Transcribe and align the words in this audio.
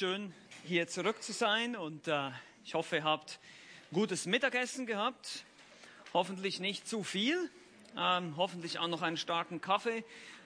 schön, 0.00 0.32
hier 0.64 0.88
zurück 0.88 1.22
zu 1.22 1.34
sein 1.34 1.76
und 1.76 2.08
äh, 2.08 2.30
ich 2.64 2.72
hoffe, 2.72 2.96
ihr 2.96 3.04
habt 3.04 3.38
gutes 3.92 4.24
Mittagessen 4.24 4.86
gehabt. 4.86 5.44
Hoffentlich 6.14 6.58
nicht 6.58 6.88
zu 6.88 7.02
viel, 7.02 7.50
ähm, 7.98 8.34
hoffentlich 8.38 8.78
auch 8.78 8.88
noch 8.88 9.02
einen 9.02 9.18
starken 9.18 9.60
Kaffee, 9.60 10.02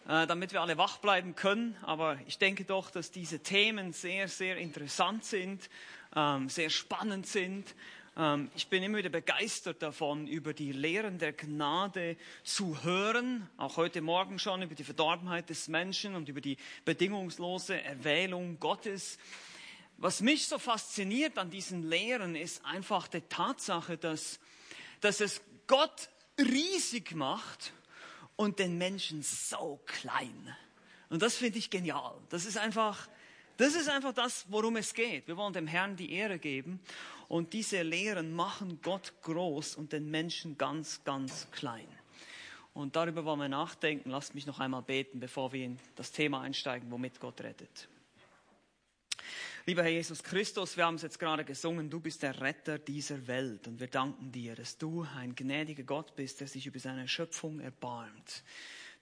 äh, 0.08 0.26
damit 0.26 0.52
wir 0.52 0.60
alle 0.60 0.76
wach 0.76 0.96
bleiben 0.98 1.36
können. 1.36 1.76
Aber 1.82 2.18
ich 2.26 2.38
denke 2.38 2.64
doch, 2.64 2.90
dass 2.90 3.12
diese 3.12 3.44
Themen 3.44 3.92
sehr, 3.92 4.26
sehr 4.26 4.56
interessant 4.56 5.24
sind, 5.24 5.70
ähm, 6.16 6.48
sehr 6.48 6.68
spannend 6.68 7.28
sind 7.28 7.76
ich 8.54 8.68
bin 8.68 8.84
immer 8.84 8.98
wieder 8.98 9.08
begeistert 9.08 9.82
davon, 9.82 10.28
über 10.28 10.54
die 10.54 10.70
Lehren 10.70 11.18
der 11.18 11.32
Gnade 11.32 12.16
zu 12.44 12.84
hören, 12.84 13.48
auch 13.56 13.76
heute 13.76 14.02
Morgen 14.02 14.38
schon 14.38 14.62
über 14.62 14.76
die 14.76 14.84
Verdorbenheit 14.84 15.50
des 15.50 15.66
Menschen 15.66 16.14
und 16.14 16.28
über 16.28 16.40
die 16.40 16.56
bedingungslose 16.84 17.82
Erwählung 17.82 18.60
Gottes. 18.60 19.18
Was 19.96 20.20
mich 20.20 20.46
so 20.46 20.60
fasziniert 20.60 21.38
an 21.38 21.50
diesen 21.50 21.88
Lehren 21.88 22.36
ist 22.36 22.64
einfach 22.64 23.08
die 23.08 23.20
Tatsache, 23.22 23.98
dass, 23.98 24.38
dass 25.00 25.20
es 25.20 25.42
Gott 25.66 26.08
riesig 26.38 27.16
macht 27.16 27.72
und 28.36 28.60
den 28.60 28.78
Menschen 28.78 29.24
so 29.24 29.80
klein. 29.86 30.54
Und 31.10 31.20
das 31.20 31.36
finde 31.36 31.58
ich 31.58 31.68
genial. 31.68 32.16
Das 32.28 32.44
ist 32.44 32.58
einfach, 32.58 33.08
das 33.56 33.74
ist 33.74 33.88
einfach 33.88 34.12
das, 34.12 34.46
worum 34.50 34.76
es 34.76 34.94
geht. 34.94 35.26
Wir 35.26 35.36
wollen 35.36 35.52
dem 35.52 35.66
Herrn 35.66 35.96
die 35.96 36.12
Ehre 36.12 36.38
geben. 36.38 36.78
Und 37.28 37.52
diese 37.52 37.82
Lehren 37.82 38.32
machen 38.32 38.80
Gott 38.82 39.12
groß 39.22 39.76
und 39.76 39.92
den 39.92 40.10
Menschen 40.10 40.58
ganz, 40.58 41.02
ganz 41.04 41.50
klein. 41.50 41.88
Und 42.74 42.96
darüber 42.96 43.24
wollen 43.24 43.40
wir 43.40 43.48
nachdenken. 43.48 44.10
Lasst 44.10 44.34
mich 44.34 44.46
noch 44.46 44.58
einmal 44.58 44.82
beten, 44.82 45.20
bevor 45.20 45.52
wir 45.52 45.64
in 45.64 45.78
das 45.94 46.10
Thema 46.10 46.40
einsteigen, 46.40 46.90
womit 46.90 47.20
Gott 47.20 47.40
rettet. 47.40 47.88
Lieber 49.66 49.82
Herr 49.82 49.90
Jesus 49.90 50.22
Christus, 50.22 50.76
wir 50.76 50.84
haben 50.84 50.96
es 50.96 51.02
jetzt 51.02 51.18
gerade 51.18 51.42
gesungen, 51.42 51.88
du 51.88 51.98
bist 51.98 52.22
der 52.22 52.38
Retter 52.42 52.78
dieser 52.78 53.26
Welt 53.26 53.66
und 53.66 53.80
wir 53.80 53.86
danken 53.86 54.30
dir, 54.30 54.54
dass 54.54 54.76
du 54.76 55.06
ein 55.16 55.34
gnädiger 55.34 55.84
Gott 55.84 56.14
bist, 56.16 56.40
der 56.40 56.48
sich 56.48 56.66
über 56.66 56.78
seine 56.78 57.08
Schöpfung 57.08 57.60
erbarmt. 57.60 58.42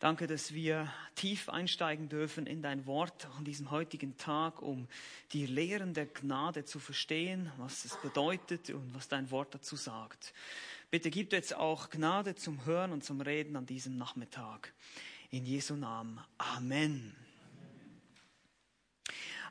Danke, 0.03 0.27
dass 0.27 0.53
wir 0.53 0.93
tief 1.15 1.49
einsteigen 1.49 2.09
dürfen 2.09 2.49
in 2.49 2.61
dein 2.61 2.87
Wort 2.87 3.29
an 3.39 3.45
diesem 3.45 3.71
heutigen 3.71 4.17
Tag, 4.17 4.61
um 4.61 4.89
die 5.33 5.47
Lehren 5.47 5.95
der 5.95 6.07
Gnade 6.07 6.65
zu 6.65 6.81
verstehen, 6.81 7.53
was 7.57 7.85
es 7.85 7.97
bedeutet 7.99 8.71
und 8.71 8.93
was 8.97 9.07
dein 9.07 9.31
Wort 9.31 9.55
dazu 9.55 9.77
sagt. 9.77 10.35
Bitte 10.91 11.09
gib 11.09 11.33
jetzt 11.33 11.55
auch 11.55 11.89
Gnade 11.89 12.35
zum 12.35 12.67
Hören 12.67 12.91
und 12.91 13.05
zum 13.05 13.21
Reden 13.21 13.55
an 13.55 13.65
diesem 13.65 13.97
Nachmittag. 13.97 14.73
In 15.31 15.47
Jesu 15.47 15.77
Namen. 15.77 16.19
Amen. 16.37 17.15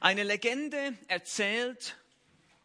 Eine 0.02 0.23
Legende 0.23 0.97
erzählt, 1.07 1.95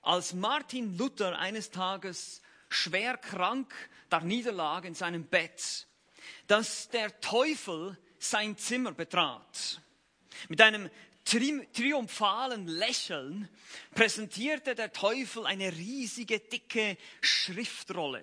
als 0.02 0.34
Martin 0.34 0.98
Luther 0.98 1.38
eines 1.38 1.70
Tages 1.70 2.42
schwer 2.68 3.16
krank 3.16 3.72
da 4.08 4.18
niederlag 4.18 4.84
in 4.84 4.94
seinem 4.94 5.22
Bett 5.22 5.86
dass 6.46 6.88
der 6.88 7.20
Teufel 7.20 7.98
sein 8.18 8.56
Zimmer 8.56 8.92
betrat. 8.92 9.80
Mit 10.48 10.60
einem 10.60 10.90
tri 11.24 11.66
triumphalen 11.72 12.68
Lächeln 12.68 13.48
präsentierte 13.94 14.74
der 14.74 14.92
Teufel 14.92 15.46
eine 15.46 15.72
riesige, 15.72 16.38
dicke 16.38 16.96
Schriftrolle. 17.20 18.22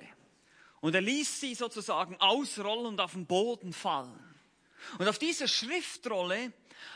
Und 0.81 0.95
er 0.95 1.01
ließ 1.01 1.39
sie 1.39 1.55
sozusagen 1.55 2.17
ausrollen 2.19 2.87
und 2.87 3.01
auf 3.01 3.13
den 3.13 3.25
Boden 3.25 3.73
fallen. 3.73 4.19
Und 4.97 5.07
auf 5.07 5.17
dieser 5.17 5.47
Schriftrolle 5.47 6.51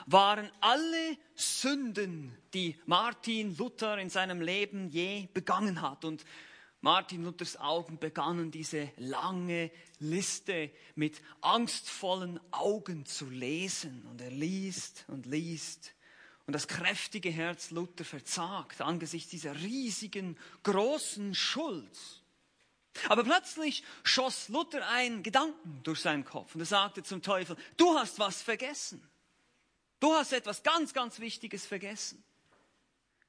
waren 0.05 0.51
alle 0.59 1.17
Sünden, 1.35 2.37
die 2.53 2.77
Martin 2.85 3.55
Luther 3.55 3.97
in 3.97 4.09
seinem 4.09 4.41
Leben 4.41 4.89
je 4.89 5.27
begangen 5.33 5.81
hat. 5.81 6.03
Und 6.03 6.25
Martin 6.81 7.23
Luthers 7.23 7.57
Augen 7.57 7.97
begannen 7.97 8.51
diese 8.51 8.91
lange 8.97 9.71
Liste 9.99 10.71
mit 10.95 11.21
angstvollen 11.41 12.39
Augen 12.51 13.05
zu 13.05 13.25
lesen. 13.25 14.05
Und 14.05 14.21
er 14.21 14.31
liest 14.31 15.05
und 15.07 15.25
liest. 15.25 15.93
Und 16.45 16.53
das 16.53 16.67
kräftige 16.67 17.29
Herz 17.29 17.71
Luther 17.71 18.05
verzagt 18.05 18.81
angesichts 18.81 19.31
dieser 19.31 19.55
riesigen, 19.55 20.37
großen 20.63 21.35
Schuld. 21.35 21.99
Aber 23.09 23.23
plötzlich 23.23 23.83
schoss 24.03 24.47
Luther 24.49 24.87
einen 24.87 25.23
Gedanken 25.23 25.81
durch 25.83 25.99
seinen 25.99 26.25
Kopf 26.25 26.55
und 26.55 26.61
er 26.61 26.65
sagte 26.65 27.03
zum 27.03 27.21
Teufel, 27.21 27.57
du 27.75 27.95
hast 27.95 28.17
was 28.17 28.41
vergessen. 28.41 29.05
Du 29.99 30.13
hast 30.13 30.31
etwas 30.31 30.63
ganz, 30.63 30.93
ganz 30.93 31.19
Wichtiges 31.19 31.65
vergessen. 31.65 32.23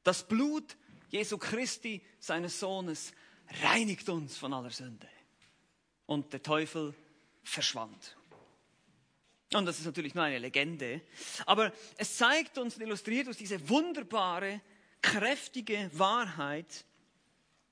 Das 0.05 0.27
Blut 0.27 0.77
Jesu 1.11 1.39
Christi, 1.39 2.03
seines 2.21 2.61
Sohnes, 2.61 3.13
reinigt 3.63 4.09
uns 4.09 4.37
von 4.37 4.53
aller 4.53 4.71
Sünde. 4.71 5.09
Und 6.07 6.33
der 6.33 6.43
Teufel 6.43 6.95
verschwand. 7.43 8.17
Und 9.55 9.65
das 9.67 9.79
ist 9.79 9.87
natürlich 9.87 10.15
nur 10.15 10.25
eine 10.25 10.39
Legende, 10.39 11.01
aber 11.47 11.73
es 11.97 12.19
zeigt 12.19 12.59
uns 12.59 12.77
und 12.77 12.83
illustriert 12.83 13.29
uns 13.29 13.39
diese 13.39 13.69
wunderbare, 13.69 14.61
kräftige 15.01 15.91
Wahrheit, 15.95 16.85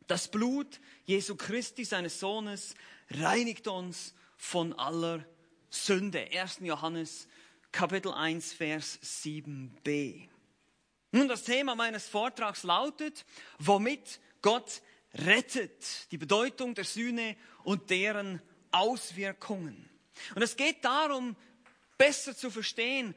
das 0.07 0.31
Blut 0.31 0.81
Jesu 1.05 1.37
Christi, 1.37 1.85
seines 1.85 2.19
Sohnes, 2.19 2.75
reinigt 3.11 3.69
uns 3.69 4.15
von 4.39 4.73
aller 4.73 5.25
Sünde. 5.69 6.29
1. 6.33 6.61
Johannes 6.61 7.29
Kapitel 7.73 8.13
1, 8.13 8.55
Vers 8.55 8.99
7b. 9.03 10.29
Nun, 11.13 11.29
das 11.29 11.45
Thema 11.45 11.75
meines 11.75 12.09
Vortrags 12.09 12.63
lautet, 12.63 13.27
womit 13.59 14.21
Gott 14.41 14.81
rettet, 15.25 16.11
die 16.11 16.19
Bedeutung 16.19 16.75
der 16.75 16.85
Sühne 16.85 17.37
und 17.65 17.91
deren 17.91 18.41
Auswirkungen. 18.71 19.89
Und 20.35 20.43
es 20.43 20.57
geht 20.57 20.85
darum, 20.85 21.37
besser 21.99 22.37
zu 22.37 22.51
verstehen, 22.51 23.15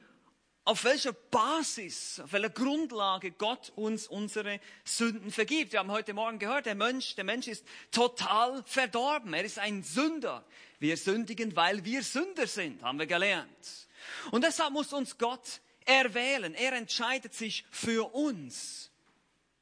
auf 0.66 0.84
welcher 0.84 1.14
Basis, 1.14 2.20
auf 2.20 2.32
welcher 2.32 2.50
Grundlage 2.50 3.32
Gott 3.32 3.72
uns 3.76 4.08
unsere 4.08 4.60
Sünden 4.84 5.32
vergibt. 5.32 5.72
Wir 5.72 5.80
haben 5.80 5.92
heute 5.92 6.14
Morgen 6.14 6.38
gehört, 6.38 6.68
der 6.68 6.76
Mensch, 6.76 7.16
der 7.16 7.24
Mensch 7.24 7.48
ist 7.48 7.66
total 7.92 8.64
verdorben. 8.66 9.34
Er 9.34 9.44
ist 9.44 9.58
ein 9.58 9.82
Sünder. 9.82 10.46
Wir 10.78 10.96
sündigen, 10.96 11.56
weil 11.56 11.84
wir 11.86 12.04
Sünder 12.04 12.46
sind, 12.46 12.84
haben 12.84 13.00
wir 13.00 13.08
gelernt. 13.08 13.88
Und 14.32 14.44
deshalb 14.44 14.72
muss 14.72 14.94
uns 14.94 15.18
Gott 15.18 15.62
erwählen. 15.86 16.54
Er 16.54 16.74
entscheidet 16.74 17.34
sich 17.34 17.66
für 17.72 18.14
uns. 18.14 18.89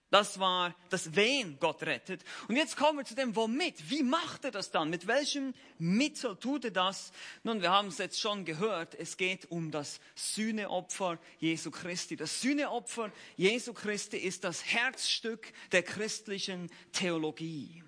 Das 0.09 0.40
war 0.40 0.73
das 0.90 1.16
Wen 1.18 1.59
Gott 1.59 1.84
rettet. 1.84 2.23
Und 2.47 2.56
jetzt 2.56 2.78
kommen 2.78 3.00
wir 3.00 3.06
zu 3.06 3.13
dem 3.13 3.35
Womit. 3.35 3.90
Wie 3.90 4.03
macht 4.03 4.45
er 4.45 4.51
das 4.51 4.72
dann? 4.72 4.90
Mit 4.90 5.06
welchem 5.06 5.53
Mittel 5.79 6.38
tut 6.38 6.63
er 6.63 6.72
das? 6.72 7.12
Nun, 7.44 7.62
wir 7.62 7.72
haben 7.72 7.90
es 7.90 7.97
jetzt 7.97 8.22
schon 8.22 8.45
gehört. 8.45 8.95
Es 8.95 9.18
geht 9.18 9.51
um 9.51 9.69
das 9.69 10.00
Sühneopfer 10.16 11.19
Jesu 11.40 11.72
Christi. 11.72 12.16
Das 12.16 12.40
Sühneopfer 12.40 13.12
Jesu 13.35 13.73
Christi 13.73 14.16
ist 14.16 14.45
das 14.45 14.63
Herzstück 14.63 15.51
der 15.73 15.84
christlichen 15.84 16.72
Theologie. 16.94 17.84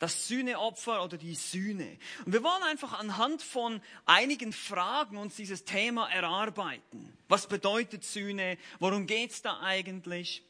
Das 0.00 0.26
Sühneopfer 0.26 1.04
oder 1.04 1.18
die 1.18 1.36
Sühne. 1.36 1.98
Und 2.24 2.32
wir 2.32 2.42
wollen 2.42 2.62
einfach 2.64 2.98
anhand 2.98 3.42
von 3.42 3.80
einigen 4.06 4.52
Fragen 4.52 5.16
uns 5.16 5.36
dieses 5.36 5.64
Thema 5.64 6.08
erarbeiten. 6.10 7.16
Was 7.28 7.46
bedeutet 7.46 8.04
Sühne? 8.04 8.58
Worum 8.80 9.06
geht's 9.06 9.42
da 9.42 9.60
eigentlich? 9.60 10.42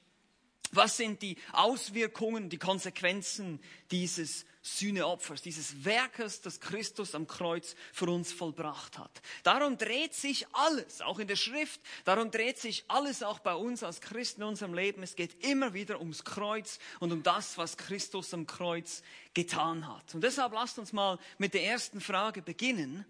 Was 0.72 0.96
sind 0.96 1.22
die 1.22 1.36
Auswirkungen, 1.52 2.50
die 2.50 2.58
Konsequenzen 2.58 3.60
dieses 3.90 4.44
Sühneopfers, 4.60 5.40
dieses 5.40 5.84
Werkes, 5.84 6.42
das 6.42 6.60
Christus 6.60 7.14
am 7.14 7.26
Kreuz 7.26 7.74
für 7.92 8.06
uns 8.06 8.32
vollbracht 8.32 8.98
hat? 8.98 9.22
Darum 9.42 9.78
dreht 9.78 10.14
sich 10.14 10.46
alles, 10.52 11.00
auch 11.00 11.18
in 11.18 11.28
der 11.28 11.36
Schrift, 11.36 11.80
darum 12.04 12.30
dreht 12.30 12.58
sich 12.58 12.84
alles 12.88 13.22
auch 13.22 13.38
bei 13.38 13.54
uns 13.54 13.82
als 13.82 14.00
Christen 14.00 14.42
in 14.42 14.48
unserem 14.48 14.74
Leben. 14.74 15.02
Es 15.02 15.16
geht 15.16 15.44
immer 15.44 15.72
wieder 15.72 16.00
ums 16.00 16.24
Kreuz 16.24 16.78
und 17.00 17.12
um 17.12 17.22
das, 17.22 17.56
was 17.56 17.76
Christus 17.76 18.34
am 18.34 18.46
Kreuz 18.46 19.02
getan 19.32 19.88
hat. 19.88 20.14
Und 20.14 20.22
deshalb 20.22 20.52
lasst 20.52 20.78
uns 20.78 20.92
mal 20.92 21.18
mit 21.38 21.54
der 21.54 21.64
ersten 21.64 22.00
Frage 22.00 22.42
beginnen. 22.42 23.06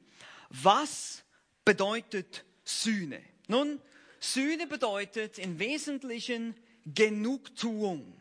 Was 0.51 1.25
bedeutet 1.65 2.45
Sühne? 2.65 3.23
Nun, 3.49 3.81
Sühne 4.21 4.67
bedeutet 4.67 5.39
im 5.39 5.59
Wesentlichen 5.59 6.55
Genugtuung, 6.95 8.15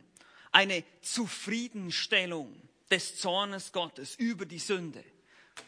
eine 0.52 0.84
Zufriedenstellung 1.02 2.62
des 2.90 3.20
Zornes 3.20 3.72
Gottes 3.72 4.16
über 4.16 4.46
die 4.46 4.60
Sünde. 4.60 5.04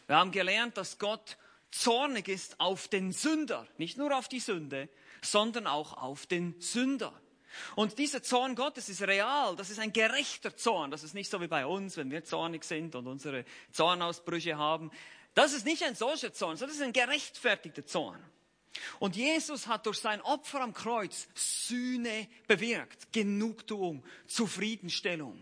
Wir 0.06 0.16
haben 0.16 0.32
gelernt, 0.32 0.76
dass 0.76 0.98
Gott 0.98 1.36
zornig 1.70 2.28
ist 2.28 2.58
auf 2.60 2.88
den 2.88 3.12
Sünder, 3.12 3.66
nicht 3.78 3.96
nur 3.96 4.16
auf 4.16 4.28
die 4.28 4.40
Sünde, 4.40 4.88
sondern 5.22 5.66
auch 5.66 5.94
auf 5.94 6.26
den 6.26 6.60
Sünder. 6.60 7.12
Und 7.74 7.98
dieser 7.98 8.22
Zorn 8.22 8.54
Gottes 8.54 8.88
ist 8.88 9.02
real, 9.02 9.56
das 9.56 9.70
ist 9.70 9.80
ein 9.80 9.92
gerechter 9.92 10.56
Zorn, 10.56 10.90
das 10.90 11.02
ist 11.02 11.14
nicht 11.14 11.30
so 11.30 11.40
wie 11.40 11.48
bei 11.48 11.66
uns, 11.66 11.96
wenn 11.96 12.10
wir 12.10 12.24
zornig 12.24 12.64
sind 12.64 12.94
und 12.94 13.06
unsere 13.06 13.44
Zornausbrüche 13.72 14.56
haben. 14.56 14.90
Das 15.34 15.52
ist 15.52 15.64
nicht 15.64 15.82
ein 15.82 15.94
solcher 15.94 16.32
Zorn, 16.32 16.56
sondern 16.56 16.76
das 16.76 16.80
ist 16.80 16.86
ein 16.86 16.92
gerechtfertigter 16.92 17.84
Zorn. 17.86 18.22
Und 18.98 19.16
Jesus 19.16 19.66
hat 19.66 19.86
durch 19.86 19.98
sein 19.98 20.20
Opfer 20.22 20.60
am 20.60 20.74
Kreuz 20.74 21.28
Sühne 21.34 22.28
bewirkt, 22.46 23.12
Genugtuung, 23.12 24.04
Zufriedenstellung. 24.26 25.40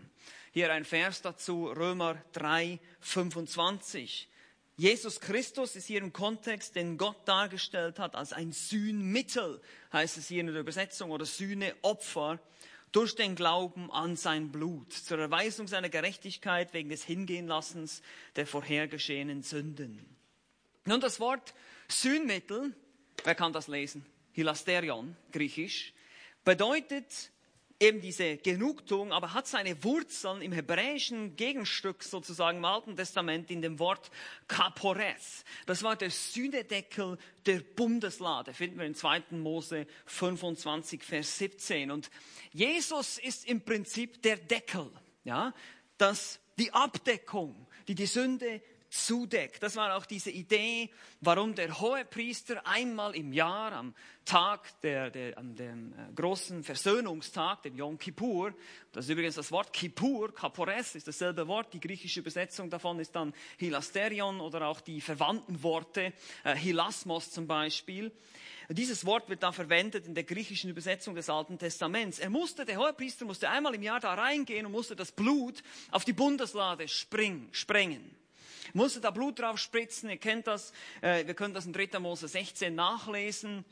Hier 0.51 0.73
ein 0.73 0.85
Vers 0.85 1.21
dazu, 1.21 1.67
Römer 1.67 2.21
3, 2.33 2.79
25. 3.01 4.27
Jesus 4.77 5.19
Christus 5.19 5.75
ist 5.75 5.87
hier 5.87 5.99
im 5.99 6.13
Kontext, 6.13 6.75
den 6.75 6.97
Gott 6.97 7.27
dargestellt 7.27 7.99
hat, 7.99 8.15
als 8.15 8.31
ein 8.31 8.53
Sühnmittel, 8.53 9.61
heißt 9.91 10.17
es 10.17 10.29
hier 10.29 10.39
in 10.39 10.47
der 10.47 10.61
Übersetzung, 10.61 11.11
oder 11.11 11.25
Sühneopfer, 11.25 12.39
durch 12.91 13.15
den 13.15 13.35
Glauben 13.35 13.91
an 13.91 14.15
sein 14.15 14.51
Blut, 14.51 14.93
zur 14.93 15.19
Erweisung 15.19 15.67
seiner 15.67 15.89
Gerechtigkeit 15.89 16.73
wegen 16.73 16.89
des 16.89 17.03
Hingehenlassens 17.03 18.01
der 18.35 18.47
vorhergeschehenen 18.47 19.43
Sünden. 19.43 20.03
Nun, 20.85 21.01
das 21.01 21.19
Wort 21.19 21.53
Sühnmittel, 21.87 22.73
wer 23.23 23.35
kann 23.35 23.53
das 23.53 23.67
lesen? 23.67 24.05
Hilasterion, 24.31 25.15
griechisch, 25.31 25.93
bedeutet 26.43 27.31
eben 27.79 28.01
diese 28.01 28.37
Genugtuung, 28.37 29.13
aber 29.13 29.33
hat 29.33 29.47
seine 29.47 29.83
Wurzeln 29.83 30.41
im 30.41 30.51
hebräischen 30.51 31.35
Gegenstück 31.35 32.03
sozusagen 32.03 32.57
im 32.57 32.65
Alten 32.65 32.95
Testament 32.95 33.49
in 33.49 33.61
dem 33.61 33.79
Wort 33.79 34.11
Kapores. 34.47 35.45
Das 35.65 35.81
war 35.83 35.95
der 35.95 36.11
Sühnedeckel 36.11 37.17
der 37.45 37.59
Bundeslade, 37.61 38.53
finden 38.53 38.79
wir 38.79 38.85
in 38.85 38.95
2. 38.95 39.23
Mose 39.31 39.87
25, 40.07 41.03
Vers 41.03 41.37
17. 41.37 41.91
Und 41.91 42.09
Jesus 42.51 43.17
ist 43.17 43.47
im 43.47 43.61
Prinzip 43.61 44.21
der 44.23 44.37
Deckel, 44.37 44.91
ja, 45.23 45.53
das, 45.97 46.39
die 46.57 46.73
Abdeckung, 46.73 47.67
die 47.87 47.95
die 47.95 48.07
Sünde 48.07 48.61
zudeckt. 48.89 49.61
Das 49.61 49.75
war 49.75 49.95
auch 49.95 50.05
diese 50.05 50.31
Idee, 50.31 50.89
warum 51.21 51.55
der 51.55 51.79
hohe 51.79 52.05
Priester 52.05 52.65
einmal 52.65 53.15
im 53.15 53.33
Jahr 53.33 53.71
am 53.73 53.93
Tag, 54.25 54.79
der, 54.81 55.09
der, 55.09 55.37
an 55.37 55.55
dem 55.55 55.93
äh, 55.93 56.13
großen 56.13 56.63
Versöhnungstag, 56.63 57.63
dem 57.63 57.75
Yom 57.75 57.97
Kippur, 57.97 58.53
das 58.91 59.05
ist 59.05 59.11
übrigens 59.11 59.35
das 59.35 59.51
Wort 59.51 59.73
Kippur, 59.73 60.33
Kapores 60.33 60.95
ist 60.95 61.07
dasselbe 61.07 61.47
Wort, 61.47 61.73
die 61.73 61.79
griechische 61.79 62.19
Übersetzung 62.19 62.69
davon 62.69 62.99
ist 62.99 63.15
dann 63.15 63.33
Hilasterion 63.57 64.39
oder 64.39 64.67
auch 64.67 64.81
die 64.81 65.01
verwandten 65.01 65.63
Worte, 65.63 66.13
äh, 66.43 66.55
Hilasmos 66.55 67.31
zum 67.31 67.47
Beispiel. 67.47 68.11
Dieses 68.69 69.03
Wort 69.03 69.29
wird 69.29 69.41
da 69.41 69.51
verwendet 69.51 70.05
in 70.05 70.13
der 70.13 70.23
griechischen 70.23 70.69
Übersetzung 70.69 71.15
des 71.15 71.27
Alten 71.27 71.57
Testaments. 71.57 72.19
Er 72.19 72.29
musste, 72.29 72.65
der 72.65 72.77
Hohepriester 72.77 73.25
musste 73.25 73.49
einmal 73.49 73.73
im 73.73 73.81
Jahr 73.81 73.99
da 73.99 74.13
reingehen 74.13 74.67
und 74.67 74.71
musste 74.71 74.95
das 74.95 75.11
Blut 75.11 75.63
auf 75.89 76.05
die 76.05 76.13
Bundeslade 76.13 76.87
springen, 76.87 77.49
sprengen 77.51 78.18
musste 78.73 79.01
da 79.01 79.11
Blut 79.11 79.39
drauf 79.39 79.57
spritzen. 79.57 80.09
Ihr 80.09 80.17
kennt 80.17 80.47
das. 80.47 80.73
Äh, 81.01 81.25
wir 81.25 81.33
können 81.33 81.53
das 81.53 81.65
in 81.65 81.73
3. 81.73 81.99
Mose 81.99 82.27
16 82.27 82.73
nachlesen. 82.73 83.65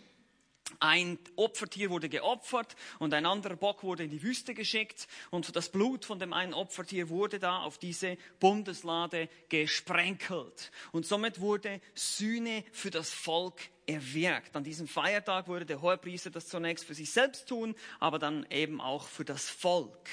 Ein 0.79 1.17
Opfertier 1.37 1.89
wurde 1.89 2.09
geopfert 2.09 2.75
und 2.99 3.13
ein 3.13 3.25
anderer 3.25 3.55
Bock 3.55 3.83
wurde 3.83 4.03
in 4.03 4.09
die 4.09 4.21
Wüste 4.21 4.53
geschickt 4.53 5.07
und 5.31 5.55
das 5.55 5.69
Blut 5.69 6.05
von 6.05 6.19
dem 6.19 6.33
einen 6.33 6.53
Opfertier 6.53 7.09
wurde 7.09 7.39
da 7.39 7.59
auf 7.59 7.77
diese 7.77 8.17
Bundeslade 8.39 9.29
gesprenkelt. 9.49 10.71
Und 10.91 11.05
somit 11.05 11.39
wurde 11.39 11.81
Sühne 11.95 12.63
für 12.73 12.91
das 12.91 13.11
Volk 13.11 13.69
erwirkt. 13.87 14.55
An 14.55 14.63
diesem 14.63 14.87
Feiertag 14.87 15.47
würde 15.47 15.65
der 15.65 15.81
Hohepriester 15.81 16.29
das 16.29 16.47
zunächst 16.47 16.85
für 16.85 16.93
sich 16.93 17.11
selbst 17.11 17.47
tun, 17.47 17.73
aber 17.99 18.19
dann 18.19 18.45
eben 18.49 18.81
auch 18.81 19.07
für 19.07 19.25
das 19.25 19.49
Volk. 19.49 20.09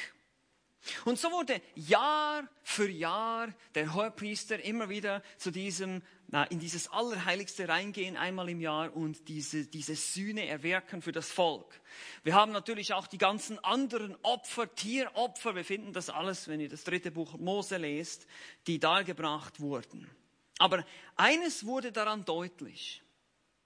Und 1.05 1.19
so 1.19 1.31
wurde 1.31 1.61
Jahr 1.75 2.49
für 2.63 2.89
Jahr 2.89 3.53
der 3.75 3.95
Hohepriester 3.95 4.63
immer 4.63 4.89
wieder 4.89 5.23
zu 5.39 5.51
diesem, 5.51 6.03
na, 6.29 6.45
in 6.45 6.59
dieses 6.59 6.89
Allerheiligste 6.89 7.69
reingehen, 7.69 8.17
einmal 8.17 8.49
im 8.49 8.61
Jahr 8.61 8.95
und 8.95 9.29
diese, 9.29 9.67
diese 9.67 9.95
Sühne 9.95 10.47
erwirken 10.47 11.01
für 11.01 11.13
das 11.13 11.31
Volk. 11.31 11.81
Wir 12.23 12.35
haben 12.35 12.53
natürlich 12.53 12.93
auch 12.93 13.07
die 13.07 13.19
ganzen 13.19 13.59
anderen 13.65 14.17
Opfer, 14.23 14.75
Tieropfer, 14.75 15.55
wir 15.55 15.65
finden 15.65 15.93
das 15.93 16.11
alles, 16.11 16.49
wenn 16.49 16.61
ihr 16.61 16.69
das 16.69 16.85
dritte 16.85 17.11
Buch 17.11 17.39
Mose 17.39 17.79
lest, 17.79 18.27
die 18.67 18.79
dargebracht 18.79 19.61
wurden. 19.61 20.11
Aber 20.59 20.85
eines 21.17 21.65
wurde 21.67 21.93
daran 21.93 22.25
deutlich, 22.25 23.03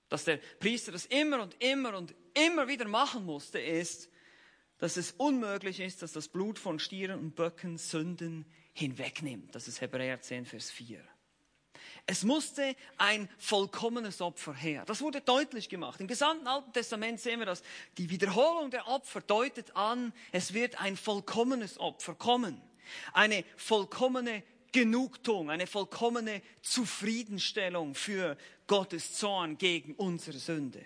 dass 0.09 0.25
der 0.25 0.39
Priester 0.61 0.93
das 0.93 1.07
immer 1.07 1.43
und 1.43 1.57
immer 1.63 1.97
und 1.97 2.15
immer 2.35 2.69
wieder 2.69 2.87
machen 2.87 3.25
musste, 3.25 3.59
ist, 3.59 4.09
dass 4.79 4.97
es 4.97 5.13
unmöglich 5.13 5.81
ist, 5.81 6.03
dass 6.03 6.13
das 6.13 6.29
Blut 6.29 6.59
von 6.59 6.79
Stieren 6.79 7.19
und 7.19 7.35
Böcken 7.35 7.79
Sünden 7.79 8.47
hinwegnimmt. 8.73 9.55
Das 9.55 9.69
ist 9.69 9.81
Hebräer 9.81 10.21
10, 10.21 10.47
Vers 10.47 10.71
4. 10.71 11.03
Es 12.07 12.25
musste 12.25 12.75
ein 12.97 13.29
vollkommenes 13.39 14.21
Opfer 14.21 14.55
her. 14.55 14.85
Das 14.87 15.03
wurde 15.03 15.21
deutlich 15.21 15.69
gemacht. 15.69 16.01
Im 16.01 16.07
gesamten 16.07 16.47
Alten 16.47 16.73
Testament 16.73 17.21
sehen 17.21 17.39
wir 17.39 17.47
das. 17.47 17.63
Die 17.99 18.09
Wiederholung 18.09 18.71
der 18.71 18.89
Opfer 18.89 19.21
deutet 19.21 19.77
an, 19.77 20.13
es 20.33 20.55
wird 20.55 20.81
ein 20.81 20.97
vollkommenes 20.97 21.79
Opfer 21.79 22.15
kommen. 22.15 22.63
Eine 23.13 23.45
vollkommene 23.57 24.43
Genugtuung, 24.73 25.51
eine 25.51 25.67
vollkommene 25.67 26.41
Zufriedenstellung 26.63 27.95
für 27.95 28.37
Gottes 28.67 29.15
Zorn 29.15 29.59
gegen 29.59 29.95
unsere 29.95 30.39
Sünde. 30.39 30.85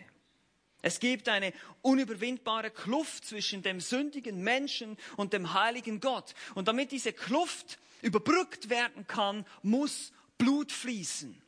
Es 0.82 0.98
gibt 0.98 1.28
eine 1.28 1.52
unüberwindbare 1.80 2.70
Kluft 2.70 3.24
zwischen 3.24 3.62
dem 3.62 3.80
sündigen 3.80 4.42
Menschen 4.42 4.98
und 5.16 5.32
dem 5.32 5.54
heiligen 5.54 6.00
Gott. 6.00 6.34
Und 6.56 6.66
damit 6.66 6.90
diese 6.90 7.12
Kluft 7.12 7.78
überbrückt 8.02 8.68
werden 8.68 9.06
kann, 9.06 9.46
muss 9.62 10.12
Blut 10.38 10.72
fließen. 10.72 11.40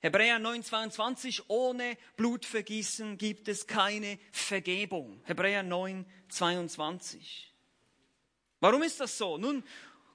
Hebräer 0.00 0.38
9:22 0.38 1.44
ohne 1.48 1.96
Blutvergießen 2.16 3.18
gibt 3.18 3.48
es 3.48 3.66
keine 3.66 4.18
Vergebung. 4.32 5.20
Hebräer 5.24 5.62
9:22. 5.62 7.52
Warum 8.60 8.82
ist 8.82 8.98
das 9.00 9.18
so? 9.18 9.36
Nun, 9.36 9.62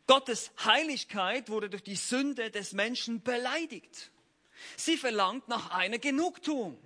Gottes 0.07 0.51
Heiligkeit 0.65 1.49
wurde 1.49 1.69
durch 1.69 1.83
die 1.83 1.95
Sünde 1.95 2.49
des 2.49 2.73
Menschen 2.73 3.21
beleidigt. 3.21 4.11
Sie 4.75 4.97
verlangt 4.97 5.47
nach 5.47 5.69
einer 5.69 5.99
Genugtuung. 5.99 6.79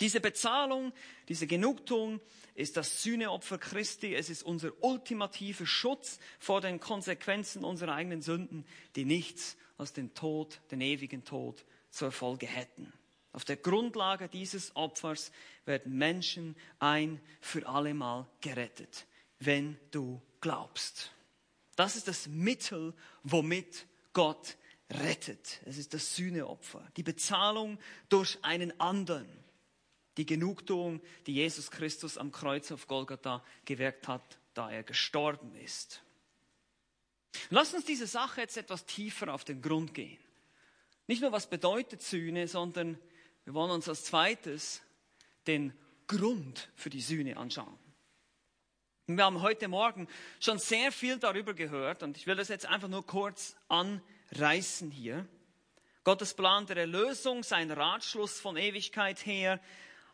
Diese 0.00 0.20
Bezahlung, 0.20 0.92
diese 1.28 1.46
Genugtuung 1.46 2.20
ist 2.54 2.76
das 2.76 3.02
Sühneopfer 3.02 3.58
Christi. 3.58 4.14
Es 4.14 4.28
ist 4.28 4.42
unser 4.42 4.72
ultimativer 4.82 5.66
Schutz 5.66 6.18
vor 6.38 6.60
den 6.60 6.80
Konsequenzen 6.80 7.64
unserer 7.64 7.94
eigenen 7.94 8.22
Sünden, 8.22 8.66
die 8.94 9.04
nichts 9.04 9.56
als 9.78 9.92
den 9.92 10.14
Tod, 10.14 10.60
den 10.70 10.80
ewigen 10.80 11.24
Tod 11.24 11.64
zur 11.90 12.12
Folge 12.12 12.46
hätten. 12.46 12.92
Auf 13.32 13.44
der 13.44 13.56
Grundlage 13.56 14.28
dieses 14.28 14.74
Opfers 14.76 15.30
werden 15.66 15.96
Menschen 15.96 16.56
ein 16.78 17.20
für 17.40 17.66
allemal 17.66 18.26
gerettet, 18.40 19.06
wenn 19.38 19.78
du 19.90 20.22
glaubst. 20.40 21.12
Das 21.74 21.96
ist 21.96 22.08
das 22.08 22.28
Mittel, 22.28 22.94
womit 23.22 23.86
Gott 24.14 24.56
rettet. 24.90 25.60
Es 25.66 25.76
ist 25.76 25.92
das 25.92 26.16
Sühneopfer, 26.16 26.86
die 26.96 27.02
Bezahlung 27.02 27.78
durch 28.08 28.38
einen 28.42 28.78
anderen 28.80 29.28
die 30.16 30.26
Genugtuung, 30.26 31.00
die 31.26 31.34
Jesus 31.34 31.70
Christus 31.70 32.18
am 32.18 32.32
Kreuz 32.32 32.72
auf 32.72 32.86
Golgatha 32.86 33.44
gewirkt 33.64 34.08
hat, 34.08 34.38
da 34.54 34.70
er 34.70 34.82
gestorben 34.82 35.54
ist. 35.56 36.02
Lass 37.50 37.74
uns 37.74 37.84
diese 37.84 38.06
Sache 38.06 38.40
jetzt 38.40 38.56
etwas 38.56 38.86
tiefer 38.86 39.32
auf 39.32 39.44
den 39.44 39.60
Grund 39.60 39.94
gehen. 39.94 40.18
Nicht 41.06 41.22
nur, 41.22 41.32
was 41.32 41.48
bedeutet 41.48 42.02
Sühne, 42.02 42.48
sondern 42.48 42.98
wir 43.44 43.54
wollen 43.54 43.70
uns 43.70 43.88
als 43.88 44.04
zweites 44.04 44.82
den 45.46 45.72
Grund 46.06 46.70
für 46.74 46.90
die 46.90 47.00
Sühne 47.00 47.36
anschauen. 47.36 47.78
wir 49.06 49.24
haben 49.24 49.42
heute 49.42 49.68
Morgen 49.68 50.08
schon 50.40 50.58
sehr 50.58 50.90
viel 50.90 51.18
darüber 51.18 51.54
gehört 51.54 52.02
und 52.02 52.16
ich 52.16 52.26
will 52.26 52.34
das 52.34 52.48
jetzt 52.48 52.66
einfach 52.66 52.88
nur 52.88 53.06
kurz 53.06 53.56
anreißen 53.68 54.90
hier. 54.90 55.28
Gottes 56.02 56.34
Plan 56.34 56.66
der 56.66 56.76
Erlösung, 56.76 57.42
sein 57.42 57.70
Ratschluss 57.70 58.40
von 58.40 58.56
Ewigkeit 58.56 59.24
her, 59.26 59.60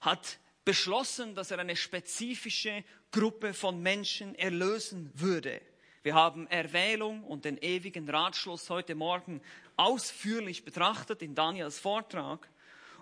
hat 0.02 0.38
beschlossen, 0.64 1.34
dass 1.34 1.50
er 1.50 1.58
eine 1.58 1.76
spezifische 1.76 2.84
Gruppe 3.10 3.54
von 3.54 3.80
Menschen 3.80 4.34
erlösen 4.34 5.10
würde. 5.14 5.60
Wir 6.02 6.14
haben 6.14 6.46
Erwählung 6.48 7.22
und 7.24 7.44
den 7.44 7.58
ewigen 7.58 8.08
Ratschluss 8.08 8.68
heute 8.68 8.94
Morgen 8.94 9.40
ausführlich 9.76 10.64
betrachtet 10.64 11.22
in 11.22 11.34
Daniels 11.34 11.78
Vortrag 11.78 12.48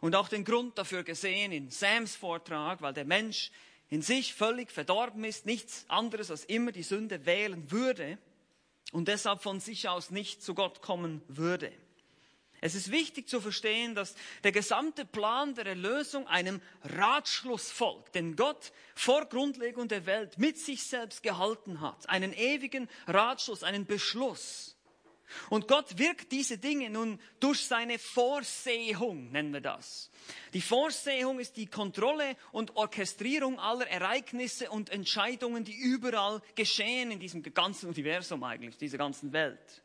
und 0.00 0.14
auch 0.14 0.28
den 0.28 0.44
Grund 0.44 0.76
dafür 0.76 1.02
gesehen 1.02 1.52
in 1.52 1.70
Sams 1.70 2.14
Vortrag, 2.14 2.82
weil 2.82 2.92
der 2.92 3.06
Mensch 3.06 3.50
in 3.88 4.02
sich 4.02 4.34
völlig 4.34 4.70
verdorben 4.70 5.24
ist, 5.24 5.46
nichts 5.46 5.86
anderes 5.88 6.30
als 6.30 6.44
immer 6.44 6.72
die 6.72 6.82
Sünde 6.82 7.24
wählen 7.24 7.70
würde 7.70 8.18
und 8.92 9.08
deshalb 9.08 9.42
von 9.42 9.60
sich 9.60 9.88
aus 9.88 10.10
nicht 10.10 10.42
zu 10.42 10.54
Gott 10.54 10.82
kommen 10.82 11.22
würde. 11.28 11.72
Es 12.60 12.74
ist 12.74 12.90
wichtig 12.90 13.28
zu 13.28 13.40
verstehen, 13.40 13.94
dass 13.94 14.14
der 14.44 14.52
gesamte 14.52 15.04
Plan 15.04 15.54
der 15.54 15.66
Erlösung 15.66 16.26
einem 16.26 16.60
Ratschluss 16.84 17.70
folgt, 17.70 18.14
den 18.14 18.36
Gott 18.36 18.72
vor 18.94 19.26
Grundlegung 19.26 19.88
der 19.88 20.06
Welt 20.06 20.38
mit 20.38 20.58
sich 20.58 20.82
selbst 20.82 21.22
gehalten 21.22 21.80
hat. 21.80 22.08
Einen 22.08 22.32
ewigen 22.32 22.88
Ratschluss, 23.06 23.62
einen 23.62 23.86
Beschluss. 23.86 24.76
Und 25.48 25.68
Gott 25.68 25.98
wirkt 25.98 26.32
diese 26.32 26.58
Dinge 26.58 26.90
nun 26.90 27.20
durch 27.38 27.64
seine 27.64 27.98
Vorsehung, 27.98 29.30
nennen 29.30 29.52
wir 29.52 29.60
das. 29.60 30.10
Die 30.52 30.60
Vorsehung 30.60 31.38
ist 31.38 31.56
die 31.56 31.66
Kontrolle 31.66 32.36
und 32.52 32.76
Orchestrierung 32.76 33.58
aller 33.58 33.86
Ereignisse 33.86 34.70
und 34.70 34.90
Entscheidungen, 34.90 35.64
die 35.64 35.76
überall 35.76 36.42
geschehen 36.56 37.10
in 37.10 37.20
diesem 37.20 37.42
ganzen 37.42 37.88
Universum 37.88 38.42
eigentlich, 38.42 38.76
dieser 38.76 38.98
ganzen 38.98 39.32
Welt. 39.32 39.82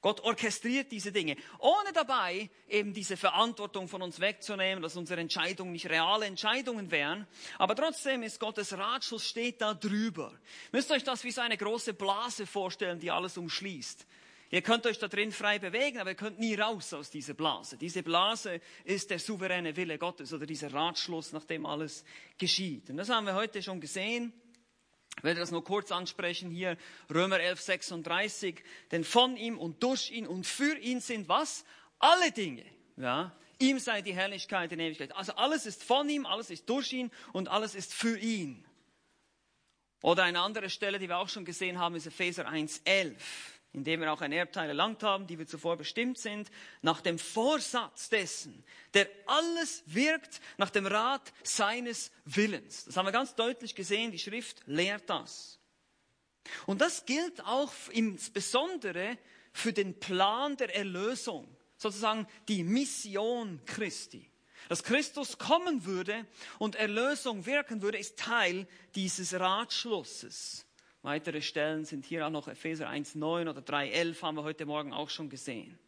Gott 0.00 0.20
orchestriert 0.20 0.92
diese 0.92 1.10
Dinge, 1.10 1.36
ohne 1.58 1.92
dabei 1.92 2.50
eben 2.68 2.92
diese 2.92 3.16
Verantwortung 3.16 3.88
von 3.88 4.02
uns 4.02 4.20
wegzunehmen, 4.20 4.82
dass 4.82 4.96
unsere 4.96 5.20
Entscheidungen 5.20 5.72
nicht 5.72 5.88
reale 5.88 6.26
Entscheidungen 6.26 6.90
wären. 6.90 7.26
Aber 7.58 7.74
trotzdem 7.74 8.22
ist 8.22 8.38
Gottes 8.38 8.76
Ratschluss 8.76 9.26
steht 9.26 9.60
da 9.60 9.74
drüber. 9.74 10.32
Müsst 10.70 10.90
euch 10.90 11.02
das 11.02 11.24
wie 11.24 11.30
so 11.30 11.40
eine 11.40 11.56
große 11.56 11.94
Blase 11.94 12.46
vorstellen, 12.46 13.00
die 13.00 13.10
alles 13.10 13.36
umschließt. 13.36 14.06
Ihr 14.50 14.62
könnt 14.62 14.86
euch 14.86 14.98
da 14.98 15.08
drin 15.08 15.32
frei 15.32 15.58
bewegen, 15.58 15.98
aber 15.98 16.10
ihr 16.10 16.16
könnt 16.16 16.38
nie 16.38 16.54
raus 16.54 16.94
aus 16.94 17.10
dieser 17.10 17.34
Blase. 17.34 17.76
Diese 17.76 18.04
Blase 18.04 18.60
ist 18.84 19.10
der 19.10 19.18
souveräne 19.18 19.74
Wille 19.74 19.98
Gottes 19.98 20.32
oder 20.32 20.46
dieser 20.46 20.72
Ratschluss, 20.72 21.32
nach 21.32 21.44
dem 21.44 21.66
alles 21.66 22.04
geschieht. 22.38 22.88
Und 22.90 22.98
das 22.98 23.08
haben 23.08 23.26
wir 23.26 23.34
heute 23.34 23.60
schon 23.60 23.80
gesehen. 23.80 24.32
Ich 25.18 25.24
werde 25.24 25.40
das 25.40 25.50
nur 25.50 25.64
kurz 25.64 25.92
ansprechen 25.92 26.50
hier, 26.50 26.76
Römer 27.12 27.40
11, 27.40 27.60
36. 27.60 28.62
Denn 28.92 29.04
von 29.04 29.36
ihm 29.36 29.58
und 29.58 29.82
durch 29.82 30.10
ihn 30.10 30.26
und 30.26 30.46
für 30.46 30.76
ihn 30.76 31.00
sind 31.00 31.28
was? 31.28 31.64
Alle 31.98 32.30
Dinge. 32.32 32.64
Ja? 32.96 33.32
Ihm 33.58 33.78
sei 33.78 34.02
die 34.02 34.14
Herrlichkeit 34.14 34.72
in 34.72 34.80
Ewigkeit. 34.80 35.16
Also 35.16 35.32
alles 35.32 35.64
ist 35.64 35.82
von 35.82 36.08
ihm, 36.08 36.26
alles 36.26 36.50
ist 36.50 36.68
durch 36.68 36.92
ihn 36.92 37.10
und 37.32 37.48
alles 37.48 37.74
ist 37.74 37.94
für 37.94 38.18
ihn. 38.18 38.64
Oder 40.02 40.24
eine 40.24 40.40
andere 40.40 40.68
Stelle, 40.68 40.98
die 40.98 41.08
wir 41.08 41.16
auch 41.16 41.30
schon 41.30 41.46
gesehen 41.46 41.78
haben, 41.78 41.96
ist 41.96 42.06
Epheser 42.06 42.46
1, 42.46 42.82
11 42.84 43.55
indem 43.76 44.00
wir 44.00 44.12
auch 44.12 44.22
ein 44.22 44.32
Erbteil 44.32 44.68
erlangt 44.68 45.02
haben, 45.02 45.26
die 45.26 45.38
wir 45.38 45.46
zuvor 45.46 45.76
bestimmt 45.76 46.18
sind, 46.18 46.50
nach 46.80 47.02
dem 47.02 47.18
Vorsatz 47.18 48.08
dessen, 48.08 48.64
der 48.94 49.06
alles 49.26 49.84
wirkt 49.86 50.40
nach 50.56 50.70
dem 50.70 50.86
Rat 50.86 51.32
seines 51.42 52.10
Willens. 52.24 52.86
Das 52.86 52.96
haben 52.96 53.06
wir 53.06 53.12
ganz 53.12 53.34
deutlich 53.34 53.74
gesehen, 53.74 54.10
die 54.10 54.18
Schrift 54.18 54.62
lehrt 54.66 55.08
das. 55.10 55.60
Und 56.64 56.80
das 56.80 57.04
gilt 57.04 57.44
auch 57.44 57.72
insbesondere 57.90 59.18
für 59.52 59.72
den 59.72 59.98
Plan 60.00 60.56
der 60.56 60.74
Erlösung, 60.74 61.46
sozusagen 61.76 62.26
die 62.48 62.64
Mission 62.64 63.60
Christi. 63.66 64.30
Dass 64.68 64.82
Christus 64.82 65.38
kommen 65.38 65.84
würde 65.84 66.26
und 66.58 66.76
Erlösung 66.76 67.46
wirken 67.46 67.82
würde, 67.82 67.98
ist 67.98 68.18
Teil 68.18 68.66
dieses 68.94 69.34
Ratschlusses. 69.38 70.65
Weitere 71.02 71.40
Stellen 71.42 71.84
sind 71.84 72.04
hier 72.04 72.26
auch 72.26 72.30
noch 72.30 72.48
Epheser 72.48 72.88
1.9 72.88 73.48
oder 73.48 73.60
3.11 73.60 74.22
haben 74.22 74.36
wir 74.36 74.42
heute 74.42 74.66
Morgen 74.66 74.92
auch 74.92 75.10
schon 75.10 75.28
gesehen. 75.28 75.78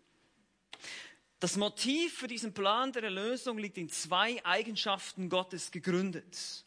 Das 1.41 1.57
Motiv 1.57 2.19
für 2.19 2.27
diesen 2.27 2.53
Plan 2.53 2.93
der 2.93 3.05
Erlösung 3.05 3.59
liegt 3.59 3.79
in 3.79 3.89
zwei 3.89 4.45
Eigenschaften 4.45 5.29
Gottes 5.29 5.71
gegründet. 5.71 6.65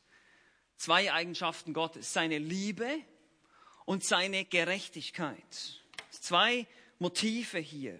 Zwei 0.77 1.11
Eigenschaften 1.11 1.73
Gottes, 1.73 2.13
seine 2.13 2.37
Liebe 2.37 2.87
und 3.85 4.03
seine 4.03 4.45
Gerechtigkeit. 4.45 5.81
Zwei 6.09 6.65
Motive 6.99 7.59
hier, 7.59 7.99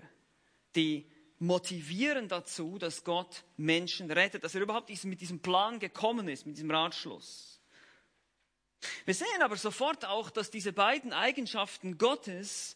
die 0.76 1.06
motivieren 1.40 2.28
dazu, 2.28 2.78
dass 2.78 3.04
Gott 3.04 3.44
Menschen 3.58 4.10
rettet, 4.12 4.44
dass 4.44 4.56
er 4.56 4.62
überhaupt 4.62 4.90
mit 5.04 5.22
diesem 5.22 5.40
Plan 5.40 5.80
gekommen 5.80 6.28
ist, 6.28 6.46
mit 6.46 6.56
diesem 6.56 6.72
Ratschluss. 6.72 7.61
Wir 9.06 9.14
sehen 9.14 9.42
aber 9.42 9.58
sofort 9.58 10.06
auch, 10.06 10.30
dass 10.30 10.52
diese 10.52 10.74
beiden 10.74 11.14
Eigenschaften 11.14 11.98
Gottes 11.98 12.76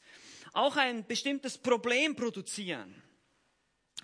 auch 0.53 0.77
ein 0.77 1.05
bestimmtes 1.05 1.57
Problem 1.57 2.15
produzieren. 2.15 3.01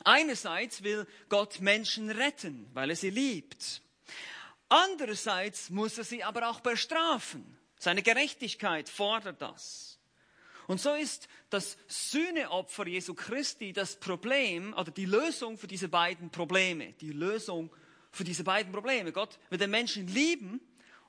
Einerseits 0.04 0.84
will 0.84 1.06
Gott 1.30 1.60
Menschen 1.60 2.10
retten, 2.10 2.70
weil 2.74 2.90
er 2.90 2.96
sie 2.96 3.12
liebt. 3.12 3.82
Andererseits 4.70 5.70
muss 5.70 5.98
er 5.98 6.04
sie 6.04 6.24
aber 6.24 6.50
auch 6.50 6.62
bestrafen. 6.62 7.58
Seine 7.78 8.02
Gerechtigkeit 8.02 8.90
fordert 8.90 9.42
das. 9.42 10.00
Und 10.68 10.80
so 10.80 10.94
ist 10.94 11.28
das 11.50 11.78
Sühneopfer 11.88 12.88
Jesu 12.88 13.14
Christi 13.14 13.74
das 13.74 14.00
Problem 14.00 14.74
oder 14.74 14.92
die 14.92 15.06
Lösung 15.06 15.58
für 15.58 15.68
diese 15.68 15.90
beiden 15.90 16.30
Probleme. 16.30 16.94
Die 16.94 17.12
Lösung 17.12 17.70
für 18.12 18.24
diese 18.24 18.44
beiden 18.44 18.72
Probleme. 18.72 19.12
Gott 19.12 19.38
will 19.50 19.58
den 19.58 19.72
Menschen 19.72 20.08
lieben 20.08 20.62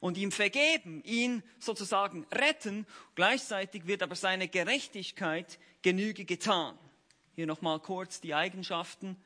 und 0.03 0.19
ihm 0.19 0.33
vergeben, 0.33 1.01
ihn 1.05 1.45
sozusagen 1.61 2.27
retten. 2.33 2.87
Gleichzeitig 3.15 3.87
wird 3.87 4.03
aber 4.03 4.17
seine 4.17 4.49
Gerechtigkeit 4.49 5.61
Genüge 5.83 6.25
getan. 6.25 6.77
Hier 7.37 7.47
nochmal 7.47 7.79
kurz 7.79 8.21
die 8.21 8.35
Eigenschaften. 8.35 9.17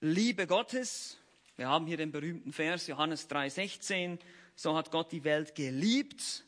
Liebe 0.00 0.48
Gottes. 0.48 1.16
Wir 1.54 1.68
haben 1.68 1.86
hier 1.86 1.96
den 1.96 2.10
berühmten 2.10 2.52
Vers 2.52 2.88
Johannes 2.88 3.30
3,16. 3.30 4.18
So 4.56 4.76
hat 4.76 4.90
Gott 4.90 5.12
die 5.12 5.22
Welt 5.22 5.54
geliebt. 5.54 6.44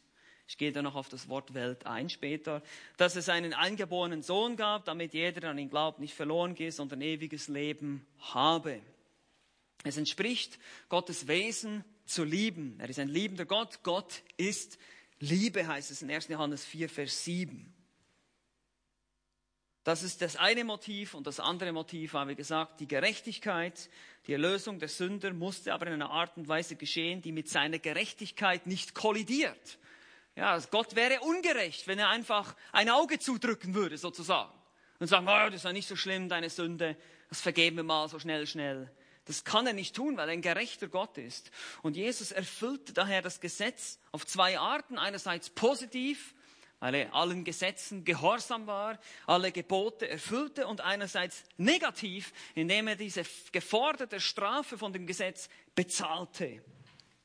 Ich 0.48 0.58
gehe 0.58 0.72
da 0.72 0.82
noch 0.82 0.96
auf 0.96 1.08
das 1.08 1.28
Wort 1.28 1.54
Welt 1.54 1.86
ein 1.86 2.10
später. 2.10 2.64
Dass 2.96 3.14
es 3.14 3.28
einen 3.28 3.54
eingeborenen 3.54 4.22
Sohn 4.22 4.56
gab, 4.56 4.86
damit 4.86 5.14
jeder, 5.14 5.40
der 5.40 5.50
an 5.50 5.58
ihn 5.58 5.70
glaubt, 5.70 6.00
nicht 6.00 6.14
verloren 6.14 6.56
geht, 6.56 6.74
sondern 6.74 7.00
ewiges 7.00 7.46
Leben 7.46 8.04
habe. 8.18 8.80
Es 9.84 9.96
entspricht 9.96 10.58
Gottes 10.88 11.28
Wesen, 11.28 11.84
zu 12.10 12.24
lieben. 12.24 12.78
Er 12.78 12.88
ist 12.88 12.98
ein 12.98 13.08
liebender 13.08 13.46
Gott. 13.46 13.82
Gott 13.82 14.22
ist 14.36 14.78
Liebe, 15.18 15.66
heißt 15.66 15.90
es 15.90 16.02
in 16.02 16.10
1. 16.10 16.28
Johannes 16.28 16.64
4, 16.64 16.88
Vers 16.88 17.24
7. 17.24 17.72
Das 19.84 20.02
ist 20.02 20.20
das 20.20 20.36
eine 20.36 20.64
Motiv 20.64 21.14
und 21.14 21.26
das 21.26 21.40
andere 21.40 21.72
Motiv 21.72 22.12
war, 22.12 22.28
wie 22.28 22.34
gesagt, 22.34 22.80
die 22.80 22.88
Gerechtigkeit. 22.88 23.88
Die 24.26 24.32
Erlösung 24.32 24.78
der 24.78 24.88
Sünder 24.88 25.32
musste 25.32 25.72
aber 25.72 25.86
in 25.86 25.94
einer 25.94 26.10
Art 26.10 26.36
und 26.36 26.48
Weise 26.48 26.76
geschehen, 26.76 27.22
die 27.22 27.32
mit 27.32 27.48
seiner 27.48 27.78
Gerechtigkeit 27.78 28.66
nicht 28.66 28.94
kollidiert. 28.94 29.78
Ja, 30.36 30.58
Gott 30.70 30.96
wäre 30.96 31.20
ungerecht, 31.20 31.86
wenn 31.86 31.98
er 31.98 32.10
einfach 32.10 32.54
ein 32.72 32.90
Auge 32.90 33.18
zudrücken 33.18 33.74
würde, 33.74 33.96
sozusagen. 33.96 34.52
Und 34.98 35.06
sagen, 35.06 35.26
oh, 35.26 35.46
das 35.46 35.56
ist 35.56 35.64
ja 35.64 35.72
nicht 35.72 35.88
so 35.88 35.96
schlimm, 35.96 36.28
deine 36.28 36.50
Sünde, 36.50 36.96
das 37.30 37.40
vergeben 37.40 37.76
wir 37.76 37.84
mal 37.84 38.08
so 38.08 38.18
schnell, 38.18 38.46
schnell. 38.46 38.90
Das 39.30 39.44
kann 39.44 39.64
er 39.64 39.74
nicht 39.74 39.94
tun, 39.94 40.16
weil 40.16 40.28
er 40.28 40.32
ein 40.32 40.42
gerechter 40.42 40.88
Gott 40.88 41.16
ist. 41.16 41.52
Und 41.82 41.96
Jesus 41.96 42.32
erfüllte 42.32 42.92
daher 42.92 43.22
das 43.22 43.38
Gesetz 43.38 44.00
auf 44.10 44.26
zwei 44.26 44.58
Arten. 44.58 44.98
Einerseits 44.98 45.50
positiv, 45.50 46.34
weil 46.80 46.96
er 46.96 47.14
allen 47.14 47.44
Gesetzen 47.44 48.04
gehorsam 48.04 48.66
war, 48.66 48.98
alle 49.28 49.52
Gebote 49.52 50.08
erfüllte 50.08 50.66
und 50.66 50.80
einerseits 50.80 51.44
negativ, 51.58 52.32
indem 52.56 52.88
er 52.88 52.96
diese 52.96 53.22
geforderte 53.52 54.18
Strafe 54.18 54.76
von 54.76 54.92
dem 54.92 55.06
Gesetz 55.06 55.48
bezahlte. 55.76 56.64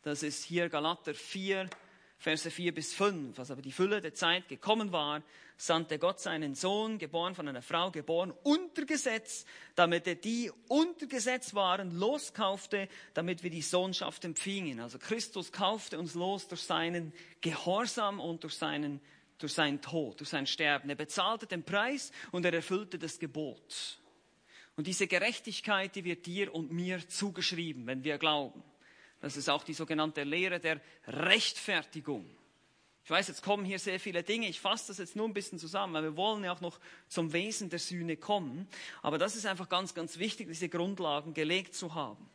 Das 0.03 0.21
ist 0.21 0.43
hier 0.43 0.69
Galater 0.69 1.15
4, 1.15 1.67
Verse 2.17 2.49
4 2.49 2.73
bis 2.73 2.93
5. 2.93 3.37
Als 3.37 3.51
aber 3.51 3.61
die 3.61 3.71
Fülle 3.71 4.01
der 4.01 4.13
Zeit 4.13 4.47
gekommen 4.47 4.91
war, 4.91 5.21
sandte 5.57 5.99
Gott 5.99 6.19
seinen 6.19 6.55
Sohn, 6.55 6.97
geboren 6.97 7.35
von 7.35 7.47
einer 7.47 7.61
Frau, 7.61 7.91
geboren 7.91 8.33
unter 8.43 8.85
Gesetz, 8.85 9.45
damit 9.75 10.07
er 10.07 10.15
die 10.15 10.51
unter 10.67 11.07
Gesetz 11.07 11.53
waren, 11.53 11.97
loskaufte, 11.97 12.89
damit 13.13 13.43
wir 13.43 13.49
die 13.49 13.61
Sohnschaft 13.61 14.25
empfingen. 14.25 14.79
Also 14.79 14.97
Christus 14.97 15.51
kaufte 15.51 15.99
uns 15.99 16.13
los 16.13 16.47
durch 16.47 16.61
seinen 16.61 17.13
Gehorsam 17.41 18.19
und 18.19 18.43
durch 18.43 18.55
seinen 18.55 19.01
durch 19.37 19.53
seinen 19.53 19.81
Tod, 19.81 20.19
durch 20.21 20.29
sein 20.29 20.47
Sterben. 20.47 20.89
Er 20.89 20.95
bezahlte 20.95 21.45
den 21.45 21.63
Preis 21.63 22.13
und 22.31 22.45
er 22.45 22.53
erfüllte 22.53 22.97
das 22.97 23.19
Gebot. 23.19 23.99
Und 24.77 24.87
diese 24.87 25.07
Gerechtigkeit, 25.07 25.95
die 25.95 26.03
wird 26.03 26.25
dir 26.25 26.53
und 26.53 26.71
mir 26.71 27.07
zugeschrieben, 27.07 27.85
wenn 27.87 28.03
wir 28.03 28.17
glauben. 28.17 28.63
Das 29.25 29.37
ist 29.37 29.49
auch 29.49 29.63
die 29.63 29.73
sogenannte 29.73 30.23
Lehre 30.23 30.59
der 30.59 30.79
Rechtfertigung. 31.07 32.29
Ich 33.03 33.09
weiß, 33.09 33.27
jetzt 33.27 33.41
kommen 33.41 33.65
hier 33.65 33.79
sehr 33.79 33.99
viele 33.99 34.21
Dinge. 34.21 34.47
Ich 34.47 34.59
fasse 34.59 34.89
das 34.89 34.99
jetzt 34.99 35.15
nur 35.15 35.27
ein 35.27 35.33
bisschen 35.33 35.57
zusammen, 35.57 35.95
weil 35.95 36.03
wir 36.03 36.15
wollen 36.15 36.43
ja 36.43 36.53
auch 36.53 36.61
noch 36.61 36.79
zum 37.07 37.33
Wesen 37.33 37.71
der 37.71 37.79
Sühne 37.79 38.17
kommen. 38.17 38.67
Aber 39.01 39.17
das 39.17 39.35
ist 39.35 39.47
einfach 39.47 39.67
ganz, 39.67 39.95
ganz 39.95 40.19
wichtig, 40.19 40.47
diese 40.49 40.69
Grundlagen 40.69 41.33
gelegt 41.33 41.73
zu 41.73 41.95
haben. 41.95 42.29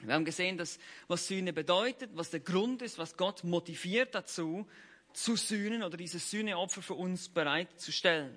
Wir 0.00 0.14
haben 0.14 0.24
gesehen, 0.24 0.56
dass, 0.56 0.78
was 1.06 1.26
Sühne 1.26 1.52
bedeutet, 1.52 2.12
was 2.14 2.30
der 2.30 2.40
Grund 2.40 2.80
ist, 2.80 2.96
was 2.96 3.18
Gott 3.18 3.44
motiviert 3.44 4.14
dazu, 4.14 4.66
zu 5.12 5.36
sühnen 5.36 5.82
oder 5.82 5.98
dieses 5.98 6.30
Sühneopfer 6.30 6.80
für 6.80 6.94
uns 6.94 7.28
bereitzustellen. 7.28 8.34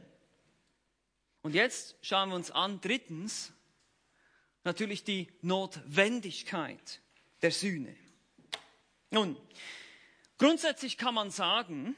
Und 1.44 1.56
jetzt 1.56 1.96
schauen 2.02 2.28
wir 2.28 2.36
uns 2.36 2.52
an, 2.52 2.82
drittens, 2.82 3.54
natürlich 4.66 5.06
die 5.06 5.30
Notwendigkeit 5.42 7.00
der 7.44 7.52
Sühne. 7.52 7.96
Nun, 9.12 9.38
grundsätzlich 10.38 10.98
kann 10.98 11.14
man 11.14 11.30
sagen, 11.30 11.96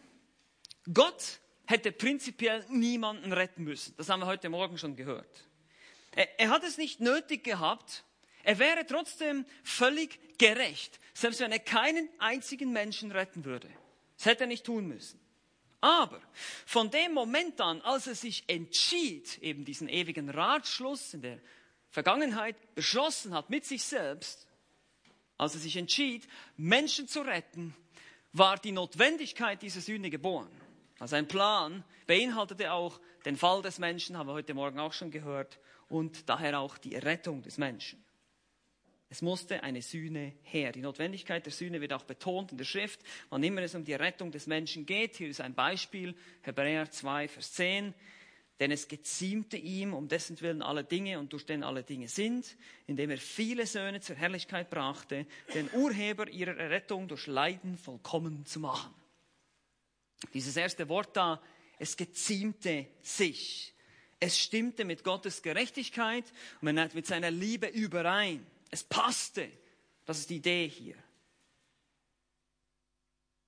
Gott 0.94 1.40
hätte 1.66 1.92
prinzipiell 1.92 2.66
niemanden 2.70 3.32
retten 3.32 3.64
müssen. 3.64 3.96
Das 3.98 4.10
haben 4.10 4.20
wir 4.20 4.26
heute 4.26 4.50
Morgen 4.50 4.78
schon 4.78 4.96
gehört. 4.96 5.46
Er, 6.12 6.40
er 6.40 6.50
hat 6.50 6.64
es 6.64 6.78
nicht 6.78 7.00
nötig 7.00 7.44
gehabt. 7.44 8.04
Er 8.44 8.60
wäre 8.60 8.86
trotzdem 8.86 9.46
völlig 9.64 10.38
gerecht, 10.38 11.00
selbst 11.14 11.40
wenn 11.40 11.52
er 11.52 11.60
keinen 11.60 12.10
einzigen 12.20 12.72
Menschen 12.72 13.12
retten 13.12 13.46
würde. 13.46 13.70
Das 14.18 14.26
hätte 14.26 14.44
er 14.44 14.48
nicht 14.48 14.66
tun 14.66 14.88
müssen. 14.88 15.20
Aber 15.82 16.22
von 16.66 16.90
dem 16.90 17.14
Moment 17.14 17.62
an, 17.62 17.82
als 17.82 18.08
er 18.08 18.16
sich 18.16 18.44
entschied, 18.48 19.38
eben 19.40 19.66
diesen 19.66 19.88
ewigen 19.88 20.30
Ratschluss 20.30 21.14
in 21.14 21.22
der 21.22 21.40
Vergangenheit 21.90 22.56
beschlossen 22.76 23.34
hat 23.34 23.50
mit 23.50 23.66
sich 23.66 23.84
selbst, 23.84 24.48
als 25.38 25.56
er 25.56 25.62
sich 25.62 25.78
entschied, 25.78 26.28
Menschen 26.58 27.08
zu 27.08 27.22
retten, 27.22 27.76
war 28.34 28.58
die 28.58 28.72
Notwendigkeit 28.72 29.62
dieser 29.62 29.82
Sühne 29.82 30.10
geboren. 30.10 30.50
Also 31.00 31.16
ein 31.16 31.28
Plan 31.28 31.84
beinhaltete 32.08 32.72
auch 32.72 33.00
den 33.26 33.38
Fall 33.38 33.62
des 33.62 33.80
Menschen, 33.80 34.18
haben 34.18 34.28
wir 34.28 34.34
heute 34.34 34.54
Morgen 34.54 34.80
auch 34.80 34.94
schon 34.94 35.12
gehört, 35.12 35.60
und 35.88 36.30
daher 36.30 36.60
auch 36.60 36.78
die 36.78 36.96
Errettung 36.96 37.42
des 37.42 37.58
Menschen. 37.58 38.04
Es 39.10 39.22
musste 39.22 39.64
eine 39.64 39.82
Sühne 39.82 40.34
her. 40.42 40.72
Die 40.72 40.82
Notwendigkeit 40.82 41.46
der 41.46 41.54
Sühne 41.54 41.80
wird 41.80 41.94
auch 41.94 42.04
betont 42.04 42.52
in 42.52 42.58
der 42.58 42.66
Schrift, 42.66 43.00
wann 43.30 43.44
immer 43.44 43.62
es 43.62 43.76
um 43.76 43.86
die 43.86 43.94
Rettung 43.94 44.32
des 44.32 44.48
Menschen 44.48 44.86
geht. 44.86 45.16
Hier 45.16 45.30
ist 45.30 45.42
ein 45.42 45.54
Beispiel, 45.54 46.16
Hebräer 46.42 46.90
2, 46.90 47.28
Vers 47.28 47.54
10. 47.54 47.94
Denn 48.60 48.72
es 48.72 48.88
geziemte 48.88 49.58
ihm, 49.58 49.94
um 49.94 50.08
dessen 50.08 50.40
Willen 50.40 50.62
alle 50.62 50.86
Dinge 50.86 51.20
und 51.20 51.34
durch 51.34 51.46
den 51.46 51.64
alle 51.64 51.84
Dinge 51.84 52.08
sind, 52.08 52.56
indem 52.88 53.10
er 53.10 53.18
viele 53.18 53.68
Söhne 53.68 54.00
zur 54.00 54.16
Herrlichkeit 54.16 54.70
brachte, 54.70 55.26
den 55.54 55.70
Urheber 55.74 56.30
ihrer 56.30 56.56
Errettung 56.56 57.10
durch 57.10 57.28
Leiden 57.28 57.78
vollkommen 57.78 58.46
zu 58.46 58.62
machen. 58.62 58.94
Dieses 60.34 60.56
erste 60.56 60.88
Wort 60.88 61.18
da, 61.18 61.42
es 61.80 61.98
geziemte 61.98 62.88
sich. 63.02 63.74
Es 64.22 64.40
stimmte 64.40 64.86
mit 64.86 65.04
Gottes 65.04 65.42
Gerechtigkeit 65.42 66.24
und 66.62 66.96
mit 66.96 67.06
seiner 67.06 67.32
Liebe 67.32 67.68
überein. 67.68 68.46
Es 68.72 68.84
passte. 68.84 69.50
Das 70.06 70.20
ist 70.20 70.30
die 70.30 70.38
Idee 70.38 70.70
hier. 70.70 70.96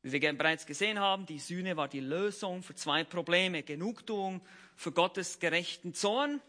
Wie 0.01 0.11
wir 0.11 0.37
bereits 0.37 0.65
gesehen 0.65 0.99
haben, 0.99 1.25
die 1.25 1.39
Sühne 1.39 1.75
war 1.77 1.87
die 1.87 1.99
Lösung 1.99 2.63
für 2.63 2.75
zwei 2.75 3.03
Probleme. 3.03 3.63
Genugtuung 3.63 4.41
für 4.77 4.91
Gottes 4.91 5.39
gerechten 5.39 5.93
Zorn 5.93 6.39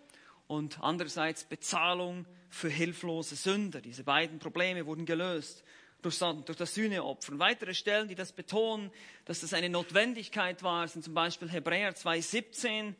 und 0.47 0.80
andererseits 0.80 1.44
Bezahlung 1.44 2.26
für 2.50 2.68
hilflose 2.68 3.35
Sünder. 3.35 3.80
Diese 3.80 4.04
beiden 4.04 4.38
Probleme 4.38 4.87
wurden 4.87 5.06
gelöst 5.06 5.64
durch, 6.02 6.18
das 6.18 6.75
Sühneopfer. 6.75 7.32
Und 7.32 7.38
weitere 7.38 7.75
Stellen, 7.75 8.06
die 8.06 8.14
das 8.14 8.32
betonen, 8.32 8.90
dass 9.25 9.40
das 9.40 9.54
eine 9.54 9.70
Notwendigkeit 9.70 10.62
war, 10.62 10.87
sind 10.87 11.04
zum 11.04 11.14
Beispiel 11.14 11.50
Hebräer 11.50 11.97
2,17. 11.97 12.94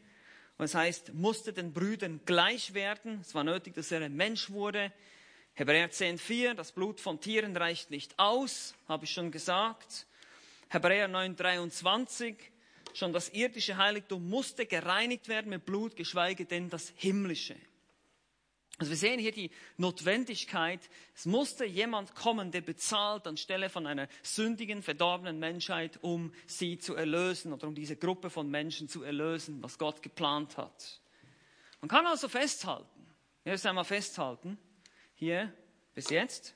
Und 0.57 0.65
es 0.65 0.75
heißt, 0.75 1.15
musste 1.15 1.53
den 1.53 1.73
Brüdern 1.73 2.21
gleich 2.25 2.75
werden. 2.75 3.21
Es 3.21 3.35
war 3.35 3.45
nötig, 3.45 3.75
dass 3.75 3.93
er 3.93 4.01
ein 4.01 4.17
Mensch 4.17 4.51
wurde. 4.51 4.93
Hebräer 5.55 5.91
10,4, 5.91 6.55
das 6.55 6.73
Blut 6.73 7.01
von 7.01 7.21
Tieren 7.21 7.57
reicht 7.57 7.91
nicht 7.91 8.19
aus, 8.19 8.75
habe 8.89 9.05
ich 9.05 9.13
schon 9.13 9.31
gesagt. 9.31 10.07
Hebräer 10.69 11.09
9,23, 11.09 12.37
schon 12.95 13.13
das 13.13 13.29
irdische 13.31 13.77
Heiligtum 13.77 14.29
musste 14.29 14.67
gereinigt 14.67 15.29
werden 15.29 15.51
mit 15.51 15.65
Blut, 15.65 15.97
geschweige 15.97 16.45
denn 16.45 16.71
das 16.71 16.93
himmlische. 16.97 17.57
Also 18.79 18.91
wir 18.91 18.97
sehen 18.97 19.19
hier 19.19 19.33
die 19.33 19.51
Notwendigkeit, 19.77 20.89
es 21.13 21.27
musste 21.27 21.65
jemand 21.65 22.15
kommen, 22.15 22.53
der 22.53 22.61
bezahlt 22.61 23.27
anstelle 23.27 23.71
von 23.71 23.89
einer 23.89 24.07
sündigen, 24.23 24.85
verdorbenen 24.85 25.41
Menschheit, 25.41 25.99
um 26.03 26.33
sie 26.47 26.79
zu 26.79 26.95
erlösen 26.95 27.53
oder 27.53 27.67
um 27.67 27.75
diese 27.75 27.97
Gruppe 27.97 28.31
von 28.31 28.49
Menschen 28.49 28.89
zu 28.89 29.03
erlösen, 29.03 29.61
was 29.65 29.79
Gott 29.79 30.01
geplant 30.01 30.57
hat. 30.57 31.01
Man 31.81 31.89
kann 31.89 32.07
also 32.07 32.29
festhalten, 32.29 33.07
erst 33.45 33.67
einmal 33.67 33.85
festhalten, 33.85 34.59
hier 35.17 35.53
bis 35.95 36.11
jetzt. 36.11 36.55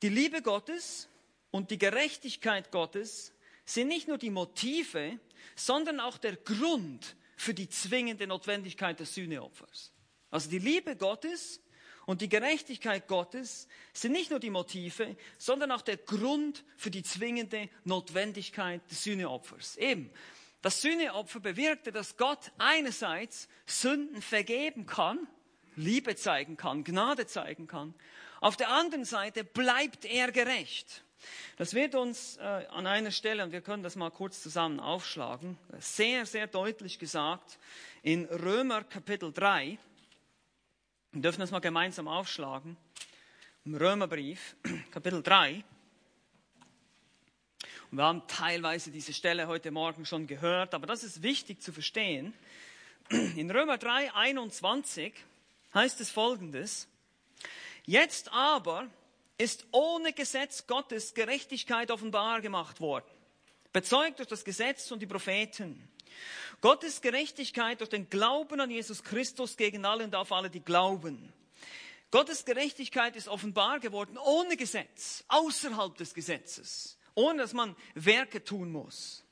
Die 0.00 0.08
Liebe 0.08 0.40
Gottes 0.40 1.10
und 1.50 1.70
die 1.70 1.78
Gerechtigkeit 1.78 2.70
Gottes 2.72 3.31
sind 3.64 3.88
nicht 3.88 4.08
nur 4.08 4.18
die 4.18 4.30
Motive, 4.30 5.18
sondern 5.54 6.00
auch 6.00 6.18
der 6.18 6.36
Grund 6.36 7.16
für 7.36 7.54
die 7.54 7.68
zwingende 7.68 8.26
Notwendigkeit 8.26 9.00
des 9.00 9.14
Sühneopfers. 9.14 9.92
Also 10.30 10.50
die 10.50 10.58
Liebe 10.58 10.96
Gottes 10.96 11.60
und 12.06 12.20
die 12.20 12.28
Gerechtigkeit 12.28 13.06
Gottes 13.06 13.68
sind 13.92 14.12
nicht 14.12 14.30
nur 14.30 14.40
die 14.40 14.50
Motive, 14.50 15.16
sondern 15.38 15.70
auch 15.70 15.82
der 15.82 15.96
Grund 15.96 16.64
für 16.76 16.90
die 16.90 17.02
zwingende 17.02 17.68
Notwendigkeit 17.84 18.88
des 18.90 19.04
Sühneopfers. 19.04 19.76
Eben, 19.76 20.10
das 20.62 20.80
Sühneopfer 20.80 21.40
bewirkte, 21.40 21.90
dass 21.90 22.16
Gott 22.16 22.52
einerseits 22.58 23.48
Sünden 23.66 24.22
vergeben 24.22 24.86
kann 24.86 25.26
Liebe 25.76 26.16
zeigen 26.16 26.56
kann, 26.56 26.84
Gnade 26.84 27.26
zeigen 27.26 27.66
kann. 27.66 27.94
Auf 28.40 28.56
der 28.56 28.70
anderen 28.70 29.04
Seite 29.04 29.44
bleibt 29.44 30.04
er 30.04 30.32
gerecht. 30.32 31.04
Das 31.56 31.74
wird 31.74 31.94
uns 31.94 32.36
äh, 32.38 32.40
an 32.40 32.86
einer 32.86 33.10
Stelle, 33.10 33.44
und 33.44 33.52
wir 33.52 33.60
können 33.60 33.82
das 33.82 33.96
mal 33.96 34.10
kurz 34.10 34.42
zusammen 34.42 34.80
aufschlagen, 34.80 35.58
sehr, 35.78 36.26
sehr 36.26 36.46
deutlich 36.46 36.98
gesagt 36.98 37.58
in 38.02 38.24
Römer 38.24 38.84
Kapitel 38.84 39.32
3. 39.32 39.78
Wir 41.12 41.22
dürfen 41.22 41.40
das 41.40 41.50
mal 41.50 41.60
gemeinsam 41.60 42.08
aufschlagen. 42.08 42.76
Im 43.64 43.74
Römerbrief, 43.74 44.56
Kapitel 44.90 45.22
3. 45.22 45.62
Und 47.90 47.98
wir 47.98 48.04
haben 48.04 48.26
teilweise 48.26 48.90
diese 48.90 49.12
Stelle 49.12 49.46
heute 49.46 49.70
Morgen 49.70 50.06
schon 50.06 50.26
gehört, 50.26 50.74
aber 50.74 50.86
das 50.86 51.04
ist 51.04 51.22
wichtig 51.22 51.60
zu 51.60 51.72
verstehen. 51.72 52.32
In 53.10 53.50
Römer 53.50 53.78
3, 53.78 54.14
21 54.14 55.12
heißt 55.74 56.00
es 56.00 56.10
folgendes. 56.10 56.88
Jetzt 57.84 58.32
aber 58.32 58.88
ist 59.38 59.66
ohne 59.72 60.12
Gesetz 60.12 60.66
Gottes 60.66 61.14
Gerechtigkeit 61.14 61.90
offenbar 61.90 62.40
gemacht 62.40 62.80
worden, 62.80 63.10
bezeugt 63.72 64.18
durch 64.18 64.28
das 64.28 64.44
Gesetz 64.44 64.90
und 64.90 65.00
die 65.00 65.06
Propheten. 65.06 65.88
Gottes 66.60 67.00
Gerechtigkeit 67.00 67.80
durch 67.80 67.90
den 67.90 68.08
Glauben 68.08 68.60
an 68.60 68.70
Jesus 68.70 69.02
Christus 69.02 69.56
gegen 69.56 69.84
alle 69.84 70.04
und 70.04 70.14
auf 70.14 70.30
alle, 70.32 70.50
die 70.50 70.60
glauben. 70.60 71.32
Gottes 72.10 72.44
Gerechtigkeit 72.44 73.16
ist 73.16 73.26
offenbar 73.26 73.80
geworden 73.80 74.18
ohne 74.18 74.56
Gesetz, 74.56 75.24
außerhalb 75.28 75.96
des 75.96 76.12
Gesetzes, 76.12 76.98
ohne 77.14 77.42
dass 77.42 77.54
man 77.54 77.74
Werke 77.94 78.44
tun 78.44 78.70
muss. 78.70 79.24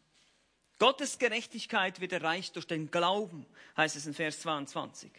Gottes 0.78 1.18
Gerechtigkeit 1.18 2.00
wird 2.00 2.12
erreicht 2.12 2.56
durch 2.56 2.66
den 2.66 2.90
Glauben, 2.90 3.44
heißt 3.76 3.96
es 3.96 4.06
in 4.06 4.14
Vers 4.14 4.40
22. 4.40 5.12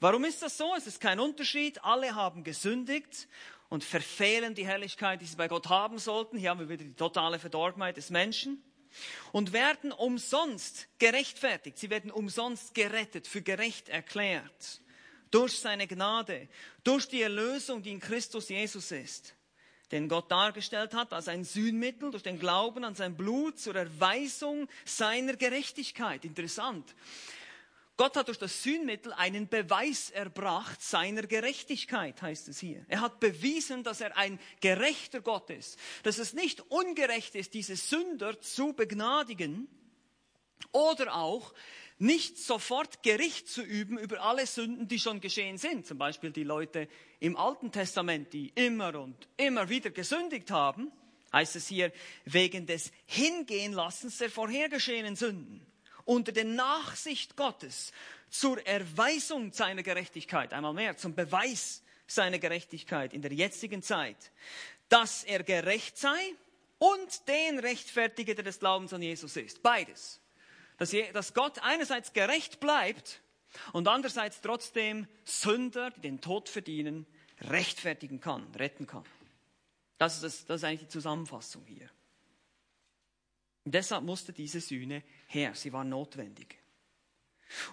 Warum 0.00 0.24
ist 0.24 0.42
das 0.42 0.56
so? 0.56 0.74
Es 0.74 0.86
ist 0.86 1.00
kein 1.00 1.20
Unterschied. 1.20 1.84
Alle 1.84 2.14
haben 2.14 2.42
gesündigt 2.42 3.28
und 3.68 3.84
verfehlen 3.84 4.54
die 4.54 4.66
Herrlichkeit, 4.66 5.20
die 5.20 5.26
sie 5.26 5.36
bei 5.36 5.48
Gott 5.48 5.68
haben 5.68 5.98
sollten. 5.98 6.36
Hier 6.36 6.50
haben 6.50 6.60
wir 6.60 6.68
wieder 6.68 6.84
die 6.84 6.94
totale 6.94 7.38
Verdorbenheit 7.38 7.96
des 7.96 8.10
Menschen. 8.10 8.62
Und 9.32 9.52
werden 9.52 9.90
umsonst 9.90 10.86
gerechtfertigt. 10.98 11.78
Sie 11.78 11.90
werden 11.90 12.12
umsonst 12.12 12.74
gerettet, 12.74 13.26
für 13.26 13.42
gerecht 13.42 13.88
erklärt. 13.88 14.80
Durch 15.32 15.58
seine 15.58 15.88
Gnade, 15.88 16.48
durch 16.84 17.08
die 17.08 17.22
Erlösung, 17.22 17.82
die 17.82 17.90
in 17.90 17.98
Christus 17.98 18.48
Jesus 18.48 18.92
ist. 18.92 19.34
Den 19.90 20.08
Gott 20.08 20.30
dargestellt 20.30 20.94
hat 20.94 21.12
als 21.12 21.28
ein 21.28 21.44
Sühnmittel 21.44 22.10
durch 22.10 22.22
den 22.22 22.38
Glauben 22.38 22.84
an 22.84 22.94
sein 22.94 23.16
Blut 23.16 23.58
zur 23.58 23.74
Erweisung 23.74 24.68
seiner 24.84 25.34
Gerechtigkeit. 25.34 26.24
Interessant. 26.24 26.94
Gott 27.96 28.16
hat 28.16 28.26
durch 28.26 28.38
das 28.38 28.62
Sühnmittel 28.62 29.12
einen 29.12 29.48
Beweis 29.48 30.10
erbracht 30.10 30.82
seiner 30.82 31.22
Gerechtigkeit, 31.22 32.20
heißt 32.20 32.48
es 32.48 32.58
hier. 32.58 32.84
Er 32.88 33.00
hat 33.00 33.20
bewiesen, 33.20 33.84
dass 33.84 34.00
er 34.00 34.16
ein 34.16 34.40
gerechter 34.60 35.20
Gott 35.20 35.48
ist, 35.50 35.78
dass 36.02 36.18
es 36.18 36.32
nicht 36.32 36.60
ungerecht 36.72 37.36
ist, 37.36 37.54
diese 37.54 37.76
Sünder 37.76 38.40
zu 38.40 38.72
begnadigen 38.72 39.68
oder 40.72 41.14
auch 41.14 41.54
nicht 41.98 42.36
sofort 42.38 43.04
Gericht 43.04 43.48
zu 43.48 43.62
üben 43.62 43.96
über 43.96 44.22
alle 44.22 44.46
Sünden, 44.46 44.88
die 44.88 44.98
schon 44.98 45.20
geschehen 45.20 45.58
sind. 45.58 45.86
Zum 45.86 45.96
Beispiel 45.96 46.32
die 46.32 46.42
Leute 46.42 46.88
im 47.20 47.36
Alten 47.36 47.70
Testament, 47.70 48.32
die 48.32 48.48
immer 48.56 48.98
und 48.98 49.28
immer 49.36 49.68
wieder 49.68 49.90
gesündigt 49.90 50.50
haben, 50.50 50.90
heißt 51.32 51.54
es 51.54 51.68
hier, 51.68 51.92
wegen 52.24 52.66
des 52.66 52.90
Hingehenlassens 53.06 54.18
der 54.18 54.30
vorhergeschehenen 54.30 55.14
Sünden 55.14 55.64
unter 56.04 56.32
der 56.32 56.44
Nachsicht 56.44 57.36
Gottes 57.36 57.92
zur 58.30 58.64
Erweisung 58.66 59.52
seiner 59.52 59.82
Gerechtigkeit, 59.82 60.52
einmal 60.52 60.74
mehr, 60.74 60.96
zum 60.96 61.14
Beweis 61.14 61.82
seiner 62.06 62.38
Gerechtigkeit 62.38 63.12
in 63.12 63.22
der 63.22 63.32
jetzigen 63.32 63.82
Zeit, 63.82 64.32
dass 64.88 65.24
er 65.24 65.42
gerecht 65.42 65.96
sei 65.98 66.34
und 66.78 67.28
den 67.28 67.58
rechtfertige, 67.58 68.34
der 68.34 68.44
des 68.44 68.58
Glaubens 68.58 68.92
an 68.92 69.02
Jesus 69.02 69.36
ist. 69.36 69.62
Beides. 69.62 70.20
Dass, 70.76 70.94
dass 71.12 71.34
Gott 71.34 71.60
einerseits 71.60 72.12
gerecht 72.12 72.60
bleibt 72.60 73.22
und 73.72 73.86
andererseits 73.86 74.40
trotzdem 74.40 75.06
Sünder, 75.24 75.90
die 75.92 76.00
den 76.00 76.20
Tod 76.20 76.48
verdienen, 76.48 77.06
rechtfertigen 77.40 78.20
kann, 78.20 78.52
retten 78.54 78.86
kann. 78.86 79.04
Das 79.98 80.16
ist, 80.16 80.24
das, 80.24 80.44
das 80.46 80.56
ist 80.60 80.64
eigentlich 80.64 80.80
die 80.80 80.88
Zusammenfassung 80.88 81.64
hier. 81.66 81.88
Und 83.64 83.74
deshalb 83.74 84.04
musste 84.04 84.32
diese 84.32 84.60
Sühne 84.60 85.02
her. 85.34 85.54
Sie 85.54 85.72
war 85.72 85.84
notwendig. 85.84 86.58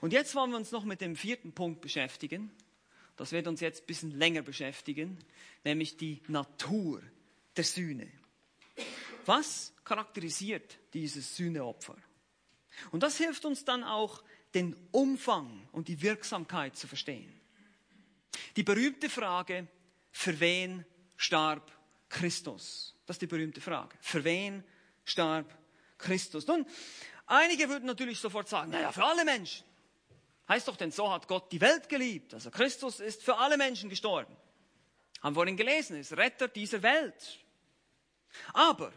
Und 0.01 0.13
jetzt 0.13 0.35
wollen 0.35 0.51
wir 0.51 0.57
uns 0.57 0.71
noch 0.71 0.83
mit 0.83 1.01
dem 1.01 1.15
vierten 1.15 1.53
Punkt 1.53 1.81
beschäftigen. 1.81 2.51
Das 3.15 3.31
wird 3.31 3.47
uns 3.47 3.61
jetzt 3.61 3.83
ein 3.83 3.87
bisschen 3.87 4.11
länger 4.11 4.41
beschäftigen, 4.41 5.17
nämlich 5.63 5.97
die 5.97 6.21
Natur 6.27 7.01
der 7.55 7.63
Sühne. 7.63 8.07
Was 9.25 9.73
charakterisiert 9.83 10.79
dieses 10.93 11.35
Sühneopfer? 11.35 11.95
Und 12.91 13.03
das 13.03 13.17
hilft 13.17 13.45
uns 13.45 13.65
dann 13.65 13.83
auch, 13.83 14.23
den 14.53 14.75
Umfang 14.91 15.67
und 15.71 15.87
die 15.87 16.01
Wirksamkeit 16.01 16.75
zu 16.75 16.87
verstehen. 16.87 17.31
Die 18.55 18.63
berühmte 18.63 19.09
Frage, 19.09 19.67
für 20.11 20.39
wen 20.39 20.85
starb 21.15 21.71
Christus? 22.09 22.95
Das 23.05 23.15
ist 23.15 23.21
die 23.21 23.27
berühmte 23.27 23.61
Frage. 23.61 23.97
Für 24.01 24.23
wen 24.23 24.63
starb 25.05 25.57
Christus? 25.97 26.47
Nun, 26.47 26.65
einige 27.31 27.69
würden 27.69 27.85
natürlich 27.85 28.19
sofort 28.19 28.47
sagen, 28.47 28.71
naja, 28.71 28.91
für 28.91 29.03
alle 29.03 29.25
Menschen. 29.25 29.65
Heißt 30.47 30.67
doch, 30.67 30.75
denn 30.75 30.91
so 30.91 31.11
hat 31.11 31.27
Gott 31.27 31.51
die 31.51 31.61
Welt 31.61 31.87
geliebt. 31.87 32.33
Also 32.33 32.51
Christus 32.51 32.99
ist 32.99 33.23
für 33.23 33.37
alle 33.37 33.57
Menschen 33.57 33.89
gestorben. 33.89 34.35
Haben 35.21 35.35
vorhin 35.35 35.57
gelesen, 35.57 35.97
ist 35.97 36.13
Retter 36.13 36.47
dieser 36.47 36.81
Welt. 36.83 37.39
Aber 38.53 38.91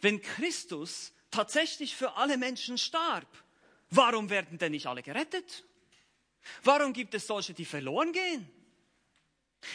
wenn 0.00 0.20
Christus 0.20 1.12
tatsächlich 1.30 1.94
für 1.94 2.16
alle 2.16 2.36
Menschen 2.38 2.78
starb, 2.78 3.28
warum 3.90 4.30
werden 4.30 4.58
denn 4.58 4.72
nicht 4.72 4.86
alle 4.86 5.02
gerettet? 5.02 5.64
Warum 6.64 6.92
gibt 6.92 7.14
es 7.14 7.26
solche, 7.26 7.54
die 7.54 7.64
verloren 7.64 8.12
gehen? 8.12 8.50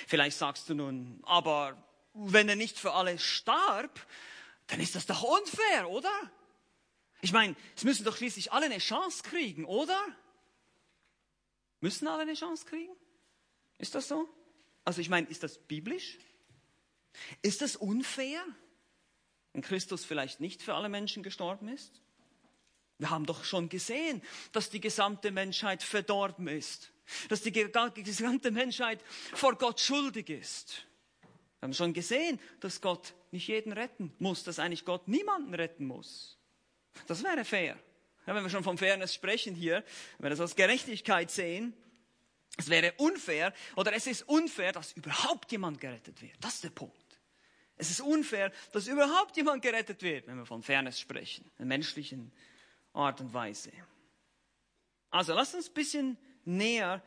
Vielleicht 0.08 0.38
sagst 0.38 0.68
du 0.68 0.74
nun, 0.74 1.22
aber 1.24 1.78
wenn 2.14 2.50
er 2.50 2.56
nicht 2.56 2.80
für 2.80 2.94
alle 2.94 3.20
starb, 3.20 4.06
dann 4.68 4.80
ist 4.80 4.96
das 4.96 5.06
doch 5.06 5.22
unfair, 5.22 5.90
oder? 5.90 6.32
Ich 7.26 7.34
meine, 7.34 7.56
es 7.76 7.84
müssen 7.84 8.06
doch 8.06 8.16
schließlich 8.16 8.52
alle 8.52 8.68
eine 8.68 8.78
Chance 8.78 9.24
kriegen, 9.24 9.66
oder? 9.66 10.00
Müssen 11.80 12.08
alle 12.08 12.22
eine 12.22 12.36
Chance 12.36 12.68
kriegen? 12.68 12.94
Ist 13.80 13.96
das 13.96 14.08
so? 14.08 14.30
Also 14.84 15.02
ich 15.02 15.10
meine, 15.10 15.28
ist 15.30 15.42
das 15.42 15.58
biblisch? 15.58 16.20
Ist 17.42 17.64
das 17.64 17.78
unfair, 17.78 18.46
wenn 19.54 19.64
Christus 19.64 20.06
vielleicht 20.06 20.40
nicht 20.40 20.62
für 20.62 20.76
alle 20.76 20.88
Menschen 20.88 21.24
gestorben 21.24 21.68
ist? 21.68 22.00
Wir 23.00 23.10
haben 23.10 23.26
doch 23.26 23.44
schon 23.44 23.70
gesehen, 23.70 24.22
dass 24.52 24.70
die 24.70 24.80
gesamte 24.80 25.32
Menschheit 25.32 25.82
verdorben 25.82 26.48
ist, 26.48 26.92
dass 27.30 27.42
die 27.42 27.52
gesamte 27.52 28.52
Menschheit 28.52 29.02
vor 29.34 29.58
Gott 29.58 29.80
schuldig 29.80 30.30
ist. 30.30 30.86
Wir 31.60 31.70
haben 31.70 31.74
schon 31.74 31.94
gesehen, 31.94 32.40
dass 32.60 32.82
Gott 32.82 33.16
nicht 33.32 33.48
jeden 33.48 33.74
retten 33.74 34.14
muss, 34.20 34.44
dass 34.44 34.60
eigentlich 34.60 34.86
Gott 34.86 35.08
niemanden 35.08 35.56
retten 35.56 35.88
muss. 35.88 36.38
Das 37.08 37.24
wäre 37.24 37.46
fair. 37.46 37.78
Ja, 38.26 38.36
wenn 38.36 38.44
wir 38.44 38.50
schon 38.50 38.64
von 38.64 38.78
Fairness 38.78 39.14
sprechen 39.14 39.54
hier, 39.54 39.84
wenn 40.18 40.26
wir 40.26 40.30
das 40.32 40.40
als 40.40 40.56
Gerechtigkeit 40.56 41.30
sehen, 41.30 41.74
es 42.58 42.70
wäre 42.70 42.94
unfair 42.98 43.54
oder 43.76 43.94
es 43.94 44.08
ist 44.08 44.24
unfair, 44.24 44.72
dass 44.72 44.94
überhaupt 44.94 45.52
jemand 45.52 45.80
gerettet 45.80 46.22
wird. 46.22 46.36
Das 46.40 46.56
ist 46.56 46.64
der 46.64 46.70
Punkt. 46.70 46.96
Es 47.78 47.92
ist 47.92 48.00
unfair, 48.00 48.52
dass 48.72 48.88
überhaupt 48.88 49.36
jemand 49.36 49.62
gerettet 49.62 50.02
wird, 50.02 50.28
wenn 50.28 50.38
wir 50.38 50.46
von 50.46 50.64
Fairness 50.64 51.00
sprechen, 51.00 51.52
in 51.60 51.68
menschlichen 51.68 52.32
Art 52.94 53.20
und 53.20 53.34
Weise. 53.34 53.72
Also 55.10 55.34
lasst 55.34 55.56
uns 55.56 55.68
ein 55.68 55.74
bisschen 55.74 56.18
näher 56.46 57.04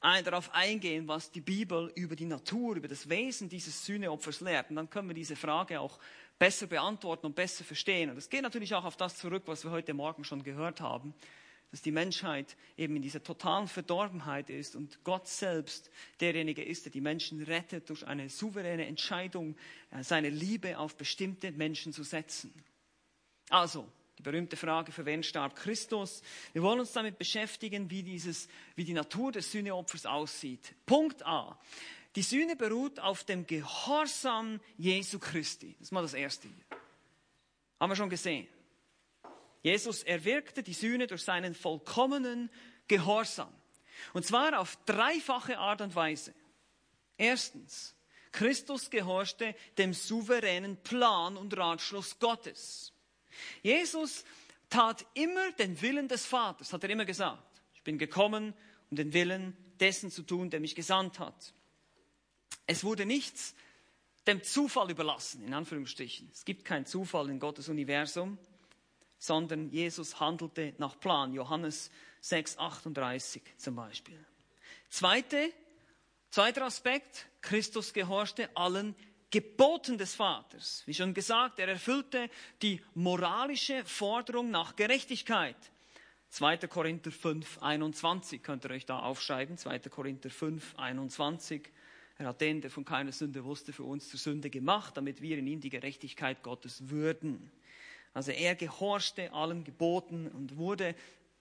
darauf 0.00 0.52
eingehen, 0.52 1.06
was 1.06 1.30
die 1.30 1.40
Bibel 1.40 1.92
über 1.94 2.16
die 2.16 2.24
Natur, 2.24 2.76
über 2.76 2.88
das 2.88 3.08
Wesen 3.08 3.48
dieses 3.48 3.84
Sühneopfers 3.84 4.40
lehrt. 4.40 4.70
Und 4.70 4.76
dann 4.76 4.90
können 4.90 5.08
wir 5.08 5.14
diese 5.14 5.36
Frage 5.36 5.78
auch 5.78 5.98
besser 6.40 6.66
beantworten 6.66 7.26
und 7.26 7.36
besser 7.36 7.62
verstehen. 7.62 8.10
Und 8.10 8.16
es 8.16 8.28
geht 8.28 8.42
natürlich 8.42 8.74
auch 8.74 8.84
auf 8.84 8.96
das 8.96 9.16
zurück, 9.16 9.44
was 9.46 9.62
wir 9.62 9.70
heute 9.70 9.94
Morgen 9.94 10.24
schon 10.24 10.42
gehört 10.42 10.80
haben 10.80 11.14
dass 11.70 11.82
die 11.82 11.92
Menschheit 11.92 12.56
eben 12.76 12.96
in 12.96 13.02
dieser 13.02 13.22
totalen 13.22 13.68
Verdorbenheit 13.68 14.50
ist 14.50 14.74
und 14.74 15.04
Gott 15.04 15.28
selbst 15.28 15.90
derjenige 16.20 16.64
ist, 16.64 16.84
der 16.84 16.92
die 16.92 17.00
Menschen 17.00 17.42
rettet 17.42 17.88
durch 17.90 18.06
eine 18.06 18.28
souveräne 18.28 18.86
Entscheidung, 18.86 19.56
äh, 19.90 20.02
seine 20.02 20.30
Liebe 20.30 20.78
auf 20.78 20.96
bestimmte 20.96 21.52
Menschen 21.52 21.92
zu 21.92 22.02
setzen. 22.02 22.52
Also, 23.50 23.86
die 24.18 24.22
berühmte 24.22 24.56
Frage, 24.56 24.92
für 24.92 25.06
wen 25.06 25.22
starb 25.22 25.56
Christus? 25.56 26.22
Wir 26.52 26.62
wollen 26.62 26.80
uns 26.80 26.92
damit 26.92 27.18
beschäftigen, 27.18 27.88
wie, 27.88 28.02
dieses, 28.02 28.48
wie 28.74 28.84
die 28.84 28.92
Natur 28.92 29.32
des 29.32 29.50
Sühneopfers 29.52 30.06
aussieht. 30.06 30.74
Punkt 30.84 31.24
A. 31.24 31.58
Die 32.16 32.22
Sühne 32.22 32.56
beruht 32.56 32.98
auf 32.98 33.24
dem 33.24 33.46
Gehorsam 33.46 34.60
Jesu 34.76 35.18
Christi. 35.18 35.74
Das 35.78 35.88
ist 35.88 35.92
mal 35.92 36.02
das 36.02 36.14
Erste 36.14 36.48
hier. 36.48 36.64
Haben 37.78 37.90
wir 37.90 37.96
schon 37.96 38.10
gesehen. 38.10 38.48
Jesus 39.62 40.02
erwirkte 40.02 40.62
die 40.62 40.72
Sühne 40.72 41.06
durch 41.06 41.22
seinen 41.22 41.54
vollkommenen 41.54 42.50
Gehorsam. 42.88 43.52
Und 44.12 44.26
zwar 44.26 44.58
auf 44.58 44.76
dreifache 44.86 45.58
Art 45.58 45.80
und 45.82 45.94
Weise. 45.94 46.34
Erstens, 47.16 47.94
Christus 48.32 48.90
gehorchte 48.90 49.54
dem 49.76 49.92
souveränen 49.92 50.76
Plan 50.78 51.36
und 51.36 51.56
Ratschluss 51.56 52.18
Gottes. 52.18 52.92
Jesus 53.62 54.24
tat 54.68 55.04
immer 55.14 55.52
den 55.52 55.80
Willen 55.82 56.08
des 56.08 56.26
Vaters, 56.26 56.72
hat 56.72 56.84
er 56.84 56.90
immer 56.90 57.04
gesagt. 57.04 57.62
Ich 57.74 57.82
bin 57.82 57.98
gekommen, 57.98 58.54
um 58.90 58.96
den 58.96 59.12
Willen 59.12 59.56
dessen 59.78 60.10
zu 60.10 60.22
tun, 60.22 60.50
der 60.50 60.60
mich 60.60 60.74
gesandt 60.74 61.18
hat. 61.18 61.52
Es 62.70 62.84
wurde 62.84 63.04
nichts 63.04 63.54
dem 64.26 64.42
Zufall 64.42 64.90
überlassen, 64.90 65.44
in 65.44 65.54
Anführungsstrichen. 65.54 66.30
Es 66.32 66.44
gibt 66.44 66.64
keinen 66.64 66.86
Zufall 66.86 67.28
in 67.30 67.40
Gottes 67.40 67.68
Universum 67.68 68.38
sondern 69.20 69.68
Jesus 69.68 70.18
handelte 70.18 70.74
nach 70.78 70.98
Plan. 70.98 71.32
Johannes 71.32 71.92
6, 72.22 72.58
38 72.58 73.42
zum 73.58 73.76
Beispiel. 73.76 74.18
Zweite, 74.88 75.52
zweiter 76.30 76.64
Aspekt, 76.64 77.26
Christus 77.42 77.92
gehorchte 77.92 78.48
allen 78.56 78.96
Geboten 79.30 79.98
des 79.98 80.14
Vaters. 80.14 80.82
Wie 80.86 80.94
schon 80.94 81.14
gesagt, 81.14 81.60
er 81.60 81.68
erfüllte 81.68 82.28
die 82.62 82.82
moralische 82.94 83.84
Forderung 83.84 84.50
nach 84.50 84.74
Gerechtigkeit. 84.74 85.56
2. 86.30 86.56
Korinther 86.68 87.12
5, 87.12 87.58
21 87.62 88.42
könnt 88.42 88.64
ihr 88.64 88.70
euch 88.70 88.86
da 88.86 89.00
aufschreiben. 89.00 89.58
2. 89.58 89.80
Korinther 89.80 90.30
5, 90.30 90.76
21. 90.78 91.70
Er 92.20 92.26
hat 92.26 92.42
den, 92.42 92.60
der 92.60 92.70
von 92.70 92.84
keiner 92.84 93.12
Sünde 93.12 93.44
wusste, 93.46 93.72
für 93.72 93.84
uns 93.84 94.10
zur 94.10 94.20
Sünde 94.20 94.50
gemacht, 94.50 94.94
damit 94.94 95.22
wir 95.22 95.38
in 95.38 95.46
ihm 95.46 95.60
die 95.62 95.70
Gerechtigkeit 95.70 96.42
Gottes 96.42 96.90
würden. 96.90 97.50
Also 98.12 98.30
er 98.30 98.54
gehorchte 98.54 99.32
allen 99.32 99.64
Geboten 99.64 100.28
und 100.28 100.58
wurde 100.58 100.94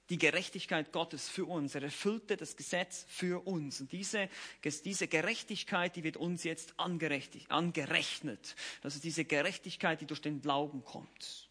die 0.10 0.18
Gerechtigkeit 0.18 0.94
Gottes 0.94 1.28
für 1.28 1.44
uns. 1.44 1.76
Er 1.76 1.84
erfüllte 1.84 2.38
das 2.38 2.56
Gesetz 2.56 3.06
für 3.10 3.46
uns. 3.46 3.82
Und 3.82 3.92
diese, 3.92 4.30
diese 4.64 5.10
Gerechtigkeit, 5.10 5.98
die 5.98 6.06
wird 6.06 6.16
uns 6.16 6.46
jetzt 6.46 6.74
angerechnet. 6.78 8.56
Das 8.82 8.96
ist 8.96 9.04
diese 9.04 9.26
Gerechtigkeit, 9.26 10.00
die 10.00 10.06
durch 10.06 10.22
den 10.22 10.40
Glauben 10.40 10.86
kommt. 10.86 11.50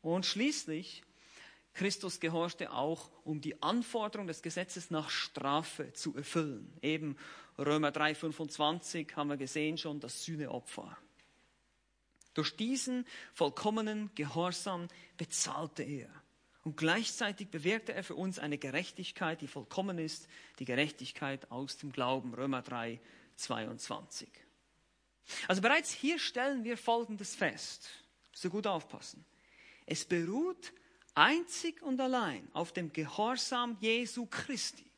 Und 0.00 0.24
schließlich, 0.24 1.02
Christus 1.74 2.20
gehorchte 2.20 2.72
auch, 2.72 3.10
um 3.24 3.42
die 3.42 3.62
Anforderung 3.62 4.26
des 4.26 4.40
Gesetzes 4.40 4.90
nach 4.90 5.10
Strafe 5.10 5.92
zu 5.92 6.16
erfüllen. 6.16 6.72
Eben 6.80 7.18
Römer 7.58 7.90
3,25 7.90 9.14
haben 9.14 9.28
wir 9.28 9.36
gesehen 9.36 9.78
schon, 9.78 10.00
das 10.00 10.24
Sühneopfer. 10.24 10.96
Durch 12.34 12.56
diesen 12.56 13.06
vollkommenen 13.34 14.10
Gehorsam 14.14 14.88
bezahlte 15.18 15.82
er. 15.82 16.08
Und 16.64 16.76
gleichzeitig 16.76 17.48
bewirkte 17.48 17.92
er 17.92 18.04
für 18.04 18.14
uns 18.14 18.38
eine 18.38 18.56
Gerechtigkeit, 18.56 19.40
die 19.40 19.48
vollkommen 19.48 19.98
ist, 19.98 20.28
die 20.58 20.64
Gerechtigkeit 20.64 21.50
aus 21.50 21.76
dem 21.76 21.92
Glauben. 21.92 22.34
Römer 22.34 22.62
3, 22.62 23.00
22. 23.36 24.28
Also 25.48 25.60
bereits 25.60 25.92
hier 25.92 26.18
stellen 26.18 26.64
wir 26.64 26.76
Folgendes 26.78 27.34
fest. 27.34 27.90
So 28.32 28.48
gut 28.48 28.66
aufpassen. 28.66 29.24
Es 29.86 30.04
beruht 30.04 30.72
einzig 31.14 31.82
und 31.82 32.00
allein 32.00 32.48
auf 32.54 32.72
dem 32.72 32.92
Gehorsam 32.92 33.76
Jesu 33.80 34.26
Christi, 34.26 34.90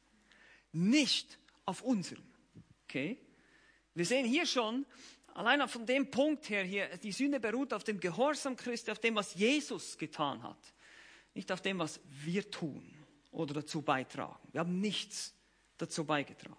nicht 0.72 1.38
auf 1.64 1.82
unserem. 1.82 2.33
Okay? 2.94 3.18
Wir 3.94 4.06
sehen 4.06 4.24
hier 4.24 4.46
schon, 4.46 4.86
Allein 5.34 5.68
von 5.68 5.84
dem 5.84 6.12
Punkt 6.12 6.48
her 6.48 6.62
hier, 6.62 6.96
die 6.98 7.10
Sünde 7.10 7.40
beruht 7.40 7.72
auf 7.72 7.82
dem 7.82 7.98
Gehorsam 7.98 8.54
Christi, 8.56 8.92
auf 8.92 9.00
dem, 9.00 9.16
was 9.16 9.34
Jesus 9.34 9.98
getan 9.98 10.40
hat. 10.44 10.72
Nicht 11.34 11.50
auf 11.50 11.60
dem, 11.60 11.80
was 11.80 11.98
wir 12.06 12.48
tun 12.48 12.88
oder 13.32 13.54
dazu 13.54 13.82
beitragen. 13.82 14.38
Wir 14.52 14.60
haben 14.60 14.80
nichts 14.80 15.34
dazu 15.76 16.04
beigetragen. 16.04 16.56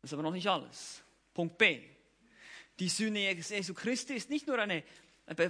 Das 0.00 0.08
ist 0.08 0.14
aber 0.14 0.22
noch 0.22 0.32
nicht 0.32 0.48
alles. 0.48 1.02
Punkt 1.34 1.58
B. 1.58 1.82
Die 2.78 2.88
Sühne 2.88 3.34
Jesu 3.34 3.74
Christi 3.74 4.14
ist 4.14 4.30
nicht 4.30 4.46
nur 4.46 4.58
eine, 4.58 4.82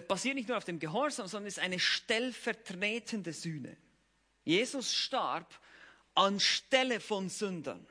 basiert 0.09 0.35
nicht 0.35 0.49
nur 0.49 0.59
auf 0.59 0.65
dem 0.65 0.81
Gehorsam, 0.81 1.29
sondern 1.29 1.47
ist 1.47 1.61
eine 1.61 1.79
stellvertretende 1.79 3.33
Sühne. 3.33 3.77
Jesus 4.43 4.93
starb 4.93 5.57
anstelle 6.17 6.99
von 6.99 7.29
Sündern. 7.29 7.87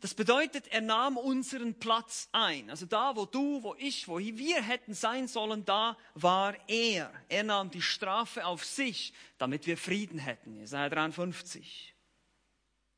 Das 0.00 0.14
bedeutet, 0.14 0.68
er 0.68 0.80
nahm 0.80 1.16
unseren 1.16 1.74
Platz 1.74 2.28
ein. 2.30 2.70
Also 2.70 2.86
da, 2.86 3.16
wo 3.16 3.24
du, 3.24 3.62
wo 3.62 3.74
ich, 3.78 4.06
wo 4.06 4.18
wir 4.18 4.62
hätten 4.62 4.94
sein 4.94 5.26
sollen, 5.26 5.64
da 5.64 5.96
war 6.14 6.54
er. 6.68 7.12
Er 7.28 7.42
nahm 7.42 7.70
die 7.70 7.82
Strafe 7.82 8.46
auf 8.46 8.64
sich, 8.64 9.12
damit 9.38 9.66
wir 9.66 9.76
Frieden 9.76 10.18
hätten. 10.18 10.54
Jesaja 10.54 10.88
53. 10.88 11.94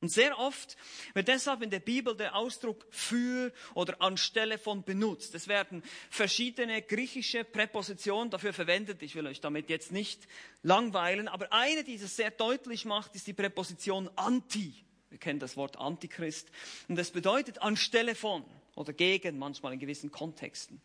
Und 0.02 0.10
sehr 0.10 0.38
oft 0.38 0.76
wird 1.12 1.28
deshalb 1.28 1.60
in 1.62 1.68
der 1.68 1.80
Bibel 1.80 2.16
der 2.16 2.34
Ausdruck 2.34 2.86
für 2.90 3.52
oder 3.74 4.00
anstelle 4.00 4.56
von 4.56 4.82
benutzt. 4.82 5.34
Es 5.34 5.46
werden 5.46 5.82
verschiedene 6.08 6.80
griechische 6.80 7.44
Präpositionen 7.44 8.30
dafür 8.30 8.54
verwendet. 8.54 9.02
Ich 9.02 9.14
will 9.14 9.26
euch 9.26 9.42
damit 9.42 9.68
jetzt 9.68 9.92
nicht 9.92 10.26
langweilen, 10.62 11.28
aber 11.28 11.52
eine, 11.52 11.84
die 11.84 11.96
es 11.96 12.16
sehr 12.16 12.30
deutlich 12.30 12.86
macht, 12.86 13.14
ist 13.14 13.26
die 13.26 13.34
Präposition 13.34 14.10
anti. 14.16 14.86
Wir 15.10 15.18
kennen 15.18 15.40
das 15.40 15.56
Wort 15.56 15.76
Antichrist. 15.76 16.48
Und 16.88 16.96
das 16.96 17.10
bedeutet 17.10 17.60
anstelle 17.62 18.14
von 18.14 18.44
oder 18.76 18.92
gegen, 18.92 19.38
manchmal 19.38 19.72
in 19.72 19.78
gewissen 19.78 20.10
Kontexten. 20.10 20.80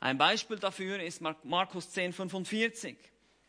Ein 0.00 0.18
Beispiel 0.18 0.58
dafür 0.58 1.02
ist 1.02 1.20
Markus 1.20 1.90
10, 1.90 2.12
45. 2.12 2.96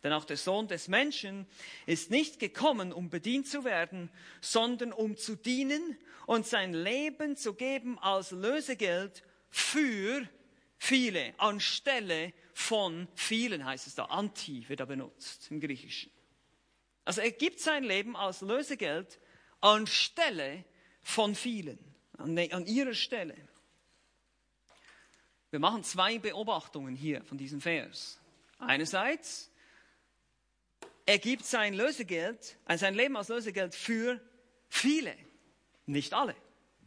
Denn 0.03 0.13
auch 0.13 0.23
der 0.23 0.37
Sohn 0.37 0.67
des 0.67 0.87
Menschen 0.87 1.45
ist 1.85 2.09
nicht 2.09 2.39
gekommen, 2.39 2.93
um 2.93 3.09
bedient 3.09 3.47
zu 3.47 3.65
werden, 3.65 4.09
sondern 4.39 4.93
um 4.93 5.17
zu 5.17 5.35
dienen 5.35 5.97
und 6.25 6.45
sein 6.45 6.73
Leben 6.73 7.35
zu 7.35 7.53
geben 7.53 7.99
als 7.99 8.31
Lösegeld 8.31 9.23
für 9.49 10.25
viele, 10.77 11.33
anstelle 11.37 12.33
von 12.53 13.07
vielen 13.15 13.65
heißt 13.65 13.87
es 13.87 13.95
da. 13.95 14.05
Anti 14.05 14.67
wird 14.69 14.79
da 14.79 14.85
benutzt 14.85 15.51
im 15.51 15.59
Griechischen. 15.59 16.11
Also 17.03 17.21
er 17.21 17.31
gibt 17.31 17.59
sein 17.59 17.83
Leben 17.83 18.15
als 18.15 18.41
Lösegeld 18.41 19.19
anstelle 19.61 20.63
von 21.01 21.35
vielen, 21.35 21.79
an, 22.17 22.37
an 22.37 22.65
ihrer 22.65 22.93
Stelle. 22.93 23.35
Wir 25.51 25.59
machen 25.59 25.83
zwei 25.83 26.19
Beobachtungen 26.19 26.95
hier 26.95 27.23
von 27.23 27.37
diesem 27.37 27.59
Vers. 27.59 28.19
Einerseits, 28.59 29.51
er 31.05 31.17
gibt 31.17 31.45
sein 31.45 31.73
Lösegeld, 31.73 32.57
äh, 32.67 32.77
sein 32.77 32.93
Leben 32.93 33.17
als 33.17 33.29
Lösegeld 33.29 33.73
für 33.73 34.21
viele, 34.67 35.15
nicht 35.87 36.13
alle, 36.13 36.35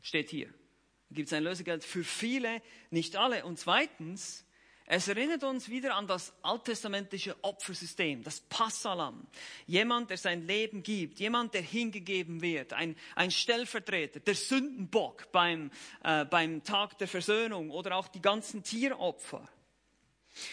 steht 0.01 0.31
hier. 0.31 0.47
Er 0.47 1.15
gibt 1.15 1.29
sein 1.29 1.43
Lösegeld 1.43 1.83
für 1.83 2.05
viele, 2.05 2.63
nicht 2.91 3.17
alle. 3.17 3.45
Und 3.45 3.59
zweitens, 3.59 4.47
es 4.87 5.09
erinnert 5.09 5.45
uns 5.45 5.69
wieder 5.69 5.95
an 5.95 6.07
das 6.07 6.33
alttestamentliche 6.43 7.37
Opfersystem, 7.43 8.23
das 8.23 8.41
Passalam. 8.41 9.27
Jemand, 9.67 10.11
der 10.11 10.19
sein 10.19 10.47
Leben 10.47 10.83
gibt, 10.83 11.21
jemand, 11.21 11.55
der 11.55 11.63
hingegeben 11.63 12.43
wird, 12.43 12.73
ein, 12.73 12.97
ein 13.15 13.31
Stellvertreter, 13.31 14.21
der 14.21 14.35
Sündenbock 14.35 15.31
beim, 15.33 15.71
äh, 16.03 16.25
beim 16.25 16.63
Tag 16.65 16.99
der 16.99 17.09
Versöhnung 17.09 17.71
oder 17.71 17.97
auch 17.97 18.09
die 18.09 18.21
ganzen 18.21 18.63
Tieropfer. 18.63 19.49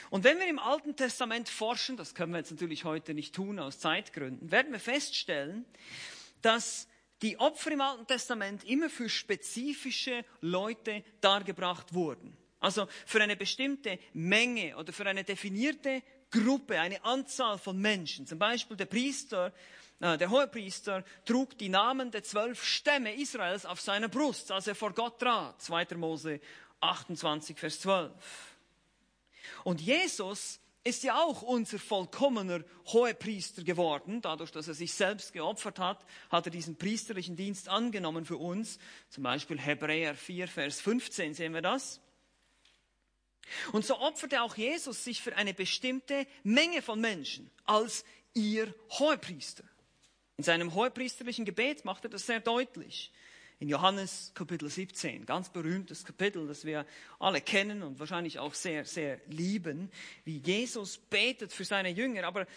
Und 0.10 0.24
wenn 0.24 0.40
wir 0.40 0.48
im 0.48 0.60
Alten 0.60 0.96
Testament 0.96 1.50
forschen, 1.50 1.98
das 1.98 2.14
können 2.14 2.34
wir 2.34 2.40
jetzt 2.40 2.52
natürlich 2.52 2.84
heute 2.84 3.14
nicht 3.14 3.34
tun 3.34 3.60
aus 3.60 3.80
Zeitgründen, 3.80 4.52
werden 4.52 4.72
wir 4.72 4.80
feststellen, 4.80 5.66
dass 6.42 6.88
die 7.22 7.40
Opfer 7.40 7.72
im 7.72 7.82
Alten 7.82 8.08
Testament 8.08 8.64
immer 8.64 8.90
für 8.90 9.10
spezifische 9.10 10.24
Leute 10.42 11.04
dargebracht 11.22 11.94
wurden. 11.94 12.38
Also 12.60 12.88
für 13.06 13.22
eine 13.22 13.36
bestimmte 13.36 14.00
Menge 14.14 14.76
oder 14.78 14.92
für 14.92 15.06
eine 15.06 15.24
definierte 15.24 16.04
Gruppe, 16.32 16.80
eine 16.80 17.04
Anzahl 17.04 17.58
von 17.58 17.78
Menschen. 17.78 18.28
Zum 18.28 18.38
Beispiel 18.38 18.78
der 18.78 18.86
Priester, 18.86 19.54
äh, 20.00 20.18
der 20.18 20.30
Hohepriester 20.30 21.04
trug 21.26 21.58
die 21.58 21.70
Namen 21.70 22.12
der 22.12 22.24
zwölf 22.24 22.64
Stämme 22.64 23.16
Israels 23.16 23.66
auf 23.66 23.82
seiner 23.82 24.10
Brust, 24.10 24.52
als 24.52 24.68
er 24.68 24.76
vor 24.76 24.94
Gott 24.94 25.20
trat. 25.20 25.62
2. 25.62 25.96
Mose 25.96 26.40
28, 26.82 27.58
Vers 27.58 27.80
12. 27.82 28.12
Und 29.64 29.82
Jesus 29.82 30.60
ist 30.84 31.04
ja 31.04 31.22
auch 31.22 31.42
unser 31.42 31.78
vollkommener 31.78 32.64
Hohepriester 32.88 33.64
geworden. 33.64 34.22
Dadurch, 34.22 34.52
dass 34.52 34.68
er 34.68 34.74
sich 34.74 34.94
selbst 34.94 35.34
geopfert 35.34 35.80
hat, 35.80 36.06
hat 36.30 36.48
er 36.48 36.52
diesen 36.52 36.78
priesterlichen 36.78 37.36
Dienst 37.36 37.68
angenommen 37.68 38.26
für 38.26 38.38
uns. 38.38 38.80
Zum 39.10 39.24
Beispiel 39.24 39.60
Hebräer 39.60 40.16
4, 40.16 40.48
Vers 40.48 40.82
15 40.82 41.34
sehen 41.34 41.54
wir 41.54 41.62
das. 41.62 42.02
Und 43.72 43.86
so 43.86 44.00
opferte 44.00 44.42
auch 44.42 44.56
Jesus 44.56 45.04
sich 45.04 45.22
für 45.22 45.36
eine 45.36 45.54
bestimmte 45.54 46.26
Menge 46.44 46.82
von 46.82 47.00
Menschen 47.00 47.50
als 47.66 48.04
ihr 48.34 48.74
Hohepriester. 48.92 49.64
In 50.38 50.44
seinem 50.44 50.74
hohepriesterlichen 50.74 51.46
Gebet 51.46 51.86
macht 51.86 52.06
er 52.06 52.10
das 52.10 52.26
sehr 52.26 52.40
deutlich 52.40 53.12
in 53.60 53.68
Johannes 53.68 54.32
Kapitel 54.34 54.70
17, 54.70 55.26
ganz 55.26 55.50
berühmtes 55.50 56.06
Kapitel, 56.06 56.48
das 56.48 56.64
wir 56.64 56.86
alle 57.20 57.42
kennen 57.42 57.84
und 57.84 58.00
wahrscheinlich 58.00 58.40
auch 58.40 58.54
sehr, 58.54 58.86
sehr 58.86 59.20
lieben, 59.28 59.92
wie 60.24 60.38
Jesus 60.38 60.98
betet 60.98 61.52
für 61.52 61.66
seine 61.66 61.90
Jünger. 61.90 62.24
Aber 62.24 62.48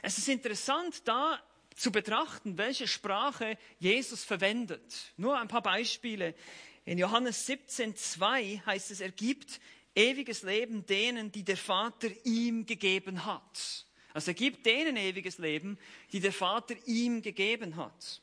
es 0.00 0.16
ist 0.16 0.28
interessant, 0.28 1.02
da 1.08 1.40
zu 1.74 1.90
betrachten, 1.90 2.56
welche 2.56 2.86
Sprache 2.86 3.58
Jesus 3.80 4.22
verwendet. 4.22 5.12
Nur 5.16 5.36
ein 5.40 5.48
paar 5.48 5.62
Beispiele. 5.62 6.36
In 6.84 6.98
Johannes 6.98 7.46
17, 7.46 7.96
2 7.96 8.62
heißt 8.64 8.92
es, 8.92 9.00
er 9.00 9.10
gibt 9.10 9.60
ewiges 9.94 10.42
Leben 10.42 10.86
denen, 10.86 11.30
die 11.30 11.44
der 11.44 11.56
Vater 11.56 12.08
ihm 12.24 12.66
gegeben 12.66 13.24
hat. 13.24 13.86
Also 14.12 14.30
er 14.30 14.34
gibt 14.34 14.64
denen 14.66 14.96
ewiges 14.96 15.38
Leben, 15.38 15.78
die 16.12 16.20
der 16.20 16.32
Vater 16.32 16.74
ihm 16.86 17.22
gegeben 17.22 17.76
hat. 17.76 18.22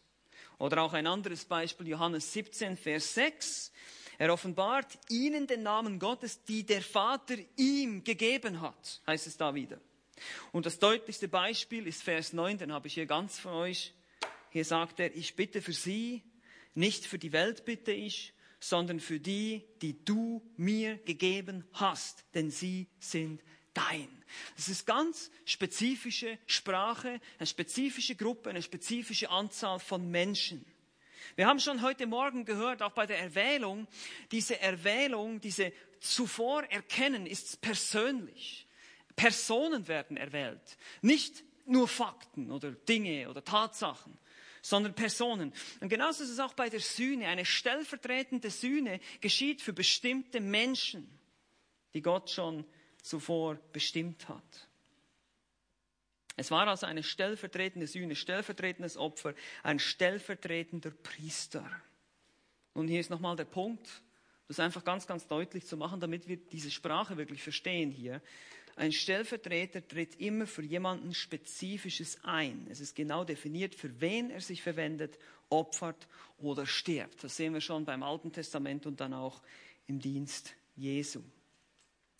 Oder 0.57 0.83
auch 0.83 0.93
ein 0.93 1.07
anderes 1.07 1.45
Beispiel, 1.45 1.87
Johannes 1.87 2.31
17, 2.33 2.77
Vers 2.77 3.13
6. 3.15 3.71
Er 4.17 4.31
offenbart 4.31 4.99
ihnen 5.09 5.47
den 5.47 5.63
Namen 5.63 5.97
Gottes, 5.97 6.43
die 6.43 6.63
der 6.63 6.81
Vater 6.81 7.35
ihm 7.57 8.03
gegeben 8.03 8.61
hat, 8.61 9.01
heißt 9.07 9.25
es 9.25 9.37
da 9.37 9.55
wieder. 9.55 9.79
Und 10.51 10.67
das 10.67 10.77
deutlichste 10.77 11.27
Beispiel 11.27 11.87
ist 11.87 12.03
Vers 12.03 12.31
9, 12.31 12.59
den 12.59 12.71
habe 12.71 12.87
ich 12.87 12.93
hier 12.93 13.07
ganz 13.07 13.39
von 13.39 13.53
euch. 13.53 13.93
Hier 14.51 14.65
sagt 14.65 14.99
er, 14.99 15.15
ich 15.15 15.35
bitte 15.35 15.61
für 15.61 15.73
sie, 15.73 16.21
nicht 16.75 17.05
für 17.05 17.17
die 17.17 17.31
Welt 17.31 17.65
bitte 17.65 17.91
ich, 17.91 18.33
sondern 18.61 18.99
für 18.99 19.19
die, 19.19 19.63
die 19.81 20.05
du 20.05 20.41
mir 20.55 20.97
gegeben 20.99 21.65
hast, 21.73 22.23
denn 22.35 22.51
sie 22.51 22.87
sind 22.99 23.41
dein. 23.73 24.07
Das 24.55 24.69
ist 24.69 24.85
ganz 24.85 25.31
spezifische 25.45 26.37
Sprache, 26.45 27.19
eine 27.39 27.47
spezifische 27.47 28.15
Gruppe, 28.15 28.51
eine 28.51 28.61
spezifische 28.61 29.29
Anzahl 29.29 29.79
von 29.79 30.09
Menschen. 30.09 30.63
Wir 31.35 31.47
haben 31.47 31.59
schon 31.59 31.81
heute 31.81 32.05
Morgen 32.05 32.45
gehört, 32.45 32.83
auch 32.83 32.91
bei 32.91 33.07
der 33.07 33.19
Erwählung, 33.19 33.87
diese 34.31 34.59
Erwählung, 34.59 35.41
diese 35.41 35.73
zuvor 35.99 36.63
Erkennen 36.65 37.25
ist 37.25 37.61
persönlich. 37.61 38.67
Personen 39.15 39.87
werden 39.87 40.17
erwählt, 40.17 40.77
nicht 41.01 41.43
nur 41.65 41.87
Fakten 41.87 42.51
oder 42.51 42.71
Dinge 42.71 43.29
oder 43.29 43.43
Tatsachen, 43.43 44.17
sondern 44.61 44.93
Personen. 44.93 45.53
Und 45.79 45.89
genauso 45.89 46.23
ist 46.23 46.29
es 46.29 46.39
auch 46.39 46.53
bei 46.53 46.69
der 46.69 46.79
Sühne. 46.79 47.27
Eine 47.27 47.45
stellvertretende 47.45 48.49
Sühne 48.49 48.99
geschieht 49.19 49.61
für 49.61 49.73
bestimmte 49.73 50.39
Menschen, 50.39 51.09
die 51.93 52.01
Gott 52.01 52.29
schon 52.29 52.65
zuvor 53.01 53.55
bestimmt 53.73 54.29
hat. 54.29 54.67
Es 56.37 56.49
war 56.51 56.67
also 56.67 56.85
eine 56.85 57.03
stellvertretende 57.03 57.87
Sühne, 57.87 58.15
stellvertretendes 58.15 58.97
Opfer, 58.97 59.33
ein 59.63 59.79
stellvertretender 59.79 60.91
Priester. 60.91 61.69
Und 62.73 62.87
hier 62.87 62.99
ist 62.99 63.09
nochmal 63.09 63.35
der 63.35 63.45
Punkt, 63.45 64.01
das 64.47 64.59
einfach 64.59 64.83
ganz, 64.83 65.07
ganz 65.07 65.27
deutlich 65.27 65.65
zu 65.65 65.77
machen, 65.77 65.99
damit 65.99 66.27
wir 66.27 66.37
diese 66.37 66.71
Sprache 66.71 67.17
wirklich 67.17 67.41
verstehen 67.41 67.91
hier. 67.91 68.21
Ein 68.75 68.91
Stellvertreter 68.91 69.85
tritt 69.87 70.19
immer 70.19 70.47
für 70.47 70.63
jemanden 70.63 71.13
Spezifisches 71.13 72.19
ein. 72.23 72.67
Es 72.69 72.79
ist 72.79 72.95
genau 72.95 73.23
definiert, 73.23 73.75
für 73.75 73.99
wen 74.01 74.29
er 74.29 74.41
sich 74.41 74.61
verwendet, 74.61 75.17
opfert 75.49 76.07
oder 76.37 76.65
stirbt. 76.65 77.23
Das 77.23 77.35
sehen 77.35 77.53
wir 77.53 77.61
schon 77.61 77.85
beim 77.85 78.03
Alten 78.03 78.31
Testament 78.31 78.85
und 78.85 78.99
dann 79.01 79.13
auch 79.13 79.41
im 79.87 79.99
Dienst 79.99 80.55
Jesu. 80.75 81.21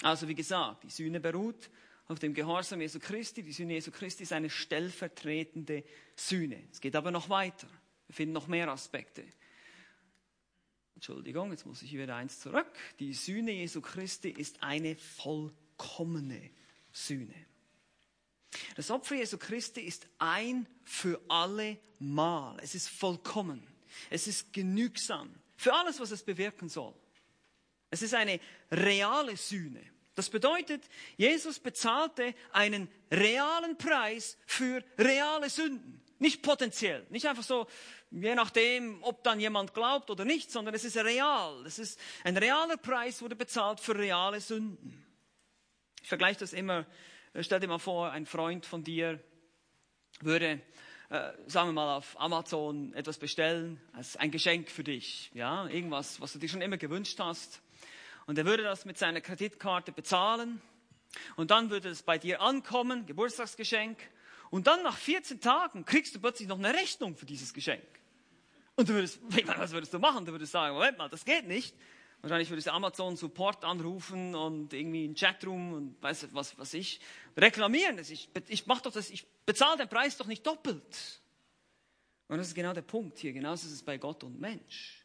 Also 0.03 0.27
wie 0.27 0.35
gesagt, 0.35 0.83
die 0.83 0.89
Sühne 0.89 1.19
beruht 1.19 1.69
auf 2.07 2.19
dem 2.19 2.33
Gehorsam 2.33 2.81
Jesu 2.81 2.99
Christi. 2.99 3.43
Die 3.43 3.53
Sühne 3.53 3.73
Jesu 3.73 3.91
Christi 3.91 4.23
ist 4.23 4.33
eine 4.33 4.49
stellvertretende 4.49 5.83
Sühne. 6.15 6.61
Es 6.71 6.81
geht 6.81 6.95
aber 6.95 7.11
noch 7.11 7.29
weiter. 7.29 7.67
Wir 8.07 8.15
finden 8.15 8.33
noch 8.33 8.47
mehr 8.47 8.67
Aspekte. 8.67 9.23
Entschuldigung, 10.95 11.51
jetzt 11.51 11.65
muss 11.65 11.81
ich 11.81 11.93
wieder 11.93 12.15
eins 12.15 12.39
zurück. 12.39 12.67
Die 12.99 13.13
Sühne 13.13 13.51
Jesu 13.51 13.81
Christi 13.81 14.29
ist 14.29 14.61
eine 14.61 14.95
vollkommene 15.81 16.51
Sühne. 16.91 17.33
Das 18.75 18.91
Opfer 18.91 19.15
Jesu 19.15 19.37
Christi 19.37 19.81
ist 19.81 20.07
ein 20.19 20.67
für 20.83 21.21
alle 21.27 21.77
Mal. 21.99 22.57
Es 22.61 22.75
ist 22.75 22.89
vollkommen. 22.89 23.65
Es 24.09 24.27
ist 24.27 24.53
genügsam 24.53 25.33
für 25.55 25.73
alles, 25.73 25.99
was 25.99 26.11
es 26.11 26.23
bewirken 26.23 26.69
soll. 26.69 26.93
Es 27.89 28.01
ist 28.01 28.13
eine 28.13 28.39
reale 28.71 29.37
Sühne. 29.37 29.81
Das 30.15 30.29
bedeutet, 30.29 30.83
Jesus 31.17 31.59
bezahlte 31.59 32.33
einen 32.51 32.89
realen 33.11 33.77
Preis 33.77 34.37
für 34.45 34.83
reale 34.97 35.49
Sünden. 35.49 36.01
Nicht 36.19 36.41
potenziell, 36.41 37.05
nicht 37.09 37.27
einfach 37.27 37.43
so, 37.43 37.67
je 38.11 38.35
nachdem, 38.35 39.01
ob 39.03 39.23
dann 39.23 39.39
jemand 39.39 39.73
glaubt 39.73 40.09
oder 40.09 40.25
nicht, 40.25 40.51
sondern 40.51 40.75
es 40.75 40.83
ist 40.83 40.97
real. 40.97 41.65
Es 41.65 41.79
ist 41.79 41.99
ein 42.23 42.37
realer 42.37 42.77
Preis 42.77 43.21
wurde 43.21 43.35
bezahlt 43.35 43.79
für 43.79 43.97
reale 43.97 44.39
Sünden. 44.39 45.10
Ich 46.01 46.09
vergleiche 46.09 46.39
das 46.39 46.53
immer, 46.53 46.85
stell 47.39 47.59
dir 47.59 47.67
mal 47.67 47.79
vor, 47.79 48.11
ein 48.11 48.25
Freund 48.25 48.65
von 48.65 48.83
dir 48.83 49.19
würde 50.19 50.61
äh, 51.11 51.33
sagen 51.45 51.69
wir 51.69 51.73
mal, 51.73 51.97
auf 51.97 52.19
Amazon 52.19 52.93
etwas 52.93 53.17
bestellen, 53.17 53.81
als 53.91 54.15
ein 54.15 54.31
Geschenk 54.31 54.69
für 54.69 54.83
dich, 54.83 55.29
ja, 55.33 55.67
irgendwas, 55.67 56.21
was 56.21 56.31
du 56.31 56.39
dir 56.39 56.47
schon 56.47 56.61
immer 56.61 56.77
gewünscht 56.77 57.19
hast. 57.19 57.61
Und 58.27 58.37
er 58.37 58.45
würde 58.45 58.63
das 58.63 58.85
mit 58.85 58.97
seiner 58.97 59.19
Kreditkarte 59.19 59.91
bezahlen 59.91 60.61
und 61.35 61.51
dann 61.51 61.69
würde 61.69 61.89
es 61.89 62.01
bei 62.01 62.17
dir 62.17 62.41
ankommen, 62.41 63.05
Geburtstagsgeschenk. 63.05 63.99
Und 64.51 64.67
dann 64.67 64.83
nach 64.83 64.97
14 64.97 65.41
Tagen 65.41 65.83
kriegst 65.83 66.15
du 66.15 66.19
plötzlich 66.19 66.47
noch 66.47 66.59
eine 66.59 66.73
Rechnung 66.73 67.17
für 67.17 67.25
dieses 67.25 67.53
Geschenk. 67.53 67.83
Und 68.75 68.87
du 68.87 68.93
würdest, 68.93 69.19
was 69.57 69.71
würdest 69.71 69.93
du 69.93 69.99
machen? 69.99 70.25
Du 70.25 70.31
würdest 70.31 70.53
sagen, 70.53 70.75
Moment 70.75 70.97
mal, 70.97 71.09
das 71.09 71.25
geht 71.25 71.45
nicht. 71.45 71.75
Wahrscheinlich 72.21 72.49
würdest 72.49 72.67
du 72.67 72.73
Amazon 72.73 73.17
Support 73.17 73.65
anrufen 73.65 74.35
und 74.35 74.73
irgendwie 74.73 75.05
einen 75.05 75.15
Chatroom 75.15 75.73
und 75.73 76.03
weiß 76.03 76.27
was, 76.33 76.57
was 76.59 76.73
ich 76.75 76.99
reklamieren. 77.35 77.97
Ich, 77.97 78.29
ich 78.47 78.67
mach 78.67 78.81
doch 78.81 78.91
das, 78.91 79.09
ich 79.09 79.25
bezahle 79.45 79.77
den 79.77 79.89
Preis 79.89 80.17
doch 80.17 80.27
nicht 80.27 80.45
doppelt. 80.45 81.21
Und 82.27 82.37
das 82.37 82.47
ist 82.49 82.55
genau 82.55 82.73
der 82.73 82.83
Punkt 82.83 83.17
hier. 83.17 83.33
Genauso 83.33 83.67
ist 83.67 83.73
es 83.73 83.83
bei 83.83 83.97
Gott 83.97 84.23
und 84.23 84.39
Mensch. 84.39 85.03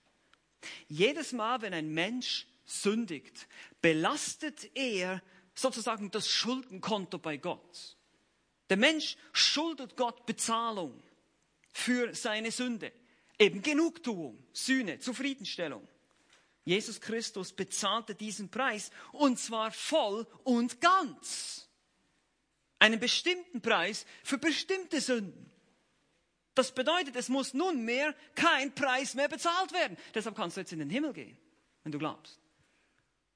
Jedes 0.88 1.32
Mal, 1.32 1.62
wenn 1.62 1.72
ein 1.72 1.88
Mensch 1.88 2.46
sündigt, 2.66 3.48
belastet 3.80 4.70
er 4.74 5.22
sozusagen 5.54 6.10
das 6.10 6.28
Schuldenkonto 6.28 7.18
bei 7.18 7.38
Gott. 7.38 7.96
Der 8.68 8.76
Mensch 8.76 9.16
schuldet 9.32 9.96
Gott 9.96 10.26
Bezahlung 10.26 11.02
für 11.72 12.14
seine 12.14 12.50
Sünde. 12.50 12.92
Eben 13.38 13.62
Genugtuung, 13.62 14.44
Sühne, 14.52 14.98
Zufriedenstellung. 14.98 15.86
Jesus 16.66 17.00
Christus 17.00 17.52
bezahlte 17.52 18.14
diesen 18.14 18.50
Preis 18.50 18.90
und 19.12 19.38
zwar 19.38 19.70
voll 19.70 20.26
und 20.42 20.80
ganz. 20.80 21.68
Einen 22.80 22.98
bestimmten 22.98 23.62
Preis 23.62 24.04
für 24.24 24.36
bestimmte 24.36 25.00
Sünden. 25.00 25.50
Das 26.56 26.74
bedeutet, 26.74 27.14
es 27.14 27.28
muss 27.28 27.54
nunmehr 27.54 28.14
kein 28.34 28.74
Preis 28.74 29.14
mehr 29.14 29.28
bezahlt 29.28 29.72
werden. 29.72 29.96
Deshalb 30.12 30.34
kannst 30.34 30.56
du 30.56 30.60
jetzt 30.60 30.72
in 30.72 30.80
den 30.80 30.90
Himmel 30.90 31.12
gehen, 31.12 31.38
wenn 31.84 31.92
du 31.92 31.98
glaubst. 31.98 32.40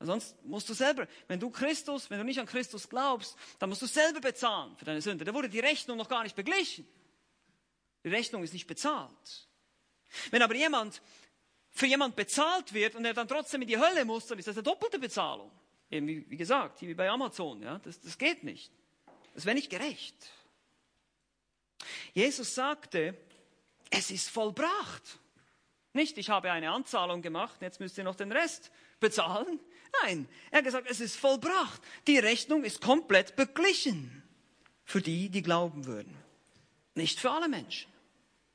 Sonst 0.00 0.34
musst 0.44 0.68
du 0.68 0.74
selber, 0.74 1.06
wenn 1.28 1.38
du 1.38 1.50
Christus, 1.50 2.10
wenn 2.10 2.18
du 2.18 2.24
nicht 2.24 2.40
an 2.40 2.46
Christus 2.46 2.88
glaubst, 2.88 3.36
dann 3.60 3.68
musst 3.68 3.82
du 3.82 3.86
selber 3.86 4.20
bezahlen 4.20 4.76
für 4.76 4.86
deine 4.86 5.02
Sünde. 5.02 5.24
Da 5.24 5.32
wurde 5.32 5.48
die 5.48 5.60
Rechnung 5.60 5.98
noch 5.98 6.08
gar 6.08 6.24
nicht 6.24 6.34
beglichen. 6.34 6.88
Die 8.02 8.08
Rechnung 8.08 8.42
ist 8.42 8.54
nicht 8.54 8.66
bezahlt. 8.66 9.48
Wenn 10.30 10.42
aber 10.42 10.56
jemand 10.56 11.00
für 11.80 11.86
jemand 11.86 12.14
bezahlt 12.14 12.74
wird 12.74 12.94
und 12.94 13.06
er 13.06 13.14
dann 13.14 13.26
trotzdem 13.26 13.62
in 13.62 13.68
die 13.68 13.78
Hölle 13.78 14.04
muss, 14.04 14.26
dann 14.26 14.38
ist 14.38 14.46
das 14.46 14.54
eine 14.54 14.62
doppelte 14.62 14.98
Bezahlung. 14.98 15.50
Eben 15.90 16.06
wie, 16.06 16.30
wie 16.30 16.36
gesagt, 16.36 16.82
wie 16.82 16.92
bei 16.92 17.08
Amazon, 17.08 17.62
ja, 17.62 17.78
das, 17.78 17.98
das 18.02 18.18
geht 18.18 18.44
nicht. 18.44 18.70
Das 19.34 19.46
wäre 19.46 19.56
nicht 19.56 19.70
gerecht. 19.70 20.14
Jesus 22.12 22.54
sagte, 22.54 23.16
es 23.88 24.10
ist 24.10 24.28
vollbracht. 24.28 25.20
Nicht, 25.94 26.18
ich 26.18 26.28
habe 26.28 26.52
eine 26.52 26.70
Anzahlung 26.70 27.22
gemacht, 27.22 27.62
jetzt 27.62 27.80
müsst 27.80 27.96
ihr 27.96 28.04
noch 28.04 28.14
den 28.14 28.30
Rest 28.30 28.70
bezahlen. 29.00 29.58
Nein, 30.02 30.28
er 30.50 30.58
hat 30.58 30.66
gesagt, 30.66 30.86
es 30.90 31.00
ist 31.00 31.16
vollbracht. 31.16 31.80
Die 32.06 32.18
Rechnung 32.18 32.62
ist 32.62 32.82
komplett 32.82 33.36
beglichen 33.36 34.22
für 34.84 35.00
die, 35.00 35.30
die 35.30 35.40
glauben 35.40 35.86
würden. 35.86 36.14
Nicht 36.94 37.18
für 37.18 37.30
alle 37.30 37.48
Menschen. 37.48 37.90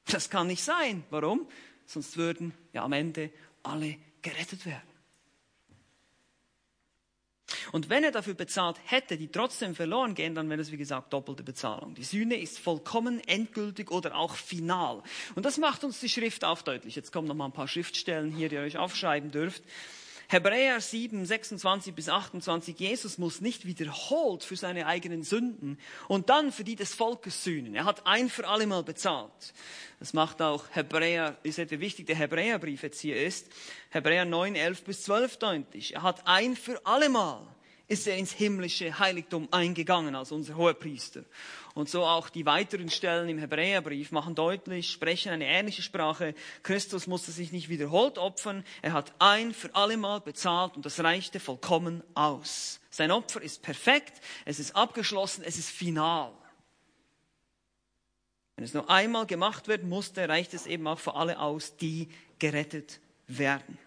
Das 0.05 0.29
kann 0.29 0.45
nicht 0.45 0.63
sein. 0.63 1.03
Warum? 1.09 1.49
Sonst 1.88 2.17
würden 2.17 2.53
ja 2.75 2.83
am 2.83 2.93
Ende 2.93 3.31
alle 3.63 3.97
gerettet 4.21 4.65
werden. 4.65 4.95
Und 7.71 7.89
wenn 7.89 8.03
er 8.03 8.11
dafür 8.11 8.33
bezahlt 8.33 8.79
hätte, 8.85 9.17
die 9.17 9.27
trotzdem 9.27 9.75
verloren 9.75 10.13
gehen, 10.13 10.35
dann 10.35 10.49
wäre 10.49 10.61
es, 10.61 10.71
wie 10.71 10.77
gesagt, 10.77 11.13
doppelte 11.13 11.43
Bezahlung. 11.43 11.95
Die 11.95 12.03
Sühne 12.03 12.39
ist 12.39 12.59
vollkommen, 12.59 13.19
endgültig 13.27 13.91
oder 13.91 14.15
auch 14.15 14.35
final. 14.35 15.03
Und 15.35 15.45
das 15.45 15.57
macht 15.57 15.83
uns 15.83 15.99
die 15.99 16.09
Schrift 16.09 16.43
auch 16.43 16.61
deutlich. 16.61 16.95
Jetzt 16.95 17.11
kommen 17.11 17.27
noch 17.27 17.35
mal 17.35 17.45
ein 17.45 17.51
paar 17.51 17.67
Schriftstellen 17.67 18.31
hier, 18.31 18.49
die 18.49 18.55
ihr 18.55 18.61
euch 18.61 18.77
aufschreiben 18.77 19.31
dürft. 19.31 19.63
Hebräer 20.27 20.81
7, 20.81 21.25
26 21.25 21.93
bis 21.93 22.09
28, 22.09 22.79
Jesus 22.79 23.17
muss 23.17 23.41
nicht 23.41 23.65
wiederholt 23.65 24.43
für 24.43 24.55
seine 24.55 24.88
eigenen 24.88 25.23
Sünden 25.23 25.77
und 26.07 26.29
dann 26.29 26.51
für 26.51 26.63
die 26.63 26.75
des 26.75 26.93
Volkes 26.93 27.43
sühnen. 27.43 27.75
Er 27.75 27.85
hat 27.85 28.07
ein 28.07 28.29
für 28.29 28.47
alle 28.47 28.67
Mal 28.67 28.83
bezahlt. 28.83 29.53
Das 29.99 30.13
macht 30.13 30.41
auch 30.41 30.65
Hebräer, 30.71 31.38
ist 31.43 31.57
wichtig, 31.57 32.07
der 32.07 32.15
Hebräerbrief 32.15 32.83
jetzt 32.83 32.99
hier 32.99 33.21
ist. 33.21 33.47
Hebräer 33.91 34.25
9, 34.25 34.55
11 34.55 34.83
bis 34.83 35.03
12 35.03 35.38
deutlich. 35.38 35.95
Er 35.95 36.03
hat 36.03 36.27
ein 36.27 36.55
für 36.55 36.85
alle 36.85 37.09
Mal 37.09 37.55
ist 37.88 38.08
er 38.08 38.17
ins 38.17 38.32
himmlische 38.32 38.98
Heiligtum 38.98 39.48
eingegangen 39.52 40.15
als 40.15 40.32
unser 40.32 40.56
Hohepriester. 40.56 41.24
Und 41.74 41.89
so 41.89 42.04
auch 42.04 42.30
die 42.30 42.45
weiteren 42.45 42.89
Stellen 42.89 43.30
im 43.30 43.38
Hebräerbrief 43.38 44.12
machen 44.12 44.34
deutlich, 44.34 44.89
sprechen 44.89 45.32
eine 45.32 45.45
ähnliche 45.45 45.82
Sprache. 45.82 46.34
Christus 46.63 47.06
musste 47.06 47.32
sich 47.32 47.52
nicht 47.52 47.69
wiederholt 47.69 48.17
opfern. 48.17 48.63
Er 48.82 48.93
hat 48.93 49.13
ein 49.19 49.54
für 49.54 49.76
allemal 49.76 50.21
bezahlt 50.21 50.76
und 50.76 50.86
das 50.86 51.04
reichte 51.04 51.39
vollkommen 51.39 52.02
aus. 52.13 52.80
Sein 52.89 53.12
Opfer 53.12 53.41
ist 53.41 53.62
perfekt, 53.62 54.21
es 54.45 54.60
ist 54.60 54.76
abgeschlossen, 54.76 55.43
es 55.45 55.58
ist 55.58 55.69
final. 55.69 56.32
Wenn 58.56 58.63
es 58.63 58.74
nur 58.74 58.89
einmal 58.89 59.26
gemacht 59.26 59.67
werden 59.67 59.89
musste, 59.89 60.30
reicht 60.30 60.54
es 60.54 60.65
eben 60.65 60.88
auch 60.88 61.00
für 61.00 61.15
alle 61.15 61.39
aus, 61.39 61.76
die 61.76 62.08
gerettet 62.39 63.02
werden. 63.28 63.78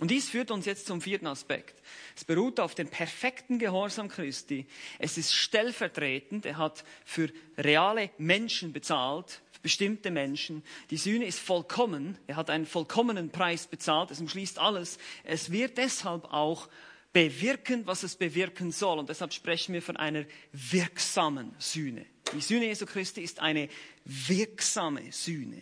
Und 0.00 0.10
dies 0.10 0.30
führt 0.30 0.50
uns 0.50 0.64
jetzt 0.64 0.86
zum 0.86 1.02
vierten 1.02 1.26
Aspekt. 1.26 1.78
Es 2.16 2.24
beruht 2.24 2.58
auf 2.58 2.74
dem 2.74 2.88
perfekten 2.88 3.58
Gehorsam 3.58 4.08
Christi. 4.08 4.66
Es 4.98 5.18
ist 5.18 5.34
stellvertretend. 5.34 6.46
Er 6.46 6.56
hat 6.56 6.84
für 7.04 7.30
reale 7.58 8.08
Menschen 8.16 8.72
bezahlt, 8.72 9.42
für 9.52 9.60
bestimmte 9.60 10.10
Menschen. 10.10 10.62
Die 10.88 10.96
Sühne 10.96 11.26
ist 11.26 11.38
vollkommen. 11.38 12.16
Er 12.26 12.36
hat 12.36 12.48
einen 12.48 12.64
vollkommenen 12.64 13.28
Preis 13.28 13.66
bezahlt. 13.66 14.10
Es 14.10 14.20
umschließt 14.20 14.58
alles. 14.58 14.96
Es 15.22 15.52
wird 15.52 15.76
deshalb 15.76 16.24
auch 16.32 16.70
bewirken, 17.12 17.86
was 17.86 18.02
es 18.02 18.16
bewirken 18.16 18.72
soll. 18.72 18.98
Und 18.98 19.10
deshalb 19.10 19.34
sprechen 19.34 19.74
wir 19.74 19.82
von 19.82 19.98
einer 19.98 20.24
wirksamen 20.52 21.54
Sühne. 21.58 22.06
Die 22.32 22.40
Sühne 22.40 22.64
Jesu 22.64 22.86
Christi 22.86 23.20
ist 23.20 23.40
eine 23.40 23.68
wirksame 24.06 25.12
Sühne. 25.12 25.60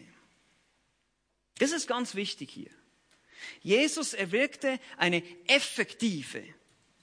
Das 1.59 1.73
ist 1.73 1.89
ganz 1.89 2.15
wichtig 2.15 2.51
hier. 2.51 2.78
Jesus 3.63 4.15
erwirkte 4.15 4.79
eine 4.97 5.23
effektive 5.47 6.43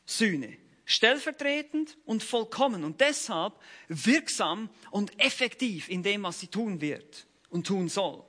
Sühne, 0.06 0.58
stellvertretend 0.86 1.98
und 2.06 2.24
vollkommen 2.24 2.84
und 2.84 3.02
deshalb 3.02 3.54
wirksam 3.88 4.70
und 4.92 5.20
effektiv 5.20 5.90
in 5.90 6.04
dem, 6.04 6.24
was 6.24 6.40
sie 6.40 6.48
tun 6.48 6.82
wird 6.82 7.26
und 7.50 7.68
tun 7.68 7.90
soll. 7.90 8.24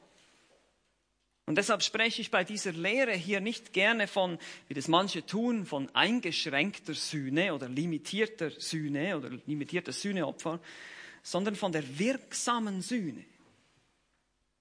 Und 1.46 1.56
deshalb 1.58 1.84
spreche 1.84 2.20
ich 2.20 2.32
bei 2.32 2.42
dieser 2.42 2.72
Lehre 2.72 3.12
hier 3.12 3.40
nicht 3.40 3.72
gerne 3.72 4.08
von, 4.08 4.38
wie 4.66 4.74
das 4.74 4.88
manche 4.88 5.24
tun, 5.24 5.64
von 5.64 5.88
eingeschränkter 5.94 6.94
Sühne 6.94 7.54
oder 7.54 7.68
limitierter 7.68 8.50
Sühne 8.50 9.16
oder 9.16 9.30
limitierter 9.46 9.92
Sühneopfer, 9.92 10.58
sondern 11.22 11.54
von 11.54 11.70
der 11.70 11.98
wirksamen 11.98 12.82
Sühne. 12.82 13.24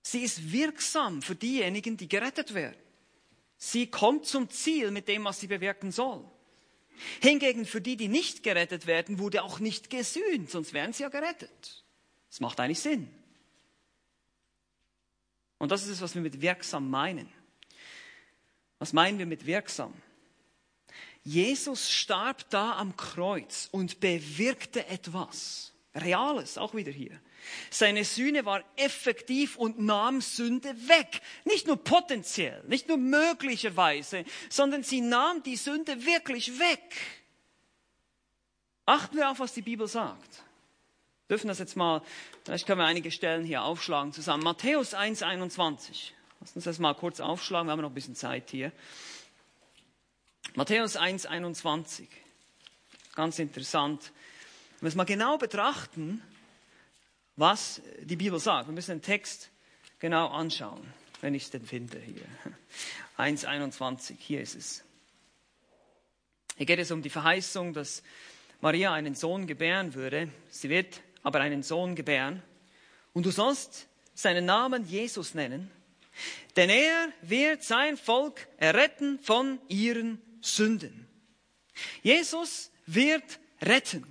Sie 0.03 0.21
ist 0.21 0.51
wirksam 0.51 1.23
für 1.23 1.33
diejenigen, 1.33 1.97
die 1.97 2.07
gerettet 2.07 2.53
werden. 2.53 2.84
Sie 3.57 3.87
kommt 3.87 4.25
zum 4.25 4.49
Ziel 4.49 4.91
mit 4.91 5.07
dem, 5.07 5.23
was 5.23 5.39
sie 5.39 5.47
bewirken 5.47 5.91
soll. 5.91 6.23
Hingegen 7.21 7.65
für 7.65 7.81
die, 7.81 7.97
die 7.97 8.07
nicht 8.07 8.43
gerettet 8.43 8.87
werden, 8.87 9.19
wurde 9.19 9.43
auch 9.43 9.59
nicht 9.59 9.89
gesühnt, 9.89 10.49
sonst 10.49 10.73
wären 10.73 10.93
sie 10.93 11.03
ja 11.03 11.09
gerettet. 11.09 11.83
Das 12.29 12.39
macht 12.39 12.59
eigentlich 12.59 12.79
Sinn. 12.79 13.09
Und 15.57 15.71
das 15.71 15.83
ist 15.83 15.89
es, 15.89 16.01
was 16.01 16.15
wir 16.15 16.21
mit 16.21 16.41
wirksam 16.41 16.89
meinen. 16.89 17.29
Was 18.79 18.93
meinen 18.93 19.19
wir 19.19 19.25
mit 19.25 19.45
wirksam? 19.45 19.93
Jesus 21.23 21.91
starb 21.91 22.49
da 22.49 22.73
am 22.73 22.95
Kreuz 22.97 23.67
und 23.71 23.99
bewirkte 23.99 24.85
etwas. 24.87 25.73
Reales, 25.95 26.57
auch 26.57 26.75
wieder 26.75 26.91
hier. 26.91 27.19
Seine 27.69 28.03
Sühne 28.03 28.45
war 28.45 28.63
effektiv 28.75 29.57
und 29.57 29.79
nahm 29.79 30.21
Sünde 30.21 30.69
weg. 30.87 31.21
Nicht 31.43 31.67
nur 31.67 31.77
potenziell, 31.77 32.63
nicht 32.67 32.87
nur 32.87 32.97
möglicherweise, 32.97 34.25
sondern 34.49 34.83
sie 34.83 35.01
nahm 35.01 35.43
die 35.43 35.55
Sünde 35.55 36.05
wirklich 36.05 36.59
weg. 36.59 36.95
Achten 38.85 39.17
wir 39.17 39.29
auf, 39.29 39.39
was 39.39 39.53
die 39.53 39.61
Bibel 39.61 39.87
sagt. 39.87 40.43
Wir 41.27 41.37
dürfen 41.37 41.47
das 41.47 41.57
jetzt 41.57 41.75
mal, 41.75 42.03
vielleicht 42.43 42.67
können 42.67 42.79
wir 42.79 42.85
einige 42.85 43.09
Stellen 43.09 43.45
hier 43.45 43.63
aufschlagen 43.63 44.13
zusammen. 44.13 44.43
Matthäus 44.43 44.93
1, 44.93 45.23
21. 45.23 46.13
Lass 46.39 46.55
uns 46.55 46.65
das 46.65 46.77
mal 46.77 46.93
kurz 46.93 47.19
aufschlagen, 47.19 47.67
wir 47.67 47.71
haben 47.71 47.81
noch 47.81 47.89
ein 47.89 47.95
bisschen 47.95 48.15
Zeit 48.15 48.51
hier. 48.51 48.71
Matthäus 50.53 50.95
1, 50.95 51.25
21. 51.25 52.07
Ganz 53.15 53.39
interessant. 53.39 54.11
Wenn 54.73 54.81
wir 54.81 54.89
es 54.89 54.95
mal 54.95 55.05
genau 55.05 55.37
betrachten, 55.37 56.21
was 57.35 57.81
die 58.01 58.15
Bibel 58.15 58.39
sagt. 58.39 58.67
Wir 58.67 58.73
müssen 58.73 58.97
den 58.97 59.01
Text 59.01 59.49
genau 59.99 60.27
anschauen, 60.27 60.85
wenn 61.21 61.33
ich 61.33 61.43
es 61.43 61.51
denn 61.51 61.65
finde 61.65 61.99
hier. 61.99 62.25
1.21, 63.17 64.15
hier 64.17 64.41
ist 64.41 64.55
es. 64.55 64.83
Hier 66.57 66.65
geht 66.65 66.79
es 66.79 66.91
um 66.91 67.01
die 67.01 67.09
Verheißung, 67.09 67.73
dass 67.73 68.03
Maria 68.61 68.93
einen 68.93 69.15
Sohn 69.15 69.47
gebären 69.47 69.93
würde. 69.93 70.29
Sie 70.49 70.69
wird 70.69 71.01
aber 71.23 71.39
einen 71.41 71.63
Sohn 71.63 71.95
gebären 71.95 72.41
Und 73.15 73.25
du 73.25 73.31
sollst 73.31 73.87
seinen 74.13 74.45
Namen 74.45 74.85
Jesus 74.85 75.33
nennen, 75.33 75.71
denn 76.57 76.69
er 76.69 77.09
wird 77.21 77.63
sein 77.63 77.97
Volk 77.97 78.47
erretten 78.57 79.19
von 79.19 79.59
ihren 79.69 80.21
Sünden. 80.41 81.07
Jesus 82.03 82.71
wird 82.85 83.39
retten. 83.61 84.05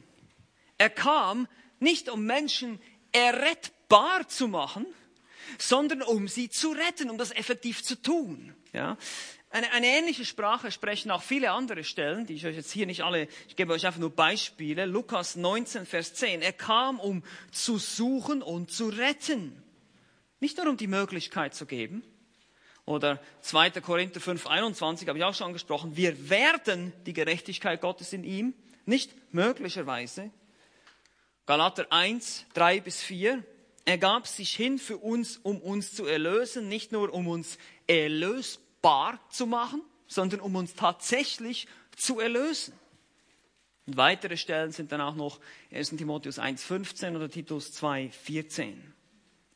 Er 0.78 0.90
kam 0.90 1.48
nicht, 1.80 2.08
um 2.08 2.24
Menschen 2.24 2.80
errettbar 3.14 4.28
zu 4.28 4.48
machen, 4.48 4.86
sondern 5.58 6.02
um 6.02 6.28
sie 6.28 6.50
zu 6.50 6.72
retten, 6.72 7.08
um 7.08 7.16
das 7.16 7.30
effektiv 7.30 7.82
zu 7.82 8.00
tun. 8.00 8.54
Ja? 8.72 8.98
Eine, 9.50 9.70
eine 9.72 9.86
ähnliche 9.86 10.24
Sprache 10.24 10.72
sprechen 10.72 11.12
auch 11.12 11.22
viele 11.22 11.52
andere 11.52 11.84
Stellen, 11.84 12.26
die 12.26 12.34
ich 12.34 12.44
euch 12.44 12.56
jetzt 12.56 12.72
hier 12.72 12.86
nicht 12.86 13.04
alle, 13.04 13.28
ich 13.48 13.54
gebe 13.54 13.72
euch 13.72 13.86
einfach 13.86 14.00
nur 14.00 14.10
Beispiele. 14.10 14.84
Lukas 14.84 15.36
19, 15.36 15.86
Vers 15.86 16.14
10. 16.14 16.42
Er 16.42 16.52
kam, 16.52 16.98
um 16.98 17.22
zu 17.52 17.78
suchen 17.78 18.42
und 18.42 18.72
zu 18.72 18.88
retten. 18.88 19.62
Nicht 20.40 20.58
nur 20.58 20.68
um 20.68 20.76
die 20.76 20.88
Möglichkeit 20.88 21.54
zu 21.54 21.66
geben. 21.66 22.02
Oder 22.84 23.20
2. 23.42 23.70
Korinther 23.80 24.20
5, 24.20 24.46
21 24.46 25.08
habe 25.08 25.18
ich 25.18 25.24
auch 25.24 25.34
schon 25.34 25.46
angesprochen. 25.46 25.96
Wir 25.96 26.28
werden 26.28 26.92
die 27.06 27.12
Gerechtigkeit 27.14 27.80
Gottes 27.80 28.12
in 28.12 28.24
ihm, 28.24 28.54
nicht 28.84 29.12
möglicherweise. 29.32 30.30
Galater 31.46 31.86
1, 31.90 32.46
3 32.54 32.80
bis 32.80 33.02
4. 33.02 33.44
Er 33.84 33.98
gab 33.98 34.26
sich 34.26 34.54
hin 34.54 34.78
für 34.78 34.96
uns, 34.96 35.36
um 35.42 35.60
uns 35.60 35.94
zu 35.94 36.06
erlösen, 36.06 36.68
nicht 36.68 36.90
nur 36.90 37.12
um 37.12 37.28
uns 37.28 37.58
erlösbar 37.86 39.20
zu 39.28 39.46
machen, 39.46 39.82
sondern 40.06 40.40
um 40.40 40.56
uns 40.56 40.74
tatsächlich 40.74 41.66
zu 41.96 42.18
erlösen. 42.18 42.72
Und 43.86 43.98
weitere 43.98 44.38
Stellen 44.38 44.72
sind 44.72 44.90
dann 44.92 45.02
auch 45.02 45.14
noch 45.14 45.38
1 45.70 45.90
Timotheus 45.90 46.38
1,15 46.38 47.14
oder 47.14 47.28
Titus 47.28 47.78
2,14. 47.78 48.76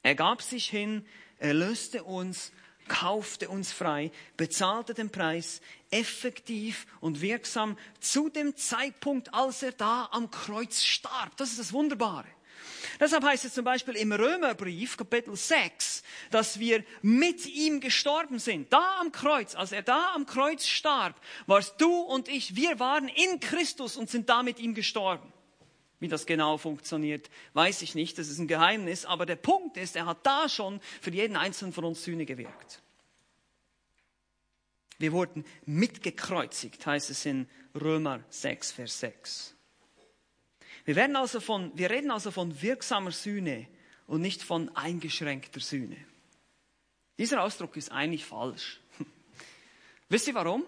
Er 0.02 0.14
gab 0.14 0.42
sich 0.42 0.68
hin, 0.68 1.06
erlöste 1.38 2.04
uns, 2.04 2.52
kaufte 2.88 3.48
uns 3.48 3.72
frei, 3.72 4.10
bezahlte 4.36 4.94
den 4.94 5.10
Preis 5.10 5.60
effektiv 5.90 6.86
und 7.00 7.20
wirksam 7.20 7.78
zu 8.00 8.28
dem 8.28 8.56
Zeitpunkt, 8.56 9.32
als 9.32 9.62
er 9.62 9.72
da 9.72 10.08
am 10.12 10.30
Kreuz 10.30 10.82
starb. 10.82 11.36
Das 11.36 11.50
ist 11.50 11.58
das 11.58 11.72
Wunderbare. 11.72 12.26
Deshalb 13.00 13.24
heißt 13.24 13.44
es 13.44 13.54
zum 13.54 13.64
Beispiel 13.64 13.94
im 13.94 14.12
Römerbrief, 14.12 14.96
Kapitel 14.96 15.36
6, 15.36 16.02
dass 16.30 16.58
wir 16.58 16.84
mit 17.02 17.46
ihm 17.46 17.80
gestorben 17.80 18.38
sind. 18.38 18.72
Da 18.72 18.98
am 19.00 19.12
Kreuz, 19.12 19.54
als 19.54 19.72
er 19.72 19.82
da 19.82 20.12
am 20.14 20.26
Kreuz 20.26 20.66
starb, 20.66 21.20
warst 21.46 21.80
du 21.80 21.92
und 21.92 22.28
ich, 22.28 22.56
wir 22.56 22.80
waren 22.80 23.08
in 23.08 23.40
Christus 23.40 23.96
und 23.96 24.10
sind 24.10 24.28
da 24.28 24.42
mit 24.42 24.58
ihm 24.58 24.74
gestorben. 24.74 25.32
Wie 26.00 26.08
das 26.08 26.26
genau 26.26 26.58
funktioniert, 26.58 27.28
weiß 27.54 27.82
ich 27.82 27.94
nicht. 27.94 28.18
Das 28.18 28.28
ist 28.28 28.38
ein 28.38 28.46
Geheimnis. 28.46 29.04
Aber 29.04 29.26
der 29.26 29.36
Punkt 29.36 29.76
ist, 29.76 29.96
er 29.96 30.06
hat 30.06 30.24
da 30.24 30.48
schon 30.48 30.80
für 31.00 31.10
jeden 31.10 31.36
einzelnen 31.36 31.72
von 31.72 31.84
uns 31.84 32.04
Sühne 32.04 32.24
gewirkt. 32.24 32.82
Wir 34.98 35.12
wurden 35.12 35.44
mitgekreuzigt, 35.64 36.84
heißt 36.84 37.10
es 37.10 37.24
in 37.24 37.48
Römer 37.74 38.24
6, 38.30 38.72
Vers 38.72 39.00
6. 39.00 39.54
Wir, 40.84 40.96
werden 40.96 41.16
also 41.16 41.40
von, 41.40 41.70
wir 41.76 41.90
reden 41.90 42.10
also 42.10 42.30
von 42.30 42.60
wirksamer 42.62 43.12
Sühne 43.12 43.68
und 44.06 44.20
nicht 44.20 44.42
von 44.42 44.74
eingeschränkter 44.74 45.60
Sühne. 45.60 45.96
Dieser 47.18 47.42
Ausdruck 47.42 47.76
ist 47.76 47.92
eigentlich 47.92 48.24
falsch. 48.24 48.80
Wisst 50.08 50.28
ihr 50.28 50.34
warum? 50.34 50.64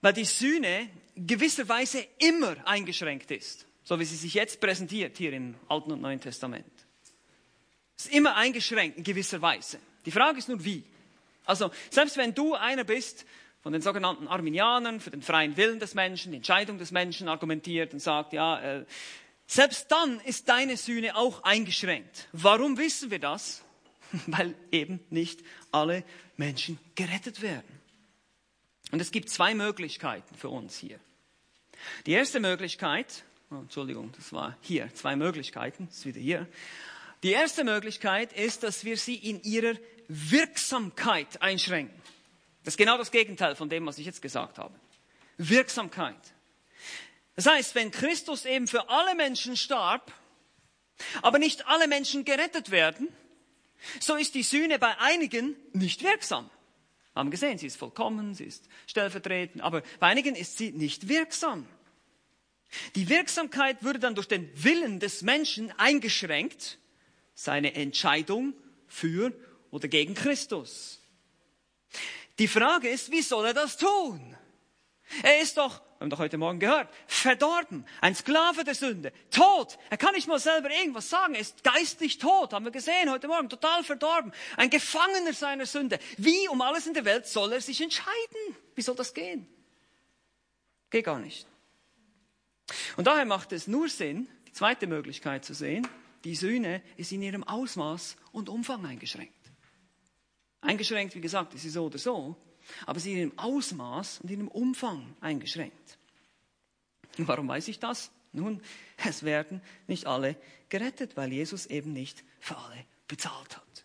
Weil 0.00 0.12
die 0.12 0.24
Sühne 0.24 0.88
gewisserweise 1.16 2.06
immer 2.18 2.56
eingeschränkt 2.66 3.30
ist, 3.30 3.66
so 3.82 3.98
wie 3.98 4.04
sie 4.04 4.16
sich 4.16 4.34
jetzt 4.34 4.60
präsentiert 4.60 5.16
hier 5.16 5.32
im 5.32 5.54
Alten 5.68 5.92
und 5.92 6.02
Neuen 6.02 6.20
Testament. 6.20 6.70
Es 7.96 8.06
ist 8.06 8.14
immer 8.14 8.36
eingeschränkt 8.36 8.98
in 8.98 9.04
gewisser 9.04 9.40
Weise. 9.40 9.78
Die 10.04 10.10
Frage 10.10 10.38
ist 10.38 10.48
nur 10.48 10.62
wie. 10.64 10.84
Also 11.46 11.70
selbst 11.90 12.16
wenn 12.16 12.34
du 12.34 12.54
einer 12.54 12.84
bist 12.84 13.24
von 13.62 13.72
den 13.72 13.82
sogenannten 13.82 14.28
Arminianern 14.28 15.00
für 15.00 15.10
den 15.10 15.22
freien 15.22 15.56
Willen 15.56 15.80
des 15.80 15.94
Menschen, 15.94 16.32
die 16.32 16.36
Entscheidung 16.36 16.78
des 16.78 16.90
Menschen 16.90 17.28
argumentiert 17.28 17.92
und 17.94 18.00
sagt, 18.00 18.32
ja, 18.32 18.60
äh, 18.60 18.84
selbst 19.46 19.90
dann 19.90 20.20
ist 20.20 20.48
deine 20.48 20.76
Sühne 20.76 21.16
auch 21.16 21.42
eingeschränkt. 21.44 22.28
Warum 22.32 22.76
wissen 22.78 23.10
wir 23.10 23.18
das? 23.18 23.64
Weil 24.26 24.54
eben 24.70 25.00
nicht 25.10 25.40
alle 25.72 26.04
Menschen 26.36 26.78
gerettet 26.94 27.42
werden. 27.42 27.80
Und 28.92 29.00
es 29.00 29.10
gibt 29.10 29.30
zwei 29.30 29.54
Möglichkeiten 29.54 30.34
für 30.36 30.48
uns 30.48 30.76
hier. 30.76 31.00
Die 32.06 32.12
erste 32.12 32.40
Möglichkeit, 32.40 33.24
oh, 33.50 33.56
Entschuldigung, 33.56 34.12
das 34.16 34.32
war 34.32 34.56
hier, 34.60 34.92
zwei 34.94 35.16
Möglichkeiten, 35.16 35.88
ist 35.90 36.06
wieder 36.06 36.20
hier. 36.20 36.46
Die 37.22 37.32
erste 37.32 37.64
Möglichkeit 37.64 38.32
ist, 38.32 38.62
dass 38.62 38.84
wir 38.84 38.96
sie 38.96 39.16
in 39.16 39.42
ihrer 39.42 39.74
Wirksamkeit 40.08 41.42
einschränken. 41.42 42.00
Das 42.64 42.74
ist 42.74 42.78
genau 42.78 42.98
das 42.98 43.10
Gegenteil 43.10 43.54
von 43.56 43.68
dem, 43.68 43.86
was 43.86 43.98
ich 43.98 44.06
jetzt 44.06 44.22
gesagt 44.22 44.58
habe. 44.58 44.74
Wirksamkeit. 45.38 46.16
Das 47.34 47.46
heißt, 47.46 47.74
wenn 47.74 47.90
Christus 47.90 48.44
eben 48.44 48.66
für 48.66 48.88
alle 48.88 49.14
Menschen 49.14 49.56
starb, 49.56 50.12
aber 51.22 51.38
nicht 51.38 51.66
alle 51.66 51.86
Menschen 51.86 52.24
gerettet 52.24 52.70
werden, 52.70 53.08
so 54.00 54.16
ist 54.16 54.34
die 54.34 54.42
Sühne 54.42 54.78
bei 54.78 54.98
einigen 54.98 55.54
nicht 55.72 56.02
wirksam. 56.02 56.50
Wir 57.12 57.20
haben 57.20 57.30
gesehen, 57.30 57.58
sie 57.58 57.66
ist 57.66 57.76
vollkommen, 57.76 58.34
sie 58.34 58.44
ist 58.44 58.68
stellvertretend, 58.86 59.62
aber 59.62 59.82
bei 60.00 60.08
einigen 60.08 60.34
ist 60.34 60.58
sie 60.58 60.72
nicht 60.72 61.08
wirksam. 61.08 61.66
Die 62.94 63.08
Wirksamkeit 63.08 63.82
würde 63.82 63.98
dann 63.98 64.14
durch 64.14 64.28
den 64.28 64.50
Willen 64.62 65.00
des 65.00 65.22
Menschen 65.22 65.72
eingeschränkt, 65.78 66.78
seine 67.34 67.74
Entscheidung 67.74 68.54
für 68.86 69.32
oder 69.70 69.88
gegen 69.88 70.14
Christus. 70.14 71.00
Die 72.38 72.48
Frage 72.48 72.88
ist, 72.88 73.10
wie 73.10 73.22
soll 73.22 73.46
er 73.46 73.54
das 73.54 73.76
tun? 73.76 74.36
Er 75.22 75.40
ist 75.40 75.56
doch, 75.56 75.80
wir 75.80 76.00
haben 76.00 76.10
doch 76.10 76.18
heute 76.18 76.36
Morgen 76.36 76.58
gehört, 76.58 76.88
verdorben, 77.06 77.86
ein 78.00 78.14
Sklave 78.14 78.64
der 78.64 78.74
Sünde, 78.74 79.12
tot. 79.30 79.78
Er 79.88 79.96
kann 79.96 80.14
nicht 80.14 80.26
mal 80.26 80.38
selber 80.38 80.70
irgendwas 80.70 81.08
sagen, 81.08 81.34
er 81.34 81.40
ist 81.40 81.62
geistlich 81.62 82.18
tot, 82.18 82.52
haben 82.52 82.64
wir 82.64 82.72
gesehen 82.72 83.10
heute 83.10 83.28
Morgen, 83.28 83.48
total 83.48 83.84
verdorben, 83.84 84.32
ein 84.56 84.68
Gefangener 84.68 85.32
seiner 85.32 85.66
Sünde. 85.66 85.98
Wie 86.16 86.48
um 86.48 86.60
alles 86.60 86.86
in 86.86 86.94
der 86.94 87.04
Welt 87.04 87.26
soll 87.26 87.52
er 87.52 87.60
sich 87.60 87.80
entscheiden? 87.80 88.56
Wie 88.74 88.82
soll 88.82 88.96
das 88.96 89.14
gehen? 89.14 89.46
Geht 90.90 91.04
gar 91.04 91.18
nicht. 91.18 91.46
Und 92.96 93.06
daher 93.06 93.24
macht 93.24 93.52
es 93.52 93.66
nur 93.66 93.88
Sinn, 93.88 94.28
die 94.48 94.52
zweite 94.52 94.86
Möglichkeit 94.86 95.44
zu 95.44 95.54
sehen, 95.54 95.86
die 96.24 96.34
Sühne 96.34 96.82
ist 96.96 97.12
in 97.12 97.22
ihrem 97.22 97.44
Ausmaß 97.44 98.16
und 98.32 98.48
Umfang 98.48 98.84
eingeschränkt. 98.84 99.32
Eingeschränkt, 100.60 101.14
wie 101.14 101.20
gesagt, 101.20 101.54
ist 101.54 101.62
sie 101.62 101.70
so 101.70 101.86
oder 101.86 101.98
so, 101.98 102.36
aber 102.84 102.98
sie 102.98 103.10
ist 103.10 103.14
in 103.14 103.20
ihrem 103.20 103.38
Ausmaß 103.38 104.20
und 104.20 104.30
in 104.30 104.40
ihrem 104.40 104.48
Umfang 104.48 105.14
eingeschränkt. 105.20 105.98
Und 107.18 107.28
warum 107.28 107.46
weiß 107.48 107.68
ich 107.68 107.78
das? 107.78 108.10
Nun, 108.32 108.60
es 108.96 109.22
werden 109.22 109.62
nicht 109.86 110.06
alle 110.06 110.36
gerettet, 110.68 111.16
weil 111.16 111.32
Jesus 111.32 111.66
eben 111.66 111.92
nicht 111.92 112.24
für 112.40 112.56
alle 112.56 112.84
bezahlt 113.08 113.56
hat. 113.56 113.84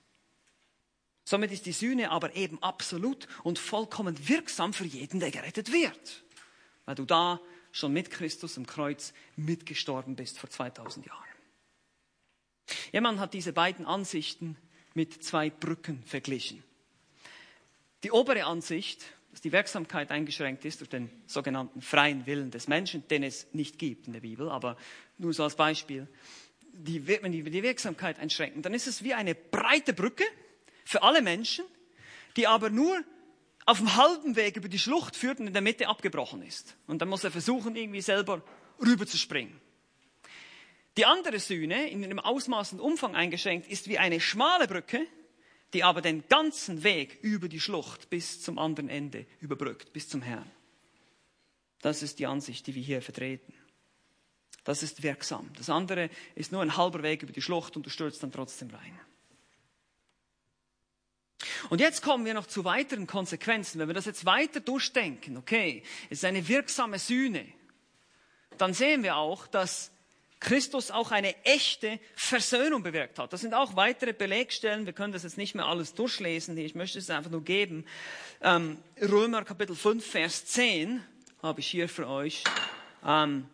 Somit 1.24 1.52
ist 1.52 1.66
die 1.66 1.72
Sühne 1.72 2.12
aber 2.12 2.36
eben 2.36 2.62
absolut 2.62 3.28
und 3.44 3.60
vollkommen 3.60 4.28
wirksam 4.28 4.74
für 4.74 4.84
jeden, 4.84 5.20
der 5.20 5.32
gerettet 5.32 5.72
wird. 5.72 6.24
Weil 6.86 6.96
du 6.96 7.06
da 7.06 7.40
schon 7.72 7.94
mit 7.94 8.12
Christus 8.12 8.58
am 8.58 8.66
Kreuz 8.66 9.14
mitgestorben 9.36 10.16
bist 10.16 10.40
vor 10.40 10.50
2000 10.50 11.06
Jahren. 11.06 11.32
Jemand 12.92 13.20
hat 13.20 13.34
diese 13.34 13.54
beiden 13.54 13.86
Ansichten 13.86 14.58
mit 14.94 15.24
zwei 15.24 15.50
Brücken 15.50 16.04
verglichen. 16.04 16.64
Die 18.04 18.12
obere 18.12 18.46
Ansicht, 18.46 19.06
dass 19.32 19.42
die 19.42 19.52
Wirksamkeit 19.52 20.12
eingeschränkt 20.12 20.66
ist 20.66 20.82
durch 20.82 20.90
den 20.90 21.10
sogenannten 21.26 21.82
freien 21.82 22.26
Willen 22.26 22.52
des 22.52 22.68
Menschen, 22.68 23.08
den 23.08 23.24
es 23.24 23.48
nicht 23.54 23.80
gibt 23.80 24.08
in 24.08 24.14
der 24.14 24.22
Bibel, 24.22 24.50
aber 24.50 24.78
nur 25.18 25.34
so 25.34 25.44
als 25.44 25.56
Beispiel, 25.56 26.08
die, 26.74 27.08
wenn 27.08 27.32
die 27.32 27.44
die 27.44 27.64
Wirksamkeit 27.64 28.20
einschränken, 28.20 28.62
dann 28.62 28.74
ist 28.74 28.88
es 28.88 29.04
wie 29.04 29.14
eine 29.14 29.36
breite 29.36 29.94
Brücke 29.94 30.24
für 30.86 31.04
alle 31.04 31.22
Menschen, 31.22 31.66
die 32.38 32.48
aber 32.48 32.70
nur 32.70 33.04
auf 33.66 33.78
dem 33.78 33.96
halben 33.96 34.36
Weg 34.36 34.58
über 34.58 34.70
die 34.70 34.80
Schlucht 34.80 35.16
führt 35.16 35.40
und 35.40 35.48
in 35.48 35.54
der 35.54 35.62
Mitte 35.62 35.88
abgebrochen 35.88 36.42
ist. 36.42 36.76
Und 36.88 37.02
dann 37.02 37.10
muss 37.10 37.24
er 37.24 37.32
versuchen, 37.32 37.76
irgendwie 37.76 38.02
selber 38.02 38.44
rüberzuspringen. 38.80 39.60
Die 40.98 41.06
andere 41.06 41.40
Sühne, 41.40 41.90
in 41.90 42.04
einem 42.04 42.20
Ausmaß 42.20 42.74
und 42.74 42.80
Umfang 42.82 43.16
eingeschränkt, 43.16 43.68
ist 43.68 43.88
wie 43.88 43.98
eine 43.98 44.20
schmale 44.20 44.68
Brücke, 44.68 45.08
die 45.74 45.84
aber 45.84 46.02
den 46.02 46.28
ganzen 46.28 46.84
Weg 46.84 47.20
über 47.22 47.48
die 47.48 47.62
Schlucht 47.62 48.10
bis 48.10 48.42
zum 48.42 48.60
anderen 48.60 48.90
Ende 48.90 49.26
überbrückt, 49.40 49.94
bis 49.94 50.10
zum 50.10 50.22
Herrn. 50.22 50.50
Das 51.82 52.04
ist 52.04 52.20
die 52.20 52.28
Ansicht, 52.28 52.68
die 52.68 52.76
wir 52.76 52.84
hier 52.84 53.02
vertreten. 53.02 53.54
Das 54.64 54.84
ist 54.84 55.02
wirksam. 55.02 55.50
Das 55.56 55.70
andere 55.70 56.10
ist 56.36 56.52
nur 56.52 56.62
ein 56.62 56.78
halber 56.78 57.02
Weg 57.04 57.24
über 57.24 57.32
die 57.32 57.42
Schlucht 57.42 57.78
und 57.78 57.86
du 57.86 57.90
stürzt 57.90 58.22
dann 58.22 58.32
trotzdem 58.32 58.70
rein. 58.70 59.00
Und 61.70 61.82
jetzt 61.82 62.02
kommen 62.02 62.26
wir 62.26 62.34
noch 62.34 62.46
zu 62.46 62.64
weiteren 62.66 63.08
Konsequenzen. 63.08 63.80
Wenn 63.80 63.88
wir 63.88 63.94
das 63.94 64.06
jetzt 64.06 64.26
weiter 64.26 64.60
durchdenken, 64.60 65.38
okay, 65.38 65.84
es 66.10 66.20
ist 66.20 66.26
eine 66.26 66.48
wirksame 66.48 67.00
Sühne, 67.00 67.46
dann 68.58 68.74
sehen 68.74 69.04
wir 69.04 69.16
auch, 69.16 69.48
dass 69.48 69.92
Christus 70.42 70.90
auch 70.90 71.12
eine 71.12 71.36
echte 71.46 72.00
Versöhnung 72.16 72.82
bewirkt 72.82 73.20
hat. 73.20 73.32
Das 73.32 73.42
sind 73.42 73.54
auch 73.54 73.76
weitere 73.76 74.12
Belegstellen. 74.12 74.88
Wir 74.88 74.94
können 74.94 75.14
das 75.14 75.24
jetzt 75.24 75.38
nicht 75.38 75.54
mehr 75.54 75.68
alles 75.68 75.94
durchlesen. 75.94 76.58
Ich 76.58 76.74
möchte 76.76 76.98
es 76.98 77.10
einfach 77.12 77.32
nur 77.32 77.44
geben. 77.44 77.86
Ähm, 78.42 78.78
Römer 79.00 79.46
Kapitel 79.46 79.76
5, 79.76 80.04
Vers 80.04 80.46
10 80.48 81.04
habe 81.44 81.60
ich 81.60 81.68
hier 81.68 81.88
für 81.88 82.08
euch. 82.08 82.44
Ähm, 83.06 83.48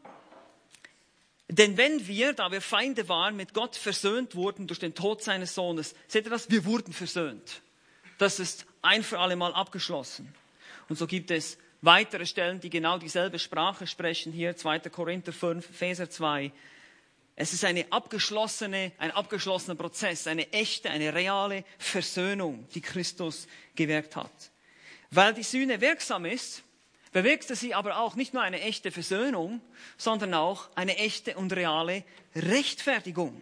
denn 1.49 1.77
wenn 1.77 2.07
wir, 2.07 2.33
da 2.33 2.51
wir 2.51 2.61
Feinde 2.61 3.07
waren, 3.09 3.35
mit 3.35 3.53
Gott 3.53 3.75
versöhnt 3.75 4.35
wurden 4.35 4.67
durch 4.67 4.79
den 4.79 4.95
Tod 4.95 5.21
seines 5.21 5.55
Sohnes, 5.55 5.93
seht 6.07 6.25
ihr 6.25 6.31
das? 6.31 6.49
Wir 6.49 6.65
wurden 6.65 6.93
versöhnt. 6.93 7.61
Das 8.17 8.39
ist 8.39 8.65
ein 8.81 9.03
für 9.03 9.19
alle 9.19 9.35
Mal 9.35 9.53
abgeschlossen. 9.53 10.33
Und 10.89 10.97
so 10.97 11.07
gibt 11.07 11.31
es 11.31 11.57
weitere 11.81 12.25
Stellen, 12.25 12.59
die 12.59 12.69
genau 12.69 12.97
dieselbe 12.97 13.39
Sprache 13.39 13.85
sprechen. 13.87 14.31
Hier 14.31 14.55
2. 14.55 14.79
Korinther 14.89 15.33
5, 15.33 15.69
Epheser 15.69 16.09
2. 16.09 16.51
Es 17.35 17.53
ist 17.53 17.63
eine 17.63 17.85
abgeschlossene, 17.91 18.91
ein 18.97 19.11
abgeschlossener 19.11 19.75
Prozess, 19.75 20.25
eine 20.25 20.51
echte, 20.51 20.89
eine 20.89 21.13
reale 21.13 21.63
Versöhnung, 21.77 22.67
die 22.73 22.81
Christus 22.81 23.47
gewirkt 23.75 24.15
hat. 24.15 24.31
Weil 25.11 25.35
die 25.35 25.43
Sühne 25.43 25.79
wirksam 25.79 26.25
ist, 26.25 26.63
bewirkte 27.11 27.55
sie 27.55 27.75
aber 27.75 27.99
auch 27.99 28.15
nicht 28.15 28.33
nur 28.33 28.41
eine 28.41 28.61
echte 28.61 28.91
Versöhnung, 28.91 29.61
sondern 29.97 30.33
auch 30.33 30.69
eine 30.75 30.97
echte 30.97 31.37
und 31.37 31.53
reale 31.53 32.03
Rechtfertigung. 32.35 33.39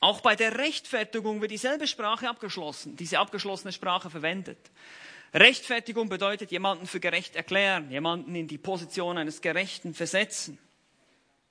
Auch 0.00 0.22
bei 0.22 0.34
der 0.34 0.56
Rechtfertigung 0.56 1.42
wird 1.42 1.50
dieselbe 1.50 1.86
Sprache 1.86 2.28
abgeschlossen, 2.28 2.96
diese 2.96 3.18
abgeschlossene 3.18 3.72
Sprache 3.72 4.08
verwendet. 4.08 4.58
Rechtfertigung 5.34 6.08
bedeutet 6.08 6.50
jemanden 6.50 6.86
für 6.86 7.00
gerecht 7.00 7.36
erklären, 7.36 7.90
jemanden 7.90 8.34
in 8.34 8.48
die 8.48 8.58
Position 8.58 9.18
eines 9.18 9.42
Gerechten 9.42 9.94
versetzen. 9.94 10.58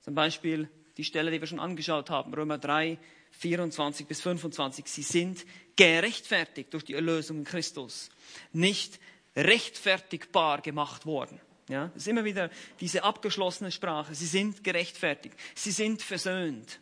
Zum 0.02 0.14
Beispiel 0.14 0.68
die 0.96 1.04
Stelle, 1.04 1.30
die 1.30 1.40
wir 1.40 1.46
schon 1.46 1.60
angeschaut 1.60 2.10
haben, 2.10 2.34
Römer 2.34 2.58
3, 2.58 2.98
24 3.30 4.06
bis 4.06 4.20
25. 4.20 4.86
Sie 4.86 5.02
sind 5.02 5.46
gerechtfertigt 5.76 6.74
durch 6.74 6.84
die 6.84 6.94
Erlösung 6.94 7.38
in 7.38 7.44
Christus, 7.44 8.10
nicht 8.52 8.98
rechtfertigbar 9.36 10.60
gemacht 10.60 11.06
worden. 11.06 11.40
Ja, 11.68 11.92
ist 11.94 12.08
immer 12.08 12.24
wieder 12.24 12.50
diese 12.80 13.04
abgeschlossene 13.04 13.70
Sprache. 13.70 14.14
Sie 14.14 14.26
sind 14.26 14.64
gerechtfertigt. 14.64 15.36
Sie 15.54 15.70
sind 15.70 16.02
versöhnt. 16.02 16.80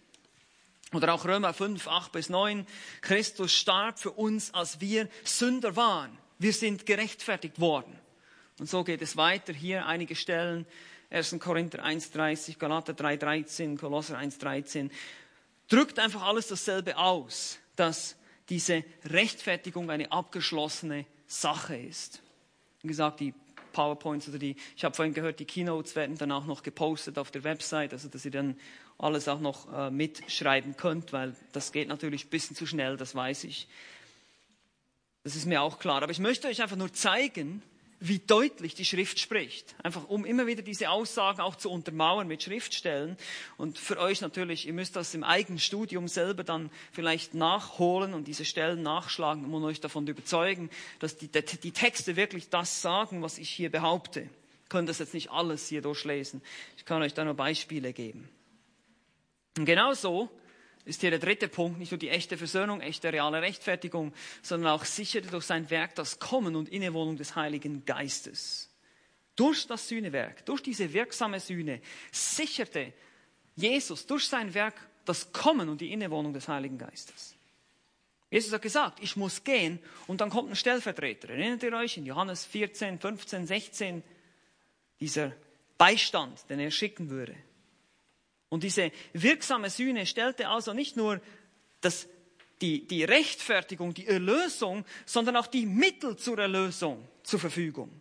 Oder 0.93 1.13
auch 1.13 1.25
Römer 1.25 1.53
5, 1.53 1.87
8 1.87 2.13
bis 2.13 2.29
9. 2.31 2.67
Christus 3.03 3.53
starb 3.53 3.99
für 3.99 4.13
uns, 4.13 4.55
als 4.55 4.81
wir 4.81 5.09
Sünder 5.25 5.77
waren. 5.77 6.17
Wir 6.39 6.53
sind 6.53 6.87
gerechtfertigt 6.87 7.61
worden. 7.61 7.99
Und 8.59 8.69
so 8.69 8.85
geht 8.85 9.03
es 9.03 9.17
weiter. 9.17 9.53
Hier 9.53 9.87
einige 9.87 10.17
Stellen. 10.17 10.67
1. 11.11 11.37
Korinther 11.41 11.85
1,30, 11.85 12.59
Galater 12.59 12.93
3,13, 12.93 13.79
Kolosser 13.79 14.19
1,13. 14.19 14.91
Drückt 15.69 15.99
einfach 15.99 16.23
alles 16.23 16.49
dasselbe 16.49 16.99
aus, 16.99 17.59
dass 17.77 18.17
diese 18.51 18.85
Rechtfertigung 19.05 19.91
eine 19.91 20.13
abgeschlossene 20.13 21.07
Sache 21.27 21.77
ist. 21.77 22.23
Wie 22.83 22.89
gesagt, 22.89 23.21
die 23.21 23.35
PowerPoints 23.73 24.29
oder 24.29 24.39
die, 24.39 24.57
ich 24.77 24.85
habe 24.85 24.95
vorhin 24.95 25.15
gehört, 25.15 25.41
die 25.41 25.45
Keynotes 25.45 25.95
werden 25.97 26.17
dann 26.17 26.33
auch 26.33 26.47
noch 26.47 26.63
gepostet 26.63 27.19
auf 27.19 27.31
der 27.31 27.45
Website, 27.45 27.93
also 27.93 28.09
dass 28.09 28.25
ihr 28.25 28.31
dann 28.31 28.59
alles 28.99 29.29
auch 29.29 29.41
noch 29.41 29.73
äh, 29.73 29.91
mitschreiben 29.91 30.77
könnt, 30.77 31.13
weil 31.13 31.35
das 31.53 31.73
geht 31.73 31.89
natürlich 31.89 32.27
ein 32.27 32.31
bisschen 32.31 32.57
zu 32.57 32.67
schnell, 32.67 32.97
das 32.97 33.15
weiß 33.15 33.45
ich. 33.45 33.69
Das 35.25 35.37
ist 35.37 35.47
mir 35.47 35.63
auch 35.63 35.79
klar. 35.79 36.03
Aber 36.03 36.11
ich 36.11 36.19
möchte 36.19 36.49
euch 36.49 36.63
einfach 36.63 36.77
nur 36.77 36.93
zeigen, 36.93 37.63
wie 38.01 38.19
deutlich 38.19 38.75
die 38.75 38.85
Schrift 38.85 39.19
spricht. 39.19 39.75
Einfach 39.83 40.09
um 40.09 40.25
immer 40.25 40.47
wieder 40.47 40.63
diese 40.63 40.91
Aussagen 40.91 41.41
auch 41.41 41.57
zu 41.57 41.71
untermauern 41.71 42.29
mit 42.29 42.43
Schriftstellen. 42.43 43.17
Und 43.57 43.79
für 43.79 43.99
euch 43.99 44.21
natürlich, 44.21 44.67
ihr 44.67 44.73
müsst 44.73 44.97
das 44.97 45.15
im 45.15 45.25
eigenen 45.25 45.59
Studium 45.59 46.09
selber 46.09 46.45
dann 46.45 46.71
vielleicht 46.93 47.35
nachholen 47.35 48.15
und 48.15 48.29
diese 48.29 48.45
Stellen 48.45 48.83
nachschlagen, 48.83 49.45
um 49.45 49.65
euch 49.65 49.81
davon 49.81 50.07
zu 50.07 50.13
überzeugen, 50.13 50.71
dass 51.01 51.17
die, 51.17 51.29
die 51.29 51.73
Texte 51.73 52.17
wirklich 52.17 52.49
das 52.51 52.83
sagen, 52.83 53.23
was 53.23 53.39
ich 53.39 53.51
hier 53.51 53.71
behaupte. 53.71 54.21
Ihr 54.21 54.29
könnt 54.69 54.89
das 54.89 54.99
jetzt 54.99 55.15
nicht 55.15 55.31
alles 55.31 55.69
hier 55.69 55.83
durchlesen. 55.83 56.43
Ich 56.77 56.85
kann 56.85 57.03
euch 57.03 57.15
da 57.15 57.25
nur 57.25 57.35
Beispiele 57.35 57.93
geben. 57.93 58.29
Und 59.59 59.65
genauso 59.65 60.31
ist 60.85 61.01
hier 61.01 61.11
der 61.11 61.19
dritte 61.19 61.49
Punkt, 61.49 61.81
nicht 61.81 61.91
nur 61.91 61.99
die 61.99 62.11
echte 62.11 62.39
Versöhnung, 62.39 62.81
echte 62.81 63.13
reale 63.13 63.43
Rechtfertigung, 63.43 64.15
sondern 64.41 64.73
auch 64.73 64.85
sicherte 64.85 65.29
durch 65.29 65.45
sein 65.45 65.69
Werk 65.69 65.97
das 65.97 66.21
Kommen 66.21 66.55
und 66.55 66.69
Innewohnung 66.69 67.17
des 67.17 67.35
Heiligen 67.35 67.85
Geistes. 67.85 68.71
Durch 69.35 69.67
das 69.67 69.89
Sühnewerk, 69.89 70.47
durch 70.47 70.63
diese 70.63 70.93
wirksame 70.93 71.41
Sühne 71.41 71.81
sicherte 72.13 72.93
Jesus 73.57 74.07
durch 74.07 74.29
sein 74.29 74.55
Werk 74.55 74.75
das 75.05 75.33
Kommen 75.33 75.69
und 75.69 75.81
die 75.81 75.93
Innewohnung 75.93 76.33
des 76.33 76.47
Heiligen 76.47 76.79
Geistes. 76.79 77.35
Jesus 78.31 78.53
hat 78.53 78.63
gesagt, 78.63 79.01
ich 79.03 79.17
muss 79.17 79.43
gehen 79.43 79.81
und 80.07 80.21
dann 80.21 80.31
kommt 80.31 80.51
ein 80.51 80.57
Stellvertreter. 80.57 81.31
Erinnert 81.31 81.65
ihr 81.65 81.73
euch 81.73 81.97
in 81.97 82.07
Johannes 82.07 82.45
14, 82.45 83.01
15, 83.01 83.47
16, 83.47 84.05
dieser 85.01 85.33
Beistand, 85.79 86.49
den 86.49 86.61
er 86.61 86.71
schicken 86.71 87.11
würde. 87.11 87.35
Und 88.49 88.65
diese 88.65 88.93
wirksame 89.13 89.71
Sühne 89.71 90.07
stellte 90.07 90.49
also 90.49 90.73
nicht 90.73 90.97
nur 90.97 91.21
das, 91.81 92.09
die, 92.61 92.87
die 92.87 93.05
Rechtfertigung, 93.05 93.95
die 93.95 94.07
Erlösung, 94.07 94.85
sondern 95.05 95.37
auch 95.37 95.47
die 95.47 95.67
Mittel 95.67 96.17
zur 96.17 96.39
Erlösung 96.39 97.07
zur 97.23 97.39
Verfügung. 97.39 98.01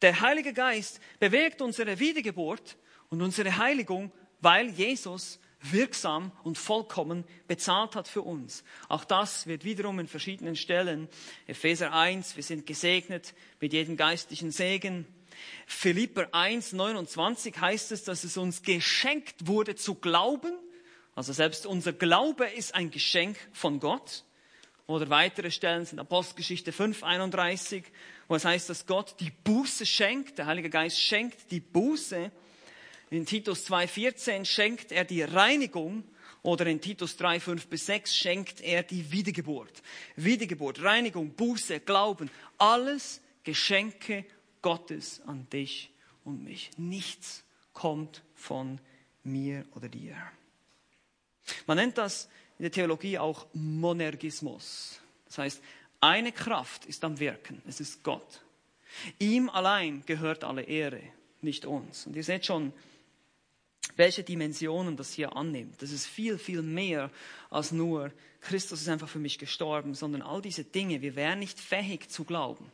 Der 0.00 0.20
Heilige 0.20 0.52
Geist 0.52 1.00
bewirkt 1.18 1.62
unsere 1.62 1.98
Wiedergeburt 1.98 2.76
und 3.08 3.22
unsere 3.22 3.56
Heiligung, 3.56 4.10
weil 4.40 4.68
Jesus 4.70 5.38
wirksam 5.60 6.32
und 6.42 6.58
vollkommen 6.58 7.24
bezahlt 7.46 7.94
hat 7.94 8.08
für 8.08 8.22
uns. 8.22 8.64
Auch 8.88 9.04
das 9.04 9.46
wird 9.46 9.64
wiederum 9.64 10.00
in 10.00 10.08
verschiedenen 10.08 10.56
Stellen. 10.56 11.08
Epheser 11.46 11.92
1, 11.92 12.34
wir 12.36 12.42
sind 12.42 12.66
gesegnet 12.66 13.34
mit 13.60 13.72
jedem 13.72 13.96
geistlichen 13.96 14.50
Segen. 14.50 15.06
Philipper 15.66 16.28
1, 16.32 16.72
29 16.72 17.58
heißt 17.60 17.92
es, 17.92 18.04
dass 18.04 18.24
es 18.24 18.36
uns 18.36 18.62
geschenkt 18.62 19.46
wurde 19.46 19.74
zu 19.74 19.94
glauben. 19.94 20.52
Also 21.14 21.32
selbst 21.32 21.66
unser 21.66 21.92
Glaube 21.92 22.46
ist 22.46 22.74
ein 22.74 22.90
Geschenk 22.90 23.36
von 23.52 23.80
Gott. 23.80 24.24
Oder 24.86 25.10
weitere 25.10 25.50
Stellen 25.50 25.86
sind 25.86 25.98
Apostelgeschichte 25.98 26.72
5, 26.72 27.02
31, 27.02 27.84
wo 28.28 28.34
es 28.34 28.44
heißt, 28.44 28.68
dass 28.68 28.86
Gott 28.86 29.14
die 29.20 29.30
Buße 29.44 29.86
schenkt. 29.86 30.38
Der 30.38 30.46
Heilige 30.46 30.70
Geist 30.70 30.98
schenkt 30.98 31.50
die 31.50 31.60
Buße. 31.60 32.30
In 33.10 33.26
Titus 33.26 33.64
2, 33.64 33.88
14 33.88 34.44
schenkt 34.44 34.90
er 34.92 35.04
die 35.04 35.22
Reinigung. 35.22 36.04
Oder 36.42 36.66
in 36.66 36.80
Titus 36.80 37.16
3, 37.16 37.38
5 37.38 37.66
bis 37.68 37.86
6 37.86 38.16
schenkt 38.16 38.60
er 38.60 38.82
die 38.82 39.12
Wiedergeburt. 39.12 39.82
Wiedergeburt, 40.16 40.82
Reinigung, 40.82 41.34
Buße, 41.34 41.80
Glauben, 41.80 42.30
alles 42.58 43.20
Geschenke 43.44 44.24
Gottes 44.62 45.20
an 45.26 45.48
dich 45.50 45.90
und 46.24 46.42
mich. 46.44 46.70
Nichts 46.76 47.44
kommt 47.72 48.22
von 48.34 48.80
mir 49.24 49.64
oder 49.74 49.88
dir. 49.88 50.16
Man 51.66 51.76
nennt 51.76 51.98
das 51.98 52.28
in 52.58 52.64
der 52.64 52.72
Theologie 52.72 53.18
auch 53.18 53.46
Monergismus. 53.52 55.00
Das 55.26 55.38
heißt, 55.38 55.62
eine 56.00 56.32
Kraft 56.32 56.84
ist 56.86 57.04
am 57.04 57.18
Wirken, 57.18 57.62
es 57.66 57.80
ist 57.80 58.02
Gott. 58.02 58.42
Ihm 59.18 59.48
allein 59.48 60.04
gehört 60.06 60.44
alle 60.44 60.62
Ehre, 60.62 61.00
nicht 61.40 61.64
uns. 61.64 62.06
Und 62.06 62.14
ihr 62.14 62.24
seht 62.24 62.46
schon, 62.46 62.72
welche 63.96 64.22
Dimensionen 64.22 64.96
das 64.96 65.12
hier 65.12 65.36
annimmt. 65.36 65.80
Das 65.82 65.90
ist 65.90 66.06
viel, 66.06 66.38
viel 66.38 66.62
mehr 66.62 67.10
als 67.50 67.72
nur, 67.72 68.12
Christus 68.40 68.82
ist 68.82 68.88
einfach 68.88 69.08
für 69.08 69.18
mich 69.18 69.38
gestorben, 69.38 69.94
sondern 69.94 70.22
all 70.22 70.42
diese 70.42 70.64
Dinge, 70.64 71.00
wir 71.00 71.16
wären 71.16 71.38
nicht 71.38 71.58
fähig 71.58 72.10
zu 72.10 72.24
glauben 72.24 72.70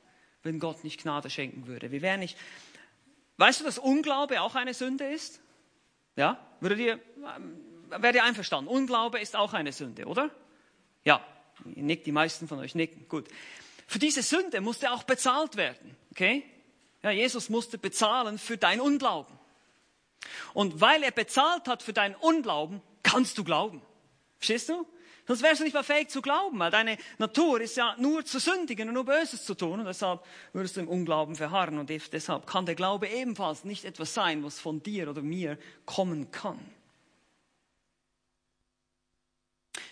wenn 0.49 0.59
Gott 0.59 0.82
nicht 0.82 1.03
Gnade 1.03 1.28
schenken 1.28 1.66
würde. 1.66 1.92
Wir 1.92 2.01
wären 2.01 2.20
nicht. 2.20 2.36
Weißt 3.36 3.61
du, 3.61 3.64
dass 3.64 3.78
Unglaube 3.78 4.40
auch 4.40 4.55
eine 4.55 4.72
Sünde 4.72 5.05
ist? 5.05 5.40
Ja? 6.16 6.44
Würdet 6.61 6.78
ihr, 6.78 6.99
wärt 7.90 8.14
ihr 8.14 8.24
einverstanden? 8.24 8.68
Unglaube 8.68 9.20
ist 9.20 9.36
auch 9.36 9.53
eine 9.53 9.72
Sünde, 9.72 10.07
oder? 10.07 10.30
Ja. 11.05 11.24
Nickt, 11.64 12.07
die 12.07 12.12
meisten 12.12 12.49
von 12.49 12.59
euch 12.61 12.74
nicken. 12.74 13.07
Gut. 13.09 13.28
Für 13.86 13.99
diese 13.99 14.22
Sünde 14.22 14.61
musste 14.61 14.90
auch 14.90 15.03
bezahlt 15.03 15.57
werden. 15.57 15.96
Okay? 16.12 16.44
Ja, 17.03 17.11
Jesus 17.11 17.51
musste 17.51 17.76
bezahlen 17.76 18.38
für 18.38 18.57
dein 18.57 18.80
Unglauben. 18.80 19.38
Und 20.55 20.80
weil 20.80 21.03
er 21.03 21.11
bezahlt 21.11 21.68
hat 21.68 21.82
für 21.82 21.92
deinen 21.92 22.14
Unglauben, 22.14 22.80
kannst 23.03 23.36
du 23.38 23.44
glauben. 23.44 23.82
Verstehst 24.38 24.70
du? 24.70 24.86
Sonst 25.28 25.42
wärst 25.42 25.60
du 25.60 25.64
nicht 25.64 25.74
mal 25.74 25.82
fähig 25.82 26.08
zu 26.08 26.22
glauben, 26.22 26.58
weil 26.58 26.70
deine 26.70 26.96
Natur 27.18 27.60
ist 27.60 27.76
ja 27.76 27.94
nur 27.98 28.24
zu 28.24 28.38
sündigen 28.38 28.88
und 28.88 28.94
nur 28.94 29.04
Böses 29.04 29.44
zu 29.44 29.54
tun. 29.54 29.80
Und 29.80 29.84
deshalb 29.84 30.24
würdest 30.54 30.76
du 30.76 30.80
im 30.80 30.88
Unglauben 30.88 31.36
verharren. 31.36 31.78
Und 31.78 31.90
deshalb 31.90 32.46
kann 32.46 32.64
der 32.64 32.74
Glaube 32.74 33.08
ebenfalls 33.08 33.62
nicht 33.62 33.84
etwas 33.84 34.14
sein, 34.14 34.42
was 34.42 34.58
von 34.58 34.82
dir 34.82 35.10
oder 35.10 35.20
mir 35.20 35.58
kommen 35.84 36.30
kann. 36.30 36.58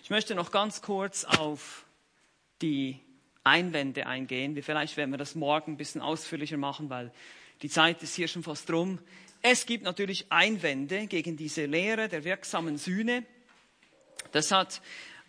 Ich 0.03 0.09
möchte 0.09 0.35
noch 0.35 0.51
ganz 0.51 0.81
kurz 0.81 1.25
auf 1.25 1.85
die 2.63 2.99
Einwände 3.45 4.07
eingehen. 4.07 4.57
Vielleicht 4.63 4.97
werden 4.97 5.11
wir 5.11 5.19
das 5.19 5.35
morgen 5.35 5.73
ein 5.73 5.77
bisschen 5.77 6.01
ausführlicher 6.01 6.57
machen, 6.57 6.89
weil 6.89 7.13
die 7.61 7.69
Zeit 7.69 8.03
ist 8.03 8.15
hier 8.15 8.29
schon 8.29 8.43
fast 8.43 8.71
rum. 8.71 9.01
Es 9.43 9.67
gibt 9.67 9.85
natürlich 9.85 10.33
Einwände 10.33 11.07
gegen 11.09 11.37
diese 11.37 11.67
Lehre 11.67 12.09
der 12.09 12.25
wirksamen 12.25 12.79
Sühne. 12.79 13.27
Das 14.33 14.51
hat 14.51 14.81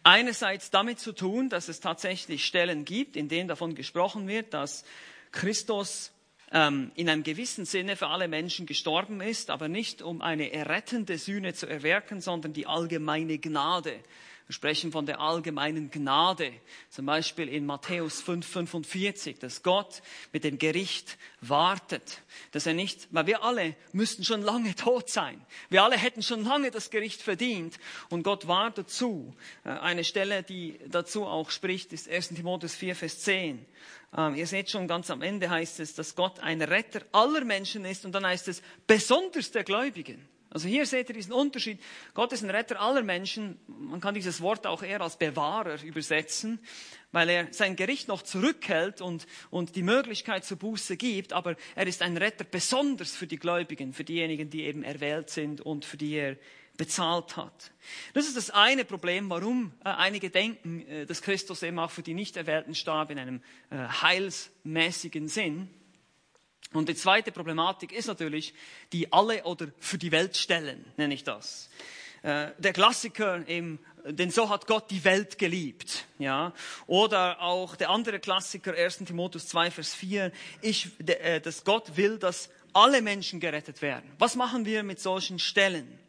einerseits 0.07 0.71
damit 0.71 0.99
zu 0.99 1.11
tun, 1.11 1.49
dass 1.49 1.67
es 1.67 1.81
tatsächlich 1.81 2.45
Stellen 2.45 2.85
gibt, 2.85 3.17
in 3.17 3.27
denen 3.27 3.49
davon 3.49 3.75
gesprochen 3.75 4.25
wird, 4.29 4.53
dass 4.53 4.85
Christus 5.33 6.13
ähm, 6.53 6.91
in 6.95 7.09
einem 7.09 7.23
gewissen 7.23 7.65
Sinne 7.65 7.97
für 7.97 8.07
alle 8.07 8.29
Menschen 8.29 8.65
gestorben 8.65 9.19
ist, 9.19 9.49
aber 9.49 9.67
nicht 9.67 10.01
um 10.01 10.21
eine 10.21 10.53
errettende 10.53 11.17
Sühne 11.17 11.53
zu 11.53 11.67
erwirken, 11.67 12.21
sondern 12.21 12.53
die 12.53 12.67
allgemeine 12.67 13.37
Gnade 13.37 13.99
wir 14.47 14.53
sprechen 14.53 14.93
von 14.93 15.05
der 15.05 15.19
allgemeinen 15.19 15.91
Gnade, 15.91 16.53
zum 16.89 17.05
Beispiel 17.05 17.49
in 17.49 17.65
Matthäus 17.65 18.21
5, 18.21 18.47
45, 18.47 19.39
dass 19.39 19.61
Gott 19.61 20.01
mit 20.31 20.45
dem 20.45 20.57
Gericht 20.57 21.17
wartet, 21.41 22.21
dass 22.53 22.65
er 22.65 22.73
nicht, 22.73 23.09
weil 23.11 23.27
wir 23.27 23.43
alle 23.43 23.75
müssten 23.91 24.23
schon 24.23 24.41
lange 24.41 24.73
tot 24.73 25.09
sein. 25.09 25.45
Wir 25.67 25.83
alle 25.83 25.97
hätten 25.97 26.23
schon 26.23 26.45
lange 26.45 26.71
das 26.71 26.91
Gericht 26.91 27.21
verdient 27.21 27.77
und 28.09 28.23
Gott 28.23 28.47
wartet 28.47 28.89
zu. 28.89 29.35
Äh, 29.65 29.71
eine 29.71 30.05
Stelle, 30.05 30.43
die 30.43 30.79
dazu 30.87 31.25
auch 31.25 31.51
spricht, 31.51 31.91
ist 31.91 32.07
1. 32.07 32.29
Timotheus 32.29 32.73
4, 32.75 32.95
Vers 32.95 33.19
10. 33.19 33.65
Ähm, 34.15 34.35
ihr 34.35 34.47
seht 34.47 34.69
schon 34.69 34.87
ganz 34.87 35.11
am 35.11 35.23
Ende 35.23 35.49
heißt 35.49 35.81
es, 35.81 35.93
dass 35.93 36.15
Gott 36.15 36.39
ein 36.39 36.61
Retter 36.61 37.01
aller 37.11 37.43
Menschen 37.43 37.83
ist 37.83 38.05
und 38.05 38.13
dann 38.13 38.25
heißt 38.25 38.47
es 38.47 38.61
besonders 38.87 39.51
der 39.51 39.65
Gläubigen. 39.65 40.25
Also 40.57 40.69
hier 40.69 40.87
seht 40.87 41.07
ihr 41.09 41.13
diesen 41.13 41.33
Unterschied. 41.33 41.79
Gott 42.15 42.33
ist 42.33 42.43
ein 42.43 42.49
Retter 42.49 42.81
aller 42.81 43.03
Menschen. 43.03 43.59
Man 43.67 44.01
kann 44.01 44.15
dieses 44.15 44.41
Wort 44.41 44.65
auch 44.65 44.81
eher 44.81 45.01
als 45.01 45.15
Bewahrer 45.15 45.83
übersetzen, 45.83 46.57
weil 47.11 47.29
er 47.29 47.53
sein 47.53 47.75
Gericht 47.75 48.07
noch 48.07 48.23
zurückhält 48.23 48.99
und, 48.99 49.27
und 49.51 49.75
die 49.75 49.83
Möglichkeit 49.83 50.45
zur 50.45 50.57
Buße 50.57 50.97
gibt. 50.97 51.31
Aber 51.31 51.55
er 51.75 51.85
ist 51.85 52.01
ein 52.01 52.17
Retter 52.17 52.43
besonders 52.43 53.15
für 53.15 53.27
die 53.27 53.37
Gläubigen, 53.37 53.93
für 53.93 54.03
diejenigen, 54.03 54.49
die 54.49 54.63
eben 54.63 54.81
erwählt 54.81 55.29
sind 55.29 55.61
und 55.61 55.85
für 55.85 55.97
die 55.97 56.13
er 56.15 56.37
bezahlt 56.75 57.37
hat. 57.37 57.71
Das 58.15 58.27
ist 58.27 58.35
das 58.35 58.49
eine 58.49 58.83
Problem, 58.83 59.29
warum 59.29 59.73
äh, 59.85 59.89
einige 59.89 60.31
denken, 60.31 60.87
äh, 60.87 61.05
dass 61.05 61.21
Christus 61.21 61.61
eben 61.61 61.77
auch 61.77 61.91
für 61.91 62.01
die 62.01 62.15
Nichterwählten 62.15 62.73
starb 62.73 63.11
in 63.11 63.19
einem 63.19 63.41
äh, 63.69 63.77
heilsmäßigen 63.77 65.27
Sinn. 65.27 65.69
Und 66.73 66.89
die 66.89 66.95
zweite 66.95 67.31
Problematik 67.31 67.91
ist 67.91 68.07
natürlich 68.07 68.53
die 68.91 69.11
alle 69.11 69.43
oder 69.43 69.67
für 69.79 69.97
die 69.97 70.11
Welt 70.11 70.35
stellen, 70.35 70.85
nenne 70.97 71.13
ich 71.13 71.23
das. 71.23 71.69
Äh, 72.23 72.51
der 72.57 72.73
Klassiker 72.73 73.47
im 73.47 73.79
denn 74.11 74.31
so 74.31 74.49
hat 74.49 74.67
Gott 74.67 74.89
die 74.89 75.03
Welt 75.03 75.37
geliebt. 75.37 76.05
Ja? 76.17 76.53
Oder 76.85 77.41
auch 77.41 77.75
der 77.75 77.89
andere 77.89 78.19
Klassiker, 78.19 78.73
1. 78.73 78.99
Timotheus 78.99 79.47
2, 79.47 79.71
Vers 79.71 79.93
4, 79.93 80.31
ich, 80.61 80.89
äh, 81.07 81.39
dass 81.39 81.63
Gott 81.63 81.97
will, 81.97 82.17
dass 82.17 82.49
alle 82.73 83.01
Menschen 83.01 83.39
gerettet 83.39 83.81
werden. 83.81 84.09
Was 84.19 84.35
machen 84.35 84.65
wir 84.65 84.83
mit 84.83 84.99
solchen 84.99 85.39
Stellen? 85.39 85.99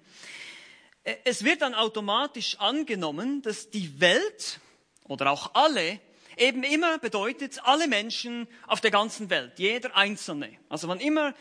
Äh, 1.04 1.16
es 1.24 1.44
wird 1.44 1.62
dann 1.62 1.74
automatisch 1.74 2.56
angenommen, 2.58 3.42
dass 3.42 3.70
die 3.70 4.00
Welt 4.00 4.60
oder 5.04 5.30
auch 5.30 5.54
alle 5.54 6.00
eben 6.40 6.62
immer 6.62 6.98
bedeutet, 6.98 7.60
alle 7.64 7.88
Menschen 7.88 8.48
auf 8.66 8.80
der 8.80 8.90
ganzen 8.90 9.30
Welt, 9.30 9.52
jeder 9.56 9.96
Einzelne. 9.96 10.50
Also 10.68 10.88
wann 10.88 11.00
immer 11.00 11.34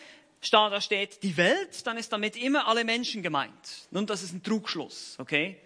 da 0.51 0.81
steht 0.81 1.23
die 1.23 1.35
Welt, 1.37 1.85
dann 1.85 1.97
ist 1.97 2.13
damit 2.13 2.35
immer 2.37 2.67
alle 2.67 2.83
Menschen 2.83 3.23
gemeint. 3.23 3.87
Nun, 3.91 4.05
das 4.05 4.23
ist 4.23 4.33
ein 4.33 4.43
Trugschluss, 4.43 5.15
okay? 5.19 5.57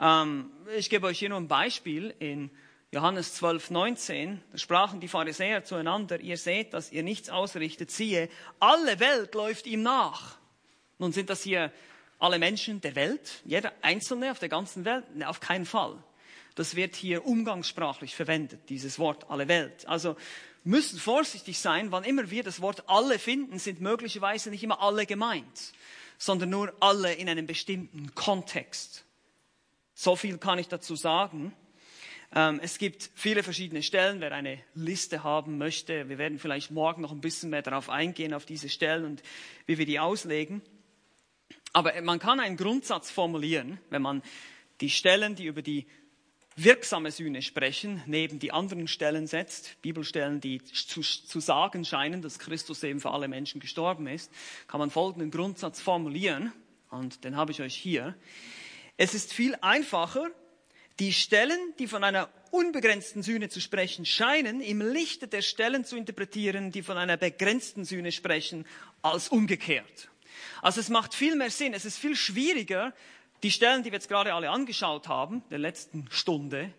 Ähm, 0.00 0.50
ich 0.76 0.90
gebe 0.90 1.06
euch 1.06 1.18
hier 1.18 1.28
nur 1.28 1.38
ein 1.38 1.48
Beispiel. 1.48 2.14
In 2.18 2.50
Johannes 2.92 3.34
12, 3.34 3.70
19, 3.70 4.42
da 4.52 4.58
sprachen 4.58 5.00
die 5.00 5.08
Pharisäer 5.08 5.64
zueinander, 5.64 6.20
ihr 6.20 6.36
seht, 6.36 6.74
dass 6.74 6.92
ihr 6.92 7.02
nichts 7.02 7.30
ausrichtet, 7.30 7.90
siehe, 7.90 8.28
alle 8.60 9.00
Welt 9.00 9.34
läuft 9.34 9.66
ihm 9.66 9.82
nach. 9.82 10.36
Nun 10.98 11.12
sind 11.12 11.30
das 11.30 11.42
hier 11.42 11.72
alle 12.18 12.38
Menschen 12.38 12.80
der 12.80 12.94
Welt, 12.94 13.42
jeder 13.44 13.72
Einzelne 13.80 14.30
auf 14.30 14.38
der 14.38 14.48
ganzen 14.48 14.84
Welt? 14.84 15.16
Ne, 15.16 15.28
auf 15.28 15.40
keinen 15.40 15.66
Fall. 15.66 15.96
Das 16.54 16.76
wird 16.76 16.96
hier 16.96 17.26
umgangssprachlich 17.26 18.14
verwendet, 18.14 18.68
dieses 18.68 18.98
Wort 18.98 19.30
alle 19.30 19.48
Welt. 19.48 19.86
Also 19.88 20.16
müssen 20.64 20.98
vorsichtig 20.98 21.58
sein, 21.58 21.92
wann 21.92 22.04
immer 22.04 22.30
wir 22.30 22.42
das 22.42 22.60
Wort 22.60 22.88
alle 22.88 23.18
finden, 23.18 23.58
sind 23.58 23.80
möglicherweise 23.80 24.50
nicht 24.50 24.62
immer 24.62 24.80
alle 24.80 25.06
gemeint, 25.06 25.72
sondern 26.18 26.50
nur 26.50 26.72
alle 26.80 27.14
in 27.14 27.28
einem 27.28 27.46
bestimmten 27.46 28.14
Kontext. 28.14 29.04
So 29.94 30.16
viel 30.16 30.38
kann 30.38 30.58
ich 30.58 30.68
dazu 30.68 30.96
sagen. 30.96 31.54
Ähm, 32.34 32.60
es 32.62 32.78
gibt 32.78 33.10
viele 33.14 33.42
verschiedene 33.42 33.82
Stellen, 33.82 34.20
wer 34.20 34.32
eine 34.32 34.58
Liste 34.74 35.22
haben 35.22 35.58
möchte. 35.58 36.08
Wir 36.08 36.18
werden 36.18 36.38
vielleicht 36.38 36.70
morgen 36.70 37.02
noch 37.02 37.12
ein 37.12 37.20
bisschen 37.20 37.50
mehr 37.50 37.62
darauf 37.62 37.90
eingehen, 37.90 38.34
auf 38.34 38.46
diese 38.46 38.68
Stellen 38.68 39.04
und 39.04 39.22
wie 39.66 39.78
wir 39.78 39.86
die 39.86 40.00
auslegen. 40.00 40.62
Aber 41.72 42.00
man 42.02 42.18
kann 42.18 42.40
einen 42.40 42.56
Grundsatz 42.56 43.10
formulieren, 43.10 43.78
wenn 43.90 44.02
man 44.02 44.22
die 44.80 44.90
Stellen, 44.90 45.34
die 45.34 45.46
über 45.46 45.62
die 45.62 45.86
wirksame 46.56 47.10
Sühne 47.10 47.42
sprechen, 47.42 48.02
neben 48.06 48.38
die 48.38 48.52
anderen 48.52 48.88
Stellen 48.88 49.26
setzt, 49.26 49.80
Bibelstellen, 49.82 50.40
die 50.40 50.62
zu, 50.62 51.00
zu, 51.00 51.40
sagen 51.40 51.84
scheinen, 51.84 52.22
dass 52.22 52.38
Christus 52.38 52.82
eben 52.82 53.00
für 53.00 53.10
alle 53.10 53.28
Menschen 53.28 53.60
gestorben 53.60 54.06
ist, 54.06 54.30
kann 54.66 54.80
man 54.80 54.90
folgenden 54.90 55.30
Grundsatz 55.30 55.80
formulieren, 55.80 56.52
und 56.90 57.24
den 57.24 57.36
habe 57.36 57.52
ich 57.52 57.62
euch 57.62 57.74
hier. 57.74 58.14
Es 58.98 59.14
ist 59.14 59.32
viel 59.32 59.56
einfacher, 59.62 60.30
die 60.98 61.12
Stellen, 61.12 61.58
die 61.78 61.86
von 61.86 62.04
einer 62.04 62.28
unbegrenzten 62.50 63.22
Sühne 63.22 63.48
zu 63.48 63.60
sprechen 63.60 64.04
scheinen, 64.04 64.60
im 64.60 64.82
Lichte 64.82 65.26
der 65.26 65.40
Stellen 65.40 65.86
zu 65.86 65.96
interpretieren, 65.96 66.70
die 66.70 66.82
von 66.82 66.98
einer 66.98 67.16
begrenzten 67.16 67.84
Sühne 67.84 68.12
sprechen, 68.12 68.66
als 69.00 69.28
umgekehrt. 69.28 70.10
Also 70.60 70.80
es 70.80 70.90
macht 70.90 71.14
viel 71.14 71.34
mehr 71.34 71.50
Sinn, 71.50 71.72
es 71.72 71.84
ist 71.84 71.98
viel 71.98 72.14
schwieriger, 72.14 72.92
die 73.42 73.50
Stellen, 73.50 73.82
die 73.82 73.90
wir 73.90 73.96
jetzt 73.96 74.08
gerade 74.08 74.34
alle 74.34 74.50
angeschaut 74.50 75.08
haben, 75.08 75.42
der 75.50 75.58
letzten 75.58 76.06
Stunde, 76.10 76.72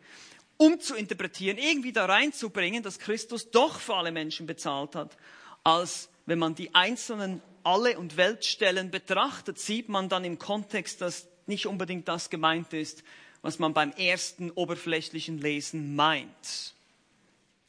um 0.58 0.80
zu 0.80 0.96
interpretieren, 0.96 1.58
irgendwie 1.58 1.92
da 1.92 2.06
reinzubringen, 2.06 2.84
dass 2.84 3.00
Christus 3.00 3.52
doch 3.52 3.80
für 3.80 3.96
alle 3.96 4.12
Menschen 4.12 4.46
bezahlt 4.46 4.96
hat, 4.96 5.18
als 5.64 6.10
wenn 6.26 6.40
man 6.40 6.56
die 6.56 6.74
einzelnen 6.74 7.42
Alle- 7.64 7.98
und 7.98 8.18
Weltstellen 8.18 8.92
betrachtet, 8.92 9.60
sieht 9.60 9.90
man 9.90 10.10
dann 10.10 10.24
im 10.26 10.40
Kontext, 10.40 11.02
dass 11.02 11.28
nicht 11.48 11.66
unbedingt 11.66 12.08
das 12.08 12.30
gemeint 12.30 12.74
ist, 12.74 13.04
was 13.42 13.60
man 13.60 13.74
beim 13.74 13.92
ersten 13.92 14.52
oberflächlichen 14.52 15.38
Lesen 15.38 15.96
meint. 15.96 16.74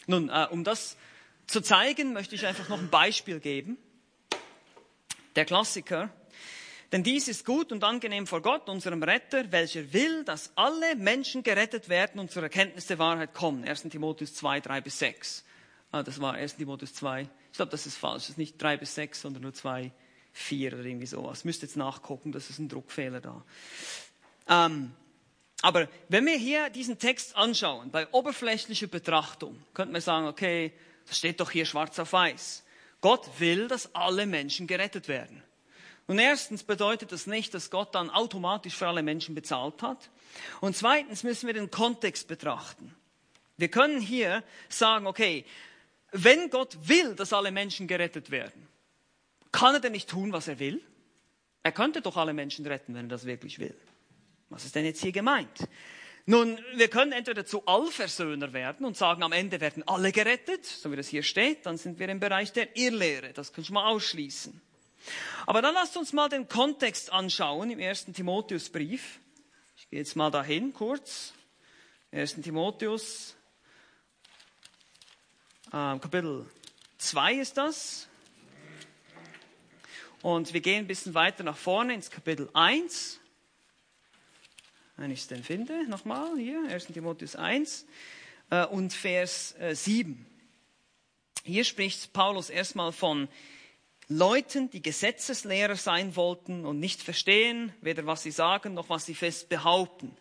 Nun, 0.06 0.28
äh, 0.28 0.46
um 0.50 0.62
das 0.62 0.96
zu 1.46 1.60
zeigen, 1.60 2.12
möchte 2.12 2.34
ich 2.34 2.46
einfach 2.46 2.68
noch 2.68 2.78
ein 2.78 2.90
Beispiel 2.90 3.40
geben. 3.40 3.76
Der 5.34 5.44
Klassiker, 5.44 6.10
denn 6.94 7.02
dies 7.02 7.26
ist 7.26 7.44
gut 7.44 7.72
und 7.72 7.82
angenehm 7.82 8.24
vor 8.24 8.40
Gott, 8.40 8.68
unserem 8.68 9.02
Retter, 9.02 9.50
welcher 9.50 9.92
will, 9.92 10.22
dass 10.22 10.52
alle 10.54 10.94
Menschen 10.94 11.42
gerettet 11.42 11.88
werden 11.88 12.20
und 12.20 12.30
zur 12.30 12.44
Erkenntnis 12.44 12.86
der 12.86 13.00
Wahrheit 13.00 13.34
kommen. 13.34 13.64
1. 13.64 13.82
Timotheus 13.90 14.32
2, 14.34 14.60
3 14.60 14.80
bis 14.80 15.00
6. 15.00 15.44
Ah, 15.90 16.04
das 16.04 16.20
war 16.20 16.34
1. 16.34 16.54
Timotheus 16.54 16.94
2. 16.94 17.22
Ich 17.50 17.56
glaube, 17.56 17.72
das 17.72 17.86
ist 17.86 17.96
falsch. 17.96 18.22
Das 18.22 18.28
ist 18.28 18.38
nicht 18.38 18.62
3 18.62 18.76
bis 18.76 18.94
6, 18.94 19.22
sondern 19.22 19.42
nur 19.42 19.52
2, 19.52 19.90
4 20.34 20.72
oder 20.72 20.84
irgendwie 20.84 21.06
sowas. 21.06 21.44
Müsst 21.44 21.62
jetzt 21.62 21.76
nachgucken, 21.76 22.30
das 22.30 22.48
ist 22.48 22.60
ein 22.60 22.68
Druckfehler 22.68 23.20
da. 23.20 23.44
Ähm, 24.48 24.92
aber 25.62 25.88
wenn 26.08 26.24
wir 26.26 26.36
hier 26.36 26.70
diesen 26.70 27.00
Text 27.00 27.34
anschauen, 27.34 27.90
bei 27.90 28.06
oberflächlicher 28.12 28.86
Betrachtung, 28.86 29.60
könnte 29.74 29.90
man 29.90 30.00
sagen, 30.00 30.28
okay, 30.28 30.72
das 31.08 31.18
steht 31.18 31.40
doch 31.40 31.50
hier 31.50 31.66
schwarz 31.66 31.98
auf 31.98 32.12
weiß. 32.12 32.62
Gott 33.00 33.28
will, 33.40 33.66
dass 33.66 33.92
alle 33.96 34.26
Menschen 34.26 34.68
gerettet 34.68 35.08
werden. 35.08 35.42
Und 36.06 36.18
erstens 36.18 36.62
bedeutet 36.64 37.12
das 37.12 37.26
nicht, 37.26 37.54
dass 37.54 37.70
Gott 37.70 37.94
dann 37.94 38.10
automatisch 38.10 38.74
für 38.74 38.86
alle 38.88 39.02
Menschen 39.02 39.34
bezahlt 39.34 39.82
hat. 39.82 40.10
Und 40.60 40.76
zweitens 40.76 41.22
müssen 41.22 41.46
wir 41.46 41.54
den 41.54 41.70
Kontext 41.70 42.28
betrachten. 42.28 42.94
Wir 43.56 43.68
können 43.68 44.00
hier 44.00 44.42
sagen, 44.68 45.06
okay, 45.06 45.44
wenn 46.12 46.50
Gott 46.50 46.76
will, 46.82 47.14
dass 47.14 47.32
alle 47.32 47.50
Menschen 47.50 47.86
gerettet 47.86 48.30
werden, 48.30 48.68
kann 49.52 49.74
er 49.74 49.80
denn 49.80 49.92
nicht 49.92 50.10
tun, 50.10 50.32
was 50.32 50.48
er 50.48 50.58
will? 50.58 50.82
Er 51.62 51.72
könnte 51.72 52.02
doch 52.02 52.16
alle 52.16 52.34
Menschen 52.34 52.66
retten, 52.66 52.94
wenn 52.94 53.06
er 53.06 53.10
das 53.10 53.24
wirklich 53.24 53.58
will. 53.58 53.74
Was 54.50 54.64
ist 54.64 54.74
denn 54.74 54.84
jetzt 54.84 55.00
hier 55.00 55.12
gemeint? 55.12 55.68
Nun, 56.26 56.58
wir 56.74 56.88
können 56.88 57.12
entweder 57.12 57.44
zu 57.44 57.66
Allversöhner 57.66 58.52
werden 58.52 58.84
und 58.84 58.96
sagen, 58.96 59.22
am 59.22 59.32
Ende 59.32 59.60
werden 59.60 59.86
alle 59.86 60.10
gerettet, 60.10 60.64
so 60.64 60.90
wie 60.90 60.96
das 60.96 61.08
hier 61.08 61.22
steht, 61.22 61.66
dann 61.66 61.76
sind 61.76 61.98
wir 61.98 62.08
im 62.08 62.20
Bereich 62.20 62.52
der 62.52 62.76
Irrlehre. 62.76 63.32
Das 63.32 63.52
können 63.52 63.66
wir 63.66 63.74
mal 63.74 63.86
ausschließen. 63.86 64.60
Aber 65.46 65.62
dann 65.62 65.74
lasst 65.74 65.96
uns 65.96 66.12
mal 66.12 66.28
den 66.28 66.48
Kontext 66.48 67.12
anschauen 67.12 67.70
im 67.70 67.78
ersten 67.78 68.14
Timotheusbrief. 68.14 69.20
Ich 69.76 69.88
gehe 69.90 69.98
jetzt 69.98 70.16
mal 70.16 70.30
dahin 70.30 70.72
kurz. 70.72 71.32
1. 72.12 72.42
Timotheus, 72.42 73.34
äh, 75.66 75.98
Kapitel 75.98 76.46
2 76.98 77.34
ist 77.34 77.56
das. 77.56 78.08
Und 80.22 80.54
wir 80.54 80.60
gehen 80.60 80.84
ein 80.84 80.86
bisschen 80.86 81.14
weiter 81.14 81.42
nach 81.42 81.56
vorne 81.56 81.92
ins 81.92 82.10
Kapitel 82.10 82.48
1. 82.54 83.20
Wenn 84.96 85.10
ich 85.10 85.20
es 85.20 85.26
denn 85.26 85.42
finde, 85.42 85.88
nochmal 85.88 86.38
hier, 86.38 86.64
1. 86.68 86.86
Timotheus 86.86 87.34
1 87.34 87.84
äh, 88.50 88.64
und 88.66 88.92
Vers 88.92 89.54
äh, 89.58 89.74
7. 89.74 90.24
Hier 91.42 91.64
spricht 91.64 92.12
Paulus 92.12 92.48
erstmal 92.48 92.92
von 92.92 93.28
Leuten, 94.08 94.70
die 94.70 94.82
Gesetzeslehrer 94.82 95.76
sein 95.76 96.14
wollten 96.16 96.64
und 96.66 96.78
nicht 96.78 97.02
verstehen, 97.02 97.72
weder 97.80 98.06
was 98.06 98.22
sie 98.22 98.30
sagen 98.30 98.74
noch 98.74 98.88
was 98.90 99.06
sie 99.06 99.14
fest 99.14 99.48
behaupten. 99.48 100.14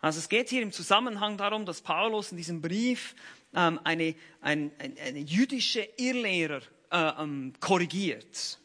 Also 0.00 0.18
es 0.18 0.28
geht 0.28 0.48
hier 0.48 0.62
im 0.62 0.72
Zusammenhang 0.72 1.36
darum, 1.36 1.66
dass 1.66 1.80
Paulus 1.80 2.30
in 2.30 2.36
diesem 2.36 2.60
Brief 2.60 3.14
ähm, 3.54 3.80
eine, 3.84 4.14
ein, 4.40 4.70
eine 4.78 5.18
jüdische 5.18 5.88
Irrlehrer 5.96 6.62
äh, 6.90 7.22
ähm, 7.22 7.52
korrigiert. 7.60 8.58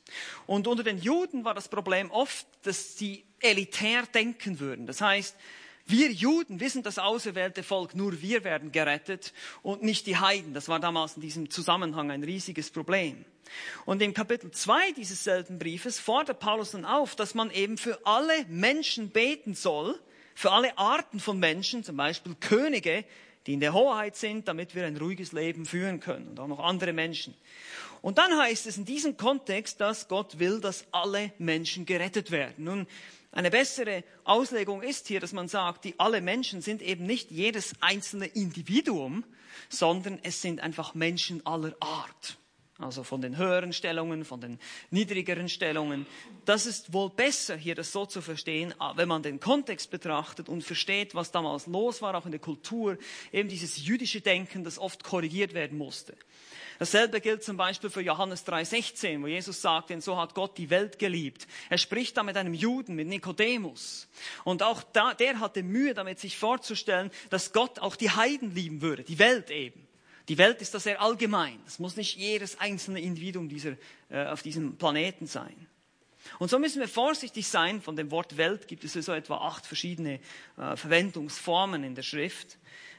Und 0.46 0.68
unter 0.68 0.84
den 0.84 1.00
Juden 1.00 1.44
war 1.44 1.54
das 1.54 1.68
Problem 1.70 2.12
oft, 2.12 2.46
dass 2.64 2.98
sie 2.98 3.26
elitär 3.40 4.04
denken 4.04 4.60
würden. 4.60 4.86
Das 4.86 5.02
heißt, 5.02 5.36
wir 5.86 6.12
Juden, 6.12 6.60
wir 6.60 6.70
sind 6.70 6.86
das 6.86 6.98
auserwählte 6.98 7.62
Volk, 7.62 7.96
nur 7.96 8.22
wir 8.22 8.44
werden 8.44 8.72
gerettet 8.72 9.34
und 9.62 9.84
nicht 9.84 10.08
die 10.08 10.18
Heiden. 10.18 10.54
Das 10.54 10.70
war 10.70 10.80
damals 10.80 11.16
in 11.16 11.22
diesem 11.22 11.50
Zusammenhang 11.50 12.10
ein 12.10 12.24
riesiges 12.24 12.72
Problem. 12.72 13.26
Und 13.86 14.02
im 14.02 14.14
Kapitel 14.14 14.52
2 14.52 14.94
dieses 14.94 15.24
selben 15.24 15.60
Briefes 15.60 16.00
fordert 16.00 16.40
Paulus 16.40 16.72
dann 16.72 16.86
auf, 16.86 17.16
dass 17.16 17.36
man 17.36 17.52
eben 17.52 17.78
für 17.78 18.00
alle 18.06 18.46
Menschen 18.48 19.10
beten 19.10 19.54
soll, 19.54 20.00
für 20.36 20.52
alle 20.52 20.78
Arten 20.78 21.20
von 21.20 21.38
Menschen, 21.38 21.84
zum 21.84 21.98
Beispiel 21.98 22.36
Könige, 22.40 23.04
die 23.46 23.54
in 23.54 23.60
der 23.60 23.74
Hoheit 23.74 24.16
sind, 24.16 24.48
damit 24.48 24.74
wir 24.74 24.86
ein 24.86 24.98
ruhiges 24.98 25.34
Leben 25.34 25.66
führen 25.66 26.00
können 26.00 26.30
und 26.30 26.40
auch 26.40 26.48
noch 26.48 26.60
andere 26.60 26.94
Menschen. 26.94 27.36
Und 28.02 28.18
dann 28.18 28.38
heißt 28.38 28.68
es 28.68 28.78
in 28.78 28.86
diesem 28.86 29.18
Kontext, 29.18 29.82
dass 29.82 30.08
Gott 30.08 30.40
will, 30.40 30.60
dass 30.60 30.86
alle 30.92 31.34
Menschen 31.38 31.86
gerettet 31.86 32.32
werden. 32.32 32.66
Nun, 32.66 32.88
eine 33.34 33.50
bessere 33.50 34.04
Auslegung 34.24 34.82
ist 34.82 35.08
hier, 35.08 35.20
dass 35.20 35.34
man 35.34 35.48
sagt, 35.48 35.86
die 35.86 36.00
alle 36.00 36.22
Menschen 36.22 36.62
sind 36.62 36.82
eben 36.82 37.06
nicht 37.06 37.32
jedes 37.32 37.74
einzelne 37.82 38.28
Individuum, 38.28 39.24
sondern 39.70 40.20
es 40.24 40.42
sind 40.42 40.62
einfach 40.62 40.94
Menschen 40.94 41.46
aller 41.46 41.76
Art. 41.80 42.38
Also 42.80 43.04
von 43.04 43.22
den 43.22 43.38
höheren 43.38 43.72
Stellungen, 43.72 44.26
von 44.26 44.42
den 44.42 44.60
niedrigeren 44.90 45.48
Stellungen. 45.48 46.08
Das 46.46 46.66
ist 46.66 46.92
wohl 46.92 47.12
besser, 47.12 47.56
hier 47.56 47.76
das 47.76 47.92
so 47.92 48.08
zu 48.08 48.20
verstehen, 48.20 48.74
wenn 48.96 49.08
man 49.08 49.22
den 49.22 49.40
Kontext 49.40 49.92
betrachtet 49.92 50.50
und 50.50 50.64
versteht, 50.64 51.14
was 51.14 51.32
damals 51.32 51.68
los 51.68 52.02
war, 52.02 52.16
auch 52.16 52.26
in 52.26 52.32
der 52.32 52.42
Kultur, 52.42 52.98
eben 53.32 53.48
dieses 53.48 53.86
jüdische 53.86 54.22
Denken, 54.22 54.64
das 54.64 54.80
oft 54.80 55.04
korrigiert 55.04 55.54
werden 55.54 55.78
musste. 55.78 56.16
Dasselbe 56.80 57.22
gilt 57.22 57.44
zum 57.44 57.58
Beispiel 57.58 57.92
für 57.92 58.02
Johannes 58.02 58.46
3,16, 58.46 59.22
wo 59.22 59.28
Jesus 59.28 59.62
sagt, 59.62 59.92
denn 59.92 60.02
so 60.02 60.18
hat 60.18 60.34
Gott 60.34 60.58
die 60.58 60.72
Welt 60.72 60.98
geliebt. 60.98 61.48
Er 61.70 61.78
spricht 61.78 62.18
da 62.18 62.24
mit 62.24 62.36
einem 62.36 62.56
Juden, 62.56 62.96
mit 62.96 63.08
Nikodemus. 63.08 64.08
Und 64.44 64.64
auch 64.64 64.82
da, 64.82 65.14
der 65.14 65.40
hatte 65.40 65.62
Mühe 65.62 65.94
damit, 65.94 66.20
sich 66.20 66.38
vorzustellen, 66.38 67.12
dass 67.30 67.54
Gott 67.54 67.78
auch 67.80 67.96
die 67.96 68.10
Heiden 68.10 68.54
lieben 68.56 68.82
würde, 68.82 69.04
die 69.04 69.20
Welt 69.20 69.52
eben. 69.52 69.83
Die 70.30 70.38
Welt 70.38 70.62
ist 70.62 70.74
da 70.74 70.80
sehr 70.80 71.02
allgemein. 71.02 71.60
Es 71.68 71.80
muss 71.80 71.98
nicht 71.98 72.16
jedes 72.16 72.60
einzelne 72.60 73.02
Individuum 73.02 73.50
dieser, 73.50 73.76
äh, 74.10 74.26
auf 74.26 74.42
diesem 74.42 74.78
Planeten 74.78 75.28
sein. 75.28 75.68
Und 76.40 76.50
so 76.50 76.60
müssen 76.60 76.80
wir 76.80 76.88
vorsichtig 76.88 77.48
sein. 77.48 77.82
Von 77.82 77.96
dem 77.96 78.12
Wort 78.12 78.38
Welt 78.38 78.68
gibt 78.68 78.86
es 78.86 78.94
so 78.94 79.12
etwa 79.12 79.38
acht 79.38 79.66
verschiedene 79.66 80.20
äh, 80.58 80.76
Verwendungsformen 80.78 81.84
in 81.84 81.96
der 81.96 82.04
Schrift. 82.04 82.58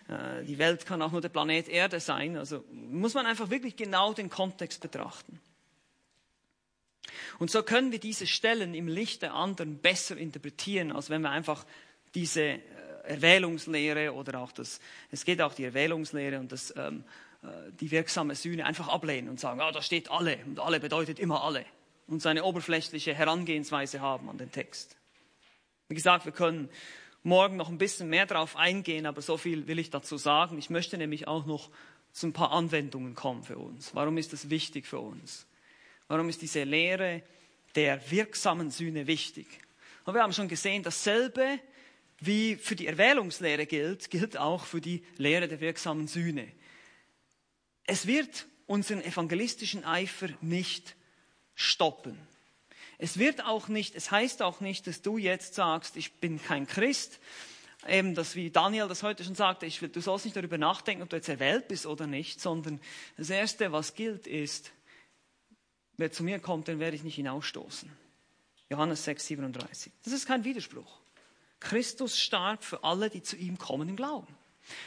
Äh, 0.09 0.45
die 0.45 0.59
Welt 0.59 0.85
kann 0.85 1.01
auch 1.01 1.13
nur 1.13 1.23
der 1.23 1.31
Planet 1.31 1.69
Erde 1.69 2.01
sein. 2.01 2.37
Also 2.37 2.65
muss 2.71 3.15
man 3.15 3.27
einfach 3.27 3.49
wirklich 3.49 3.77
genau 3.77 4.13
den 4.13 4.29
Kontext 4.29 4.83
betrachten. 4.83 5.41
Und 7.39 7.51
so 7.51 7.63
können 7.63 7.93
wir 7.93 7.99
diese 7.99 8.27
Stellen 8.27 8.75
im 8.75 8.89
Licht 8.89 9.23
der 9.23 9.35
anderen 9.35 9.79
besser 9.79 10.17
interpretieren, 10.17 10.93
als 10.93 11.11
wenn 11.11 11.23
wir 11.23 11.31
einfach 11.31 11.65
diese 12.15 12.61
Erwählungslehre 13.07 14.13
oder 14.13 14.41
auch 14.41 14.53
das, 14.53 14.81
es 15.11 15.25
geht 15.25 15.41
auch 15.41 15.55
die 15.55 15.65
Erwählungslehre 15.65 16.39
und 16.39 16.53
das, 16.53 16.75
ähm, 16.77 17.05
äh, 17.43 17.47
die 17.81 17.91
wirksame 17.91 18.35
Sühne 18.35 18.67
einfach 18.67 18.89
ablehnen 18.89 19.29
und 19.29 19.41
sagen, 19.41 19.61
ah, 19.61 19.73
da 19.73 19.83
steht 19.83 20.11
alle 20.11 20.39
und 20.47 20.61
alle 20.61 20.81
bedeutet 20.81 21.19
immer 21.19 21.43
alle 21.43 21.65
und 22.07 22.21
seine 22.21 22.45
oberflächliche 22.45 23.15
Herangehensweise 23.15 24.01
haben 24.01 24.29
an 24.29 24.39
den 24.39 24.53
Text. 24.53 24.97
Wie 25.89 25.95
gesagt, 25.95 26.25
wir 26.25 26.33
können 26.33 26.69
morgen 27.23 27.57
noch 27.57 27.69
ein 27.69 27.79
bisschen 27.79 28.09
mehr 28.09 28.27
darauf 28.27 28.57
eingehen, 28.57 29.07
aber 29.07 29.23
so 29.23 29.37
viel 29.37 29.67
will 29.67 29.79
ich 29.79 29.91
dazu 29.91 30.17
sagen. 30.17 30.59
Ich 30.59 30.71
möchte 30.71 30.99
nämlich 30.99 31.27
auch 31.27 31.47
noch 31.47 31.71
zu 32.13 32.27
ein 32.29 32.33
paar 32.33 32.53
Anwendungen 32.53 33.15
kommen 33.15 33.43
für 33.43 33.59
uns. 33.59 33.95
Warum 33.95 34.19
ist 34.19 34.33
das 34.33 34.51
wichtig 34.51 34.87
für 34.87 35.01
uns? 35.01 35.47
Warum 36.09 36.29
ist 36.29 36.43
diese 36.43 36.65
Lehre 36.65 37.23
der 37.75 38.11
wirksamen 38.11 38.71
Sühne 38.71 39.07
wichtig? 39.07 39.47
Und 40.05 40.15
wir 40.15 40.23
haben 40.23 40.33
schon 40.33 40.49
gesehen, 40.49 40.83
dasselbe 40.83 41.59
wie 42.21 42.57
für 42.57 42.77
die 42.77 42.87
Erwählungslehre 42.87 43.67
gilt, 43.67 44.11
gilt 44.11 44.37
auch 44.37 44.65
für 44.65 44.81
die 44.81 45.05
Lehre 45.17 45.49
der 45.49 45.61
wirksamen 45.61 46.09
Sühne. 46.09 46.47
Es 47.85 48.07
wird 48.07 48.47
unseren 48.67 49.03
evangelistischen 49.03 49.85
Eifer 49.85 50.29
nicht 50.41 50.97
stoppen. 51.55 52.19
Es 52.99 53.19
wird 53.19 53.45
auch 53.45 53.69
nicht, 53.69 53.95
es 53.95 54.11
heißt 54.11 54.43
auch 54.43 54.61
nicht, 54.61 54.87
dass 54.87 55.03
du 55.03 55.19
jetzt 55.19 55.55
sagst, 55.55 55.97
ich 55.97 56.13
bin 56.15 56.43
kein 56.43 56.67
Christ. 56.67 57.21
Eben, 57.87 58.15
dass 58.15 58.35
wie 58.35 58.51
Daniel 58.51 58.89
das 58.89 59.03
heute 59.03 59.25
schon 59.25 59.35
sagte, 59.35 59.67
ich 59.67 59.81
du 59.81 60.01
sollst 60.01 60.25
nicht 60.25 60.37
darüber 60.37 60.57
nachdenken, 60.57 61.03
ob 61.03 61.11
du 61.11 61.17
jetzt 61.17 61.29
erwählt 61.29 61.69
bist 61.69 61.85
oder 61.85 62.07
nicht, 62.07 62.41
sondern 62.41 62.81
das 63.19 63.29
Erste, 63.29 63.73
was 63.73 63.95
gilt, 63.95 64.27
ist, 64.27 64.73
wer 65.99 66.11
zu 66.11 66.25
mir 66.25 66.39
kommt, 66.39 66.69
den 66.69 66.81
werde 66.81 66.97
ich 66.97 67.03
nicht 67.03 67.17
hinausstoßen. 67.17 67.91
Johannes 68.71 69.05
6, 69.05 69.27
37. 69.27 69.93
Das 70.03 70.15
ist 70.15 70.27
kein 70.27 70.45
Widerspruch. 70.45 71.04
Christus 71.65 72.19
starb 72.19 72.63
für 72.63 72.85
alle, 72.85 73.11
die 73.11 73.23
zu 73.23 73.37
ihm 73.37 73.59
kommen 73.59 73.89
im 73.89 73.97
Glauben. 73.97 74.33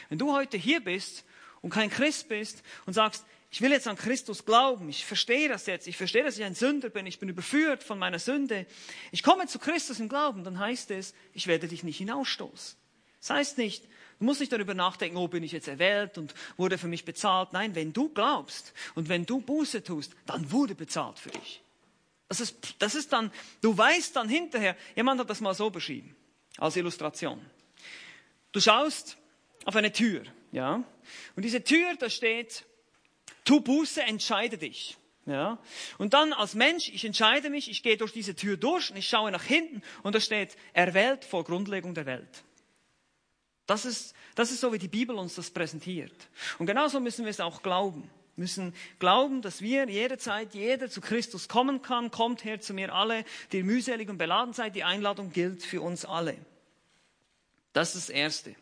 Wenn 0.08 0.18
du 0.18 0.32
heute 0.32 0.56
hier 0.56 0.80
bist 0.80 1.24
und 1.60 1.70
kein 1.70 1.90
Christ 1.90 2.28
bist 2.28 2.62
und 2.86 2.94
sagst, 2.94 3.24
ich 3.50 3.60
will 3.62 3.70
jetzt 3.70 3.88
an 3.88 3.96
Christus 3.96 4.44
glauben, 4.44 4.88
ich 4.88 5.06
verstehe 5.06 5.48
das 5.48 5.66
jetzt, 5.66 5.86
ich 5.86 5.96
verstehe, 5.96 6.22
dass 6.22 6.36
ich 6.36 6.44
ein 6.44 6.54
Sünder 6.54 6.90
bin, 6.90 7.06
ich 7.06 7.18
bin 7.18 7.28
überführt 7.28 7.82
von 7.82 7.98
meiner 7.98 8.18
Sünde, 8.18 8.66
ich 9.10 9.22
komme 9.22 9.46
zu 9.46 9.58
Christus 9.58 10.00
im 10.00 10.08
Glauben, 10.08 10.44
dann 10.44 10.58
heißt 10.58 10.90
es, 10.90 11.14
ich 11.32 11.46
werde 11.46 11.68
dich 11.68 11.82
nicht 11.82 11.98
hinausstoßen. 11.98 12.76
Das 13.20 13.30
heißt 13.30 13.58
nicht, 13.58 13.84
du 14.18 14.24
musst 14.24 14.40
nicht 14.40 14.52
darüber 14.52 14.74
nachdenken, 14.74 15.16
oh, 15.16 15.28
bin 15.28 15.42
ich 15.42 15.52
jetzt 15.52 15.68
erwählt 15.68 16.18
und 16.18 16.34
wurde 16.56 16.78
für 16.78 16.88
mich 16.88 17.04
bezahlt. 17.04 17.52
Nein, 17.52 17.74
wenn 17.74 17.92
du 17.92 18.10
glaubst 18.10 18.74
und 18.94 19.08
wenn 19.08 19.24
du 19.24 19.40
Buße 19.40 19.82
tust, 19.82 20.12
dann 20.26 20.50
wurde 20.52 20.74
bezahlt 20.74 21.18
für 21.18 21.30
dich. 21.30 21.62
Das 22.28 22.40
ist, 22.40 22.76
das 22.78 22.94
ist 22.94 23.12
dann, 23.12 23.32
du 23.62 23.76
weißt 23.76 24.14
dann 24.14 24.28
hinterher, 24.28 24.76
jemand 24.94 25.20
hat 25.20 25.30
das 25.30 25.40
mal 25.40 25.54
so 25.54 25.70
beschrieben, 25.70 26.14
als 26.58 26.76
Illustration. 26.76 27.40
Du 28.52 28.60
schaust 28.60 29.16
auf 29.64 29.76
eine 29.76 29.92
Tür, 29.92 30.24
ja, 30.52 30.82
und 31.36 31.42
diese 31.44 31.62
Tür, 31.62 31.94
da 31.98 32.10
steht, 32.10 32.64
Tu 33.44 33.60
Buße, 33.60 34.02
entscheide 34.02 34.58
dich. 34.58 34.98
Ja? 35.24 35.58
Und 35.98 36.14
dann 36.14 36.32
als 36.32 36.54
Mensch, 36.54 36.88
ich 36.88 37.04
entscheide 37.04 37.50
mich, 37.50 37.70
ich 37.70 37.82
gehe 37.82 37.96
durch 37.96 38.12
diese 38.12 38.34
Tür 38.34 38.56
durch 38.56 38.90
und 38.90 38.96
ich 38.96 39.08
schaue 39.08 39.30
nach 39.30 39.44
hinten 39.44 39.82
und 40.02 40.14
da 40.14 40.20
steht, 40.20 40.56
erwählt 40.72 41.24
vor 41.24 41.44
Grundlegung 41.44 41.94
der 41.94 42.06
Welt. 42.06 42.44
Das 43.66 43.84
ist, 43.84 44.14
das 44.34 44.50
ist 44.50 44.60
so, 44.60 44.72
wie 44.72 44.78
die 44.78 44.88
Bibel 44.88 45.16
uns 45.16 45.34
das 45.34 45.50
präsentiert. 45.50 46.28
Und 46.58 46.66
genauso 46.66 47.00
müssen 47.00 47.24
wir 47.24 47.30
es 47.30 47.40
auch 47.40 47.62
glauben. 47.62 48.10
Müssen 48.38 48.74
glauben, 48.98 49.42
dass 49.42 49.60
wir 49.60 49.88
jederzeit, 49.88 50.54
jeder 50.54 50.88
zu 50.88 51.00
Christus 51.00 51.48
kommen 51.48 51.82
kann. 51.82 52.10
Kommt 52.10 52.44
her 52.44 52.60
zu 52.60 52.72
mir 52.72 52.94
alle, 52.94 53.24
die 53.52 53.62
mühselig 53.62 54.08
und 54.08 54.18
beladen 54.18 54.54
seid. 54.54 54.74
Die 54.74 54.84
Einladung 54.84 55.32
gilt 55.32 55.62
für 55.62 55.82
uns 55.82 56.04
alle. 56.04 56.36
Das 57.72 57.94
ist 57.94 58.08
das 58.08 58.14
Erste. 58.14 58.54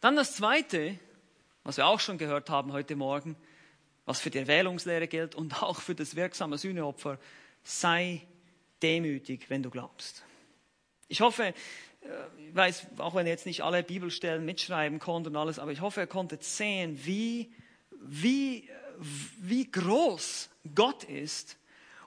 Dann 0.00 0.16
das 0.16 0.36
Zweite, 0.36 0.98
was 1.62 1.78
wir 1.78 1.86
auch 1.86 2.00
schon 2.00 2.18
gehört 2.18 2.50
haben 2.50 2.72
heute 2.72 2.96
Morgen, 2.96 3.36
was 4.04 4.20
für 4.20 4.30
die 4.30 4.38
Erwählungslehre 4.38 5.08
gilt 5.08 5.34
und 5.34 5.62
auch 5.62 5.80
für 5.80 5.94
das 5.94 6.16
wirksame 6.16 6.58
Sühneopfer, 6.58 7.18
sei 7.62 8.20
demütig, 8.82 9.48
wenn 9.48 9.62
du 9.62 9.70
glaubst. 9.70 10.24
Ich 11.08 11.20
hoffe, 11.20 11.46
äh, 11.46 11.54
ich 12.48 12.54
weiß, 12.54 12.86
auch 12.98 13.14
wenn 13.14 13.26
ihr 13.26 13.32
jetzt 13.32 13.46
nicht 13.46 13.62
alle 13.62 13.82
Bibelstellen 13.82 14.44
mitschreiben 14.44 14.98
konnte 14.98 15.30
und 15.30 15.36
alles, 15.36 15.58
aber 15.58 15.72
ich 15.72 15.80
hoffe, 15.80 16.00
ihr 16.00 16.06
konntet 16.06 16.44
sehen, 16.44 17.00
wie, 17.04 17.52
wie, 18.06 18.68
wie 19.38 19.70
groß 19.70 20.48
Gott 20.74 21.04
ist 21.04 21.56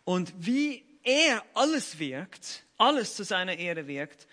und 0.04 0.34
wie 0.38 0.84
er 1.04 1.44
alles 1.54 2.00
wirkt, 2.00 2.64
alles 2.78 3.16
zu 3.16 3.24
seiner 3.24 3.58
Ehre 3.58 3.88
wirkt 3.88 4.28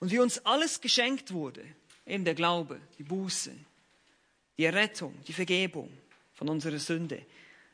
und 0.00 0.10
wie 0.10 0.18
uns 0.18 0.44
alles 0.44 0.80
geschenkt 0.80 1.32
wurde, 1.32 1.64
eben 2.06 2.24
der 2.24 2.34
Glaube, 2.34 2.80
die 2.98 3.02
Buße, 3.02 3.52
die 4.58 4.64
Errettung, 4.64 5.14
die 5.26 5.32
Vergebung 5.32 5.90
von 6.34 6.48
unserer 6.48 6.78
Sünde. 6.78 7.24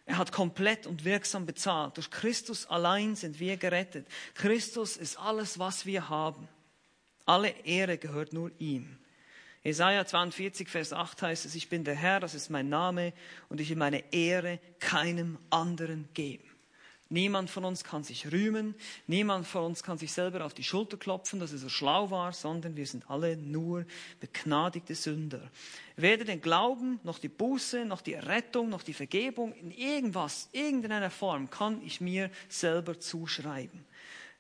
Er 0.07 0.19
hat 0.19 0.33
komplett 0.33 0.87
und 0.87 1.05
wirksam 1.05 1.47
bezahlt. 1.47 1.97
Durch 1.97 2.11
Christus 2.11 2.67
allein 2.67 3.15
sind 3.15 3.39
wir 3.39 3.57
gerettet. 3.57 4.07
Christus 4.35 4.97
ist 4.97 5.19
alles, 5.19 5.59
was 5.59 5.87
wir 5.87 6.09
haben. 6.09 6.49
Alle 7.27 7.51
Ehre 7.65 7.97
gehört 7.97 8.33
nur 8.33 8.51
ihm. 8.59 9.00
Jesaja 9.63 10.07
42, 10.07 10.69
Vers 10.69 10.93
8 10.95 11.21
heißt 11.21 11.45
es, 11.45 11.55
ich 11.55 11.69
bin 11.69 11.85
der 11.85 11.95
Herr, 11.95 12.19
das 12.19 12.35
ist 12.35 12.49
mein 12.49 12.71
Name, 12.71 13.13
und 13.51 13.61
ich 13.61 13.69
will 13.69 13.77
meine 13.77 14.11
Ehre 14.13 14.59
keinem 14.79 15.39
anderen 15.51 16.09
geben. 16.15 16.45
Niemand 17.13 17.51
von 17.51 17.65
uns 17.65 17.83
kann 17.83 18.05
sich 18.05 18.31
rühmen, 18.31 18.77
niemand 19.09 19.45
von 19.47 19.65
uns 19.65 19.83
kann 19.83 19.99
sich 19.99 20.13
selber 20.13 20.47
auf 20.47 20.55
die 20.55 20.63
Schulter 20.63 20.97
klopfen, 20.97 21.41
dass 21.41 21.51
er 21.51 21.59
so 21.59 21.69
schlau 21.69 22.11
war, 22.11 22.33
sondern 22.33 22.77
wir 22.77 22.87
sind 22.87 23.11
alle 23.11 23.37
nur 23.37 23.85
begnadigte 24.21 24.95
Sünder. 24.95 25.51
Weder 25.97 26.25
den 26.25 26.41
Glauben, 26.41 27.01
noch 27.03 27.19
die 27.19 27.29
Buße, 27.29 27.85
noch 27.85 28.01
die 28.01 28.15
Errettung, 28.15 28.69
noch 28.69 28.85
die 28.85 28.95
Vergebung, 28.95 29.53
in 29.55 29.73
irgendwas, 29.73 30.49
irgendeiner 30.53 31.11
Form 31.11 31.51
kann 31.51 31.83
ich 31.85 32.01
mir 32.01 32.31
selber 32.49 33.01
zuschreiben. 33.01 33.85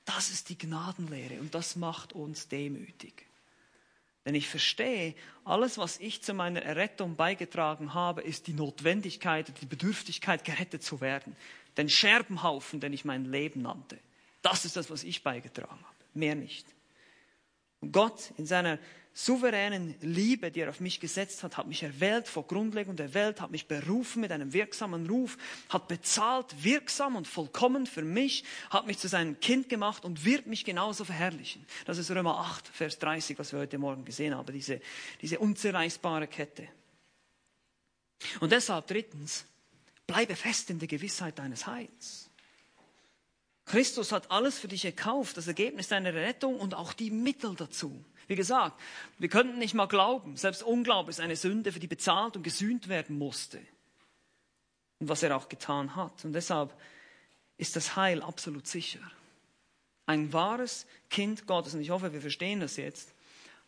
Das 0.04 0.30
ist 0.30 0.48
die 0.48 0.56
Gnadenlehre 0.56 1.40
und 1.40 1.54
das 1.54 1.74
macht 1.74 2.12
uns 2.12 2.48
demütig. 2.48 3.29
Denn 4.26 4.34
ich 4.34 4.48
verstehe, 4.48 5.14
alles, 5.44 5.78
was 5.78 5.98
ich 5.98 6.22
zu 6.22 6.34
meiner 6.34 6.62
Errettung 6.62 7.16
beigetragen 7.16 7.94
habe, 7.94 8.20
ist 8.20 8.46
die 8.46 8.52
Notwendigkeit, 8.52 9.52
die 9.60 9.66
Bedürftigkeit, 9.66 10.44
gerettet 10.44 10.82
zu 10.82 11.00
werden 11.00 11.34
den 11.76 11.88
Scherbenhaufen, 11.88 12.80
den 12.80 12.92
ich 12.92 13.04
mein 13.04 13.24
Leben 13.24 13.62
nannte. 13.62 13.98
Das 14.42 14.64
ist 14.64 14.76
das, 14.76 14.90
was 14.90 15.04
ich 15.04 15.22
beigetragen 15.22 15.78
habe, 15.82 15.96
mehr 16.14 16.34
nicht. 16.34 16.66
Und 17.80 17.92
Gott 17.92 18.32
in 18.36 18.46
seiner 18.46 18.78
souveränen 19.24 19.94
Liebe, 20.00 20.50
die 20.50 20.60
er 20.60 20.70
auf 20.70 20.80
mich 20.80 21.00
gesetzt 21.00 21.42
hat, 21.42 21.56
hat 21.56 21.66
mich 21.66 21.82
erwählt 21.82 22.28
vor 22.28 22.46
Grundlegung 22.46 22.96
der 22.96 23.14
Welt, 23.14 23.40
hat 23.40 23.50
mich 23.50 23.66
berufen 23.66 24.20
mit 24.20 24.32
einem 24.32 24.52
wirksamen 24.52 25.08
Ruf, 25.08 25.36
hat 25.68 25.88
bezahlt 25.88 26.64
wirksam 26.64 27.16
und 27.16 27.26
vollkommen 27.26 27.86
für 27.86 28.02
mich, 28.02 28.44
hat 28.70 28.86
mich 28.86 28.98
zu 28.98 29.08
seinem 29.08 29.38
Kind 29.40 29.68
gemacht 29.68 30.04
und 30.04 30.24
wird 30.24 30.46
mich 30.46 30.64
genauso 30.64 31.04
verherrlichen. 31.04 31.66
Das 31.84 31.98
ist 31.98 32.10
Römer 32.10 32.38
8, 32.38 32.68
Vers 32.68 32.98
30, 32.98 33.38
was 33.38 33.52
wir 33.52 33.60
heute 33.60 33.78
Morgen 33.78 34.04
gesehen 34.04 34.34
haben, 34.34 34.52
diese, 34.52 34.80
diese 35.20 35.38
unzerreißbare 35.38 36.26
Kette. 36.26 36.68
Und 38.40 38.52
deshalb 38.52 38.86
drittens, 38.86 39.44
Bleibe 40.06 40.34
fest 40.34 40.70
in 40.70 40.80
der 40.80 40.88
Gewissheit 40.88 41.38
deines 41.38 41.68
Heils. 41.68 42.30
Christus 43.64 44.10
hat 44.10 44.28
alles 44.32 44.58
für 44.58 44.66
dich 44.66 44.82
gekauft, 44.82 45.36
das 45.36 45.46
Ergebnis 45.46 45.86
deiner 45.86 46.12
Rettung 46.12 46.58
und 46.58 46.74
auch 46.74 46.92
die 46.92 47.12
Mittel 47.12 47.54
dazu. 47.54 48.04
Wie 48.30 48.36
gesagt, 48.36 48.80
wir 49.18 49.28
könnten 49.28 49.58
nicht 49.58 49.74
mal 49.74 49.88
glauben, 49.88 50.36
selbst 50.36 50.62
Unglaube 50.62 51.10
ist 51.10 51.18
eine 51.18 51.34
Sünde, 51.34 51.72
für 51.72 51.80
die 51.80 51.88
bezahlt 51.88 52.36
und 52.36 52.44
gesühnt 52.44 52.88
werden 52.88 53.18
musste. 53.18 53.58
Und 55.00 55.08
was 55.08 55.24
er 55.24 55.36
auch 55.36 55.48
getan 55.48 55.96
hat. 55.96 56.24
Und 56.24 56.32
deshalb 56.32 56.72
ist 57.58 57.74
das 57.74 57.96
Heil 57.96 58.22
absolut 58.22 58.68
sicher. 58.68 59.00
Ein 60.06 60.32
wahres 60.32 60.86
Kind 61.08 61.48
Gottes, 61.48 61.74
und 61.74 61.80
ich 61.80 61.90
hoffe, 61.90 62.12
wir 62.12 62.20
verstehen 62.20 62.60
das 62.60 62.76
jetzt, 62.76 63.12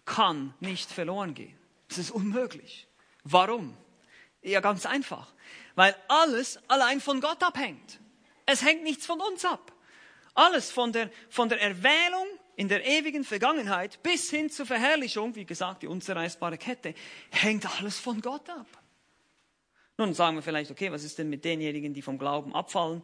kann 0.04 0.54
nicht 0.60 0.90
verloren 0.90 1.34
gehen. 1.34 1.58
Das 1.88 1.98
ist 1.98 2.12
unmöglich. 2.12 2.86
Warum? 3.24 3.76
Ja, 4.42 4.60
ganz 4.60 4.86
einfach 4.86 5.32
weil 5.74 5.94
alles 6.08 6.58
allein 6.68 7.00
von 7.00 7.20
Gott 7.20 7.42
abhängt. 7.42 7.98
Es 8.46 8.62
hängt 8.62 8.82
nichts 8.82 9.06
von 9.06 9.20
uns 9.20 9.44
ab. 9.44 9.72
Alles 10.34 10.70
von 10.70 10.92
der, 10.92 11.10
von 11.28 11.48
der 11.48 11.60
Erwählung 11.60 12.26
in 12.56 12.68
der 12.68 12.84
ewigen 12.86 13.24
Vergangenheit 13.24 14.02
bis 14.02 14.30
hin 14.30 14.50
zur 14.50 14.66
Verherrlichung, 14.66 15.34
wie 15.34 15.44
gesagt, 15.44 15.82
die 15.82 15.86
unzerreißbare 15.86 16.58
Kette, 16.58 16.94
hängt 17.30 17.66
alles 17.78 17.98
von 17.98 18.20
Gott 18.20 18.48
ab. 18.50 18.66
Nun 19.98 20.14
sagen 20.14 20.36
wir 20.36 20.42
vielleicht, 20.42 20.70
okay, 20.70 20.90
was 20.90 21.04
ist 21.04 21.18
denn 21.18 21.28
mit 21.28 21.44
denjenigen, 21.44 21.94
die 21.94 22.02
vom 22.02 22.18
Glauben 22.18 22.54
abfallen? 22.54 23.02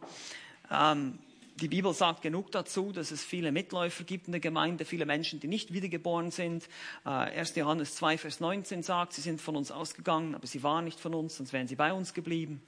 Ähm, 0.71 1.19
die 1.55 1.67
Bibel 1.67 1.93
sagt 1.93 2.21
genug 2.21 2.51
dazu, 2.51 2.91
dass 2.91 3.11
es 3.11 3.23
viele 3.23 3.51
Mitläufer 3.51 4.03
gibt 4.03 4.27
in 4.27 4.31
der 4.31 4.39
Gemeinde, 4.39 4.85
viele 4.85 5.05
Menschen, 5.05 5.39
die 5.39 5.47
nicht 5.47 5.73
wiedergeboren 5.73 6.31
sind. 6.31 6.67
1. 7.03 7.51
Äh, 7.51 7.59
Johannes 7.59 7.95
2, 7.95 8.17
Vers 8.17 8.39
19 8.39 8.83
sagt, 8.83 9.13
sie 9.13 9.21
sind 9.21 9.41
von 9.41 9.55
uns 9.55 9.71
ausgegangen, 9.71 10.35
aber 10.35 10.47
sie 10.47 10.63
waren 10.63 10.85
nicht 10.85 10.99
von 10.99 11.13
uns, 11.13 11.35
sonst 11.35 11.53
wären 11.53 11.67
sie 11.67 11.75
bei 11.75 11.91
uns 11.91 12.13
geblieben. 12.13 12.61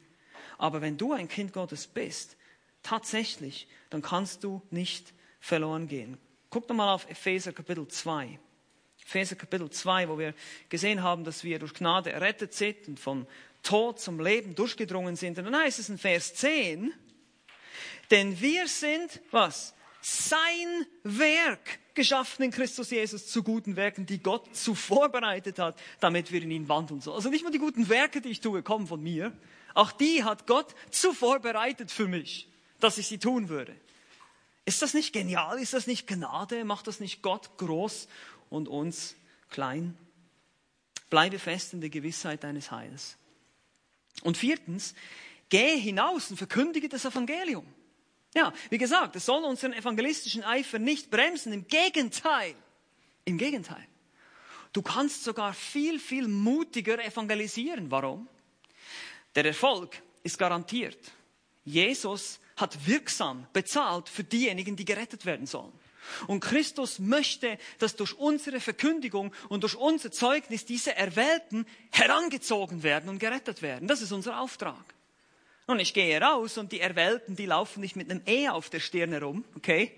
Aber 0.58 0.82
wenn 0.82 0.98
du 0.98 1.14
ein 1.14 1.28
Kind 1.28 1.54
Gottes 1.54 1.88
bist, 1.88 2.38
tatsächlich, 2.84 3.68
dann 3.90 4.02
kannst 4.02 4.44
du 4.44 4.62
nicht 4.72 5.14
verloren 5.40 5.88
gehen. 5.88 6.18
Guck 6.52 6.68
doch 6.68 6.76
mal 6.76 6.94
auf 6.94 7.10
Epheser 7.10 7.54
Kapitel 7.54 7.88
2. 7.88 8.38
Epheser 9.06 9.38
Kapitel 9.38 9.70
2, 9.70 10.10
wo 10.10 10.20
wir 10.20 10.34
gesehen 10.68 11.02
haben, 11.02 11.24
dass 11.24 11.46
wir 11.46 11.60
durch 11.60 11.74
Gnade 11.74 12.12
errettet 12.12 12.54
sind 12.54 12.90
und 12.90 13.00
vom 13.00 13.26
Tod 13.64 14.02
zum 14.02 14.20
Leben 14.20 14.54
durchgedrungen 14.54 15.16
sind. 15.16 15.40
Und 15.40 15.46
dann 15.46 15.56
heißt 15.56 15.80
es 15.80 15.88
in 15.88 15.98
Vers 15.98 16.36
10, 16.36 16.94
denn 18.12 18.42
wir 18.42 18.68
sind, 18.68 19.22
was? 19.32 19.74
Sein 20.02 20.86
Werk 21.04 21.80
geschaffen 21.94 22.44
in 22.44 22.52
Christus 22.52 22.90
Jesus 22.90 23.28
zu 23.28 23.44
guten 23.44 23.78
Werken, 23.78 24.06
die 24.06 24.22
Gott 24.22 24.54
zuvor 24.54 25.08
bereitet 25.08 25.58
hat, 25.58 25.80
damit 26.02 26.34
wir 26.34 26.42
in 26.42 26.52
ihn 26.52 26.68
wandeln 26.68 27.00
sollen. 27.00 27.16
Also 27.16 27.30
nicht 27.30 27.44
nur 27.44 27.52
die 27.52 27.60
guten 27.60 27.88
Werke, 27.88 28.20
die 28.20 28.30
ich 28.30 28.42
tue, 28.42 28.62
kommen 28.62 28.88
von 28.88 29.02
mir. 29.02 29.32
Auch 29.74 29.94
die 29.94 30.26
hat 30.26 30.48
Gott 30.48 30.76
zuvor 30.90 31.40
bereitet 31.40 31.92
für 31.92 32.10
mich, 32.10 32.50
dass 32.82 32.98
ich 32.98 33.08
sie 33.08 33.20
tun 33.20 33.48
würde. 33.48 33.74
Ist 34.66 34.82
das 34.82 34.94
nicht 34.94 35.14
genial? 35.14 35.60
Ist 35.60 35.74
das 35.74 35.88
nicht 35.88 36.08
Gnade? 36.08 36.64
Macht 36.66 36.88
das 36.88 37.00
nicht 37.00 37.22
Gott 37.22 37.58
groß 37.58 38.08
und 38.50 38.68
uns 38.68 39.16
klein? 39.50 39.98
Bleibe 41.10 41.40
fest 41.40 41.74
in 41.74 41.82
der 41.82 41.90
Gewissheit 41.90 42.44
deines 42.44 42.72
Heils. 42.72 43.18
Und 44.24 44.38
viertens, 44.38 44.94
gehe 45.50 45.76
hinaus 45.76 46.30
und 46.30 46.38
verkündige 46.38 46.90
das 46.90 47.06
Evangelium. 47.06 47.66
Ja, 48.34 48.54
wie 48.70 48.78
gesagt, 48.78 49.16
es 49.16 49.26
soll 49.26 49.44
unseren 49.44 49.74
evangelistischen 49.74 50.44
Eifer 50.44 50.80
nicht 50.80 51.12
bremsen. 51.12 51.52
Im 51.52 51.68
Gegenteil. 51.68 52.56
Im 53.26 53.38
Gegenteil. 53.38 53.86
Du 54.74 54.82
kannst 54.82 55.26
sogar 55.26 55.54
viel, 55.54 56.00
viel 56.00 56.28
mutiger 56.28 57.04
evangelisieren. 57.04 57.92
Warum? 57.92 58.30
Der 59.36 59.46
Erfolg 59.46 60.02
ist 60.24 60.38
garantiert. 60.38 61.12
Jesus 61.66 62.40
hat 62.62 62.88
wirksam 62.88 63.48
bezahlt 63.54 64.08
für 64.08 64.24
diejenigen, 64.24 64.76
die 64.76 64.86
gerettet 64.86 65.26
werden 65.26 65.48
sollen. 65.48 65.74
Und 66.28 66.40
Christus 66.40 67.00
möchte, 67.00 67.58
dass 67.80 67.96
durch 67.96 68.18
unsere 68.18 68.60
Verkündigung 68.60 69.34
und 69.50 69.64
durch 69.64 69.76
unser 69.76 70.12
Zeugnis 70.12 70.66
diese 70.66 70.96
Erwählten 70.96 71.66
herangezogen 71.92 72.84
werden 72.84 73.10
und 73.10 73.20
gerettet 73.20 73.62
werden. 73.62 73.88
Das 73.88 74.02
ist 74.02 74.12
unser 74.12 74.40
Auftrag. 74.40 74.84
Und 75.68 75.80
ich 75.80 75.94
gehe 75.94 76.20
raus 76.20 76.58
und 76.58 76.72
die 76.72 76.82
Erwählten, 76.82 77.36
die 77.36 77.46
laufen 77.46 77.82
nicht 77.82 77.96
mit 77.96 78.10
einem 78.10 78.22
E 78.26 78.50
auf 78.50 78.70
der 78.70 78.80
Stirn 78.80 79.12
herum, 79.12 79.46
okay? 79.56 79.92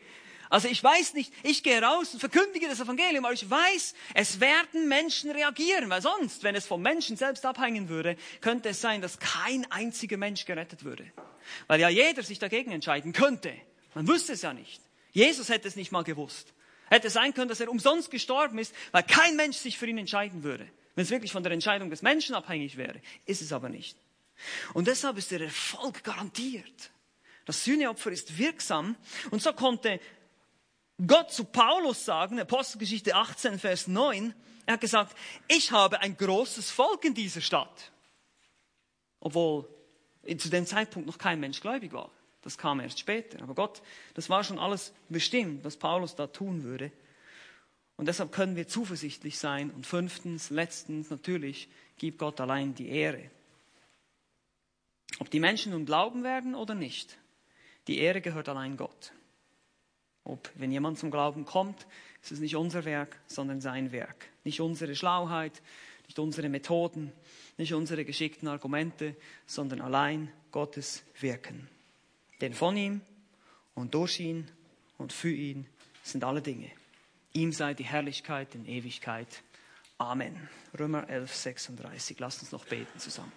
Also 0.54 0.68
ich 0.68 0.84
weiß 0.84 1.16
nicht, 1.16 1.34
ich 1.42 1.64
gehe 1.64 1.82
raus 1.82 2.14
und 2.14 2.20
verkündige 2.20 2.68
das 2.68 2.80
Evangelium, 2.80 3.26
aber 3.26 3.34
ich 3.34 3.50
weiß, 3.50 3.96
es 4.14 4.40
werden 4.40 4.88
Menschen 4.88 5.32
reagieren, 5.32 5.90
weil 5.90 6.04
sonst, 6.04 6.44
wenn 6.44 6.54
es 6.54 6.68
vom 6.68 6.80
Menschen 6.80 7.18
selbst 7.18 7.44
abhängen 7.44 7.90
würde, 7.90 8.18
könnte 8.40 8.70
es 8.70 8.80
sein, 8.80 9.02
dass 9.02 9.18
kein 9.18 9.66
einziger 9.72 10.18
Mensch 10.18 10.46
gerettet 10.46 10.84
würde. 10.84 11.12
Weil 11.66 11.80
ja 11.80 11.90
jeder 11.90 12.22
sich 12.22 12.38
dagegen 12.38 12.72
entscheiden 12.72 13.14
könnte. 13.14 13.52
Man 13.96 14.08
wüsste 14.08 14.34
es 14.34 14.44
ja 14.44 14.54
nicht. 14.54 14.80
Jesus 15.12 15.50
hätte 15.50 15.68
es 15.68 15.76
nicht 15.76 15.92
mal 15.92 16.04
gewusst. 16.04 16.54
Hätte 16.88 17.10
sein 17.10 17.34
können, 17.34 17.50
dass 17.50 17.60
er 17.60 17.72
umsonst 17.72 18.12
gestorben 18.12 18.60
ist, 18.60 18.76
weil 18.92 19.02
kein 19.02 19.36
Mensch 19.36 19.58
sich 19.58 19.80
für 19.80 19.88
ihn 19.88 19.98
entscheiden 19.98 20.44
würde. 20.44 20.70
Wenn 20.94 21.02
es 21.02 21.10
wirklich 21.10 21.32
von 21.32 21.42
der 21.42 21.52
Entscheidung 21.52 21.90
des 21.90 22.04
Menschen 22.04 22.36
abhängig 22.36 22.78
wäre, 22.78 23.02
ist 23.26 23.42
es 23.42 23.54
aber 23.54 23.70
nicht. 23.70 23.98
Und 24.76 24.86
deshalb 24.86 25.18
ist 25.18 25.32
der 25.32 25.42
Erfolg 25.42 26.04
garantiert. 26.04 26.92
Das 27.46 27.64
Sühneopfer 27.64 28.12
ist 28.12 28.38
wirksam. 28.38 28.96
Und 29.32 29.42
so 29.42 29.52
konnte 29.52 30.00
Gott 31.06 31.32
zu 31.32 31.46
Paulus 31.46 32.06
sagen, 32.06 32.40
Apostelgeschichte 32.40 33.16
18, 33.16 33.60
Vers 33.60 33.88
9, 33.88 34.34
er 34.66 34.74
hat 34.74 34.82
gesagt, 34.82 35.16
ich 35.48 35.72
habe 35.72 36.00
ein 36.02 36.16
großes 36.16 36.72
Volk 36.72 37.04
in 37.06 37.14
dieser 37.14 37.42
Stadt. 37.42 37.92
Obwohl 39.20 39.68
zu 40.38 40.50
dem 40.50 40.66
Zeitpunkt 40.66 41.08
noch 41.08 41.18
kein 41.18 41.40
Mensch 41.40 41.60
gläubig 41.60 41.94
war. 41.94 42.10
Das 42.42 42.58
kam 42.58 42.80
erst 42.80 43.00
später. 43.00 43.42
Aber 43.42 43.56
Gott, 43.56 43.82
das 44.14 44.30
war 44.30 44.44
schon 44.44 44.60
alles 44.60 44.94
bestimmt, 45.10 45.64
was 45.64 45.78
Paulus 45.78 46.16
da 46.16 46.28
tun 46.28 46.64
würde. 46.64 46.92
Und 47.96 48.08
deshalb 48.08 48.32
können 48.32 48.56
wir 48.56 48.68
zuversichtlich 48.68 49.38
sein. 49.38 49.72
Und 49.72 49.86
fünftens, 49.86 50.50
letztens, 50.50 51.10
natürlich, 51.10 51.70
gibt 51.98 52.20
Gott 52.20 52.40
allein 52.42 52.74
die 52.76 52.90
Ehre. 52.90 53.30
Ob 55.20 55.30
die 55.30 55.40
Menschen 55.40 55.72
nun 55.72 55.86
glauben 55.86 56.24
werden 56.24 56.56
oder 56.56 56.76
nicht, 56.76 57.18
die 57.88 58.00
Ehre 58.00 58.22
gehört 58.22 58.50
allein 58.50 58.78
Gott. 58.78 59.14
Ob, 60.26 60.50
wenn 60.56 60.72
jemand 60.72 60.98
zum 60.98 61.12
Glauben 61.12 61.46
kommt, 61.46 61.86
ist 62.22 62.32
es 62.32 62.40
nicht 62.40 62.56
unser 62.56 62.86
Werk, 62.86 63.20
sondern 63.28 63.60
sein 63.60 63.92
Werk. 63.92 64.30
Nicht 64.44 64.62
unsere 64.62 64.96
Schlauheit, 64.96 65.62
nicht 66.08 66.20
unsere 66.20 66.50
Methoden, 66.50 67.12
nicht 67.58 67.74
unsere 67.74 68.06
geschickten 68.06 68.48
Argumente, 68.48 69.16
sondern 69.46 69.82
allein 69.82 70.32
Gottes 70.52 71.04
Wirken. 71.20 71.68
Denn 72.42 72.54
von 72.54 72.78
ihm 72.78 73.02
und 73.76 73.94
durch 73.94 74.20
ihn 74.20 74.50
und 74.98 75.12
für 75.12 75.32
ihn 75.32 75.66
sind 76.04 76.24
alle 76.24 76.42
Dinge. 76.42 76.70
Ihm 77.34 77.52
sei 77.52 77.74
die 77.74 77.86
Herrlichkeit 77.86 78.56
in 78.56 78.66
Ewigkeit. 78.66 79.44
Amen. 79.98 80.50
Römer 80.78 81.10
11, 81.10 81.34
36. 81.34 82.20
Lasst 82.20 82.42
uns 82.42 82.52
noch 82.52 82.66
beten 82.66 83.00
zusammen. 83.00 83.32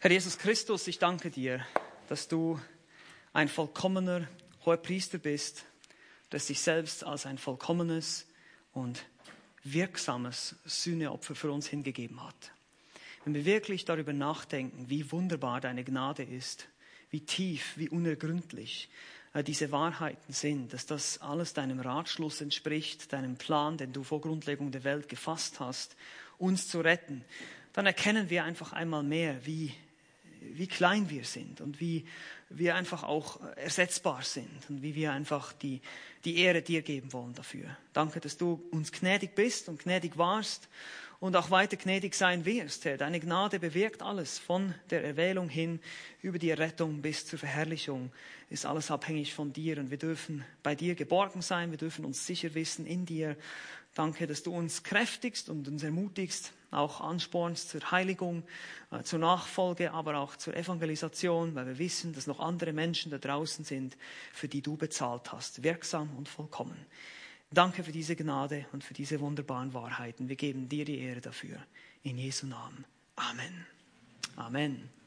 Herr 0.00 0.10
Jesus 0.10 0.38
Christus, 0.38 0.86
ich 0.86 0.98
danke 0.98 1.30
dir, 1.30 1.66
dass 2.08 2.28
du 2.28 2.60
ein 3.32 3.48
vollkommener 3.48 4.26
hoher 4.64 4.78
Priester 4.78 5.18
bist, 5.18 5.64
der 6.32 6.40
sich 6.40 6.60
selbst 6.60 7.04
als 7.04 7.26
ein 7.26 7.38
vollkommenes 7.38 8.26
und 8.72 9.04
wirksames 9.64 10.56
Sühneopfer 10.64 11.34
für 11.34 11.50
uns 11.50 11.68
hingegeben 11.68 12.22
hat. 12.22 12.52
wenn 13.24 13.34
wir 13.34 13.44
wirklich 13.44 13.84
darüber 13.84 14.12
nachdenken, 14.12 14.88
wie 14.88 15.10
wunderbar 15.12 15.60
deine 15.60 15.84
Gnade 15.84 16.22
ist, 16.22 16.68
wie 17.10 17.20
tief, 17.20 17.76
wie 17.76 17.88
unergründlich 17.88 18.88
äh, 19.34 19.42
diese 19.42 19.70
Wahrheiten 19.72 20.32
sind, 20.32 20.72
dass 20.72 20.86
das 20.86 21.20
alles 21.20 21.52
deinem 21.52 21.80
Ratschluss 21.80 22.40
entspricht, 22.40 23.12
deinem 23.12 23.36
Plan, 23.36 23.76
den 23.76 23.92
du 23.92 24.02
vor 24.02 24.20
Grundlegung 24.20 24.70
der 24.70 24.84
Welt 24.84 25.08
gefasst 25.08 25.60
hast, 25.60 25.96
uns 26.38 26.68
zu 26.68 26.80
retten, 26.80 27.24
dann 27.72 27.86
erkennen 27.86 28.30
wir 28.30 28.44
einfach 28.44 28.72
einmal 28.72 29.02
mehr, 29.02 29.44
wie, 29.44 29.74
wie 30.40 30.66
klein 30.66 31.10
wir 31.10 31.24
sind 31.24 31.60
und 31.60 31.80
wie 31.80 32.04
wir 32.50 32.74
einfach 32.74 33.02
auch 33.02 33.40
ersetzbar 33.56 34.22
sind 34.22 34.48
und 34.68 34.82
wie 34.82 34.94
wir 34.94 35.12
einfach 35.12 35.52
die, 35.52 35.80
die 36.24 36.38
Ehre 36.38 36.62
dir 36.62 36.82
geben 36.82 37.12
wollen 37.12 37.34
dafür. 37.34 37.76
Danke, 37.92 38.20
dass 38.20 38.36
du 38.36 38.62
uns 38.70 38.92
gnädig 38.92 39.34
bist 39.34 39.68
und 39.68 39.82
gnädig 39.82 40.16
warst 40.16 40.68
und 41.20 41.34
auch 41.36 41.50
weiter 41.50 41.76
gnädig 41.76 42.14
sein 42.14 42.44
wirst, 42.44 42.84
Herr. 42.84 42.96
Deine 42.96 43.20
Gnade 43.20 43.58
bewirkt 43.58 44.02
alles, 44.02 44.38
von 44.38 44.74
der 44.90 45.04
Erwählung 45.04 45.48
hin 45.48 45.80
über 46.22 46.38
die 46.38 46.50
Errettung 46.50 47.02
bis 47.02 47.26
zur 47.26 47.38
Verherrlichung 47.38 48.12
ist 48.50 48.64
alles 48.64 48.90
abhängig 48.90 49.34
von 49.34 49.52
dir 49.52 49.78
und 49.78 49.90
wir 49.90 49.98
dürfen 49.98 50.44
bei 50.62 50.74
dir 50.74 50.94
geborgen 50.94 51.42
sein, 51.42 51.70
wir 51.70 51.78
dürfen 51.78 52.04
uns 52.04 52.26
sicher 52.26 52.54
wissen 52.54 52.86
in 52.86 53.04
dir. 53.04 53.36
Danke, 53.94 54.26
dass 54.26 54.42
du 54.42 54.54
uns 54.54 54.84
kräftigst 54.84 55.48
und 55.48 55.66
uns 55.68 55.82
ermutigst, 55.82 56.52
auch 56.70 57.00
anspornst 57.00 57.70
zur 57.70 57.90
Heiligung, 57.90 58.42
äh, 58.90 59.02
zur 59.02 59.18
Nachfolge, 59.18 59.92
aber 59.92 60.18
auch 60.18 60.36
zur 60.36 60.56
Evangelisation, 60.56 61.54
weil 61.54 61.66
wir 61.66 61.78
wissen, 61.78 62.12
dass 62.12 62.26
noch 62.26 62.40
andere 62.40 62.72
Menschen 62.72 63.10
da 63.10 63.18
draußen 63.18 63.64
sind, 63.64 63.96
für 64.32 64.48
die 64.48 64.62
du 64.62 64.76
bezahlt 64.76 65.32
hast, 65.32 65.62
wirksam 65.62 66.10
und 66.16 66.28
vollkommen. 66.28 66.76
Danke 67.50 67.82
für 67.82 67.92
diese 67.92 68.14
Gnade 68.14 68.66
und 68.72 68.84
für 68.84 68.94
diese 68.94 69.20
wunderbaren 69.20 69.72
Wahrheiten. 69.72 70.28
Wir 70.28 70.36
geben 70.36 70.68
dir 70.68 70.84
die 70.84 70.98
Ehre 70.98 71.20
dafür. 71.20 71.56
In 72.02 72.18
Jesu 72.18 72.46
Namen. 72.46 72.84
Amen. 73.16 73.66
Amen. 74.36 74.97